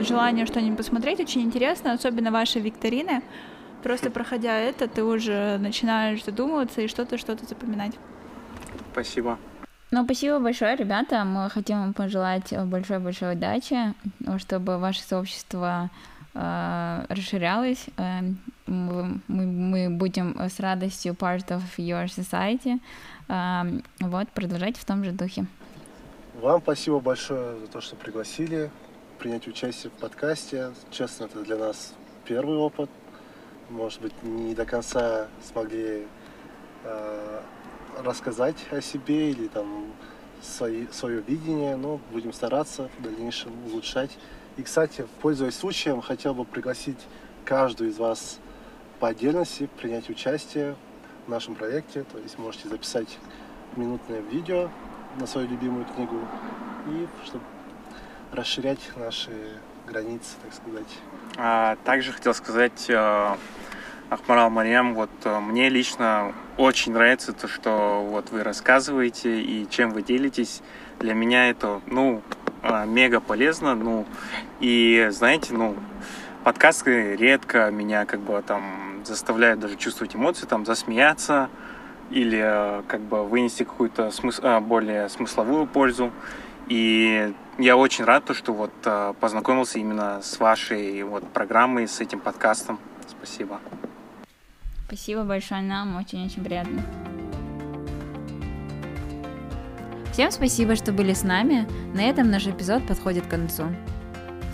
желание 0.00 0.46
что-нибудь 0.46 0.76
посмотреть, 0.76 1.20
очень 1.20 1.42
интересно, 1.42 1.92
особенно 1.92 2.30
ваши 2.30 2.60
викторины. 2.60 3.22
Просто 3.82 4.10
проходя 4.10 4.56
это, 4.56 4.88
ты 4.88 5.04
уже 5.04 5.58
начинаешь 5.58 6.24
задумываться 6.24 6.80
и 6.80 6.88
что-то, 6.88 7.16
что-то 7.16 7.46
запоминать. 7.46 7.92
Спасибо. 8.92 9.38
Ну, 9.90 10.04
спасибо 10.04 10.38
большое, 10.38 10.76
ребята. 10.76 11.24
Мы 11.24 11.48
хотим 11.48 11.78
вам 11.78 11.94
пожелать 11.94 12.52
большой-большой 12.66 13.34
удачи, 13.34 13.94
чтобы 14.38 14.78
ваше 14.78 15.02
сообщество 15.02 15.88
э, 16.34 17.04
расширялось. 17.08 17.86
Э, 17.96 18.20
мы, 18.66 19.20
мы 19.28 19.88
будем 19.88 20.38
с 20.38 20.60
радостью 20.60 21.14
part 21.14 21.46
of 21.48 21.62
your 21.78 22.04
society. 22.04 22.80
Э, 23.28 23.80
вот, 24.00 24.28
продолжайте 24.28 24.78
в 24.78 24.84
том 24.84 25.04
же 25.04 25.12
духе. 25.12 25.46
Вам 26.40 26.62
спасибо 26.62 27.00
большое 27.00 27.58
за 27.58 27.66
то, 27.66 27.80
что 27.80 27.96
пригласили 27.96 28.70
принять 29.18 29.46
участие 29.48 29.90
в 29.90 30.00
подкасте. 30.00 30.72
Честно, 30.90 31.24
это 31.24 31.42
для 31.42 31.56
нас 31.56 31.94
первый 32.24 32.56
опыт 32.56 32.88
может 33.70 34.00
быть, 34.00 34.22
не 34.22 34.54
до 34.54 34.64
конца 34.64 35.28
смогли 35.42 36.06
э, 36.84 37.40
рассказать 38.02 38.56
о 38.70 38.80
себе 38.80 39.30
или 39.30 39.48
там 39.48 39.92
свои, 40.40 40.86
свое 40.90 41.20
видение, 41.20 41.76
но 41.76 42.00
будем 42.12 42.32
стараться 42.32 42.88
в 42.98 43.02
дальнейшем 43.02 43.52
улучшать. 43.66 44.16
И, 44.56 44.62
кстати, 44.62 45.06
пользуясь 45.20 45.56
случаем, 45.56 46.00
хотел 46.00 46.34
бы 46.34 46.44
пригласить 46.44 46.98
каждую 47.44 47.90
из 47.90 47.98
вас 47.98 48.38
по 49.00 49.08
отдельности 49.08 49.68
принять 49.78 50.08
участие 50.08 50.76
в 51.26 51.30
нашем 51.30 51.54
проекте. 51.54 52.04
То 52.04 52.18
есть 52.18 52.38
можете 52.38 52.68
записать 52.68 53.18
минутное 53.76 54.20
видео 54.20 54.70
на 55.18 55.26
свою 55.26 55.48
любимую 55.48 55.84
книгу 55.84 56.16
и 56.88 57.06
чтобы 57.24 57.44
расширять 58.32 58.80
наши 58.96 59.30
границы, 59.86 60.36
так 60.42 60.54
сказать. 60.54 60.98
А, 61.36 61.76
также 61.84 62.12
хотел 62.12 62.34
сказать, 62.34 62.86
э, 62.88 63.36
Ахмарал 64.10 64.50
Марьям, 64.50 64.94
вот 64.94 65.10
э, 65.24 65.40
мне 65.40 65.68
лично 65.68 66.32
очень 66.56 66.92
нравится 66.92 67.32
то, 67.32 67.48
что 67.48 68.06
вот 68.08 68.30
вы 68.30 68.42
рассказываете 68.42 69.40
и 69.40 69.68
чем 69.68 69.90
вы 69.90 70.02
делитесь. 70.02 70.62
Для 70.98 71.14
меня 71.14 71.48
это, 71.50 71.80
ну, 71.86 72.22
э, 72.62 72.86
мега 72.86 73.20
полезно, 73.20 73.74
ну, 73.74 74.06
и 74.60 75.08
знаете, 75.10 75.54
ну, 75.54 75.74
подкасты 76.44 77.16
редко 77.16 77.70
меня 77.70 78.04
как 78.04 78.20
бы 78.20 78.42
там 78.46 79.02
заставляют 79.04 79.60
даже 79.60 79.76
чувствовать 79.76 80.14
эмоции, 80.14 80.46
там, 80.46 80.64
засмеяться 80.66 81.48
или 82.10 82.82
как 82.86 83.00
бы 83.00 83.24
вынести 83.24 83.64
какую-то 83.64 84.10
смыс... 84.10 84.40
более 84.62 85.08
смысловую 85.08 85.66
пользу. 85.66 86.10
И 86.68 87.32
я 87.58 87.76
очень 87.76 88.04
рад, 88.04 88.24
то, 88.24 88.34
что 88.34 88.52
вот 88.52 88.72
познакомился 89.20 89.78
именно 89.78 90.20
с 90.22 90.38
вашей 90.38 91.02
вот 91.02 91.26
программой, 91.32 91.88
с 91.88 92.00
этим 92.00 92.20
подкастом. 92.20 92.78
Спасибо. 93.06 93.58
Спасибо 94.86 95.24
большое 95.24 95.62
нам, 95.62 95.96
очень-очень 95.96 96.44
приятно. 96.44 96.82
Всем 100.12 100.30
спасибо, 100.30 100.76
что 100.76 100.92
были 100.92 101.12
с 101.12 101.22
нами. 101.22 101.68
На 101.94 102.02
этом 102.02 102.30
наш 102.30 102.46
эпизод 102.46 102.86
подходит 102.86 103.26
к 103.26 103.30
концу. 103.30 103.64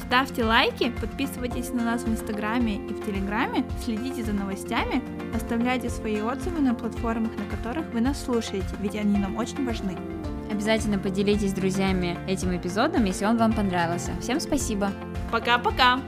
Ставьте 0.07 0.45
лайки, 0.45 0.93
подписывайтесь 1.01 1.73
на 1.73 1.83
нас 1.83 2.03
в 2.03 2.09
Инстаграме 2.09 2.77
и 2.77 2.93
в 2.93 3.05
Телеграме, 3.05 3.65
следите 3.83 4.23
за 4.23 4.33
новостями, 4.33 5.03
оставляйте 5.35 5.89
свои 5.89 6.21
отзывы 6.21 6.61
на 6.61 6.75
платформах, 6.75 7.33
на 7.37 7.45
которых 7.57 7.87
вы 7.93 8.01
нас 8.01 8.23
слушаете, 8.23 8.67
ведь 8.81 8.97
они 8.97 9.19
нам 9.19 9.37
очень 9.37 9.65
важны. 9.65 9.97
Обязательно 10.53 10.99
поделитесь 10.99 11.51
с 11.51 11.55
друзьями 11.55 12.19
этим 12.29 12.55
эпизодом, 12.55 13.07
если 13.07 13.25
он 13.25 13.39
вам 13.39 13.55
понравился. 13.55 14.13
Всем 14.21 14.41
спасибо. 14.41 14.93
Пока-пока. 15.33 16.01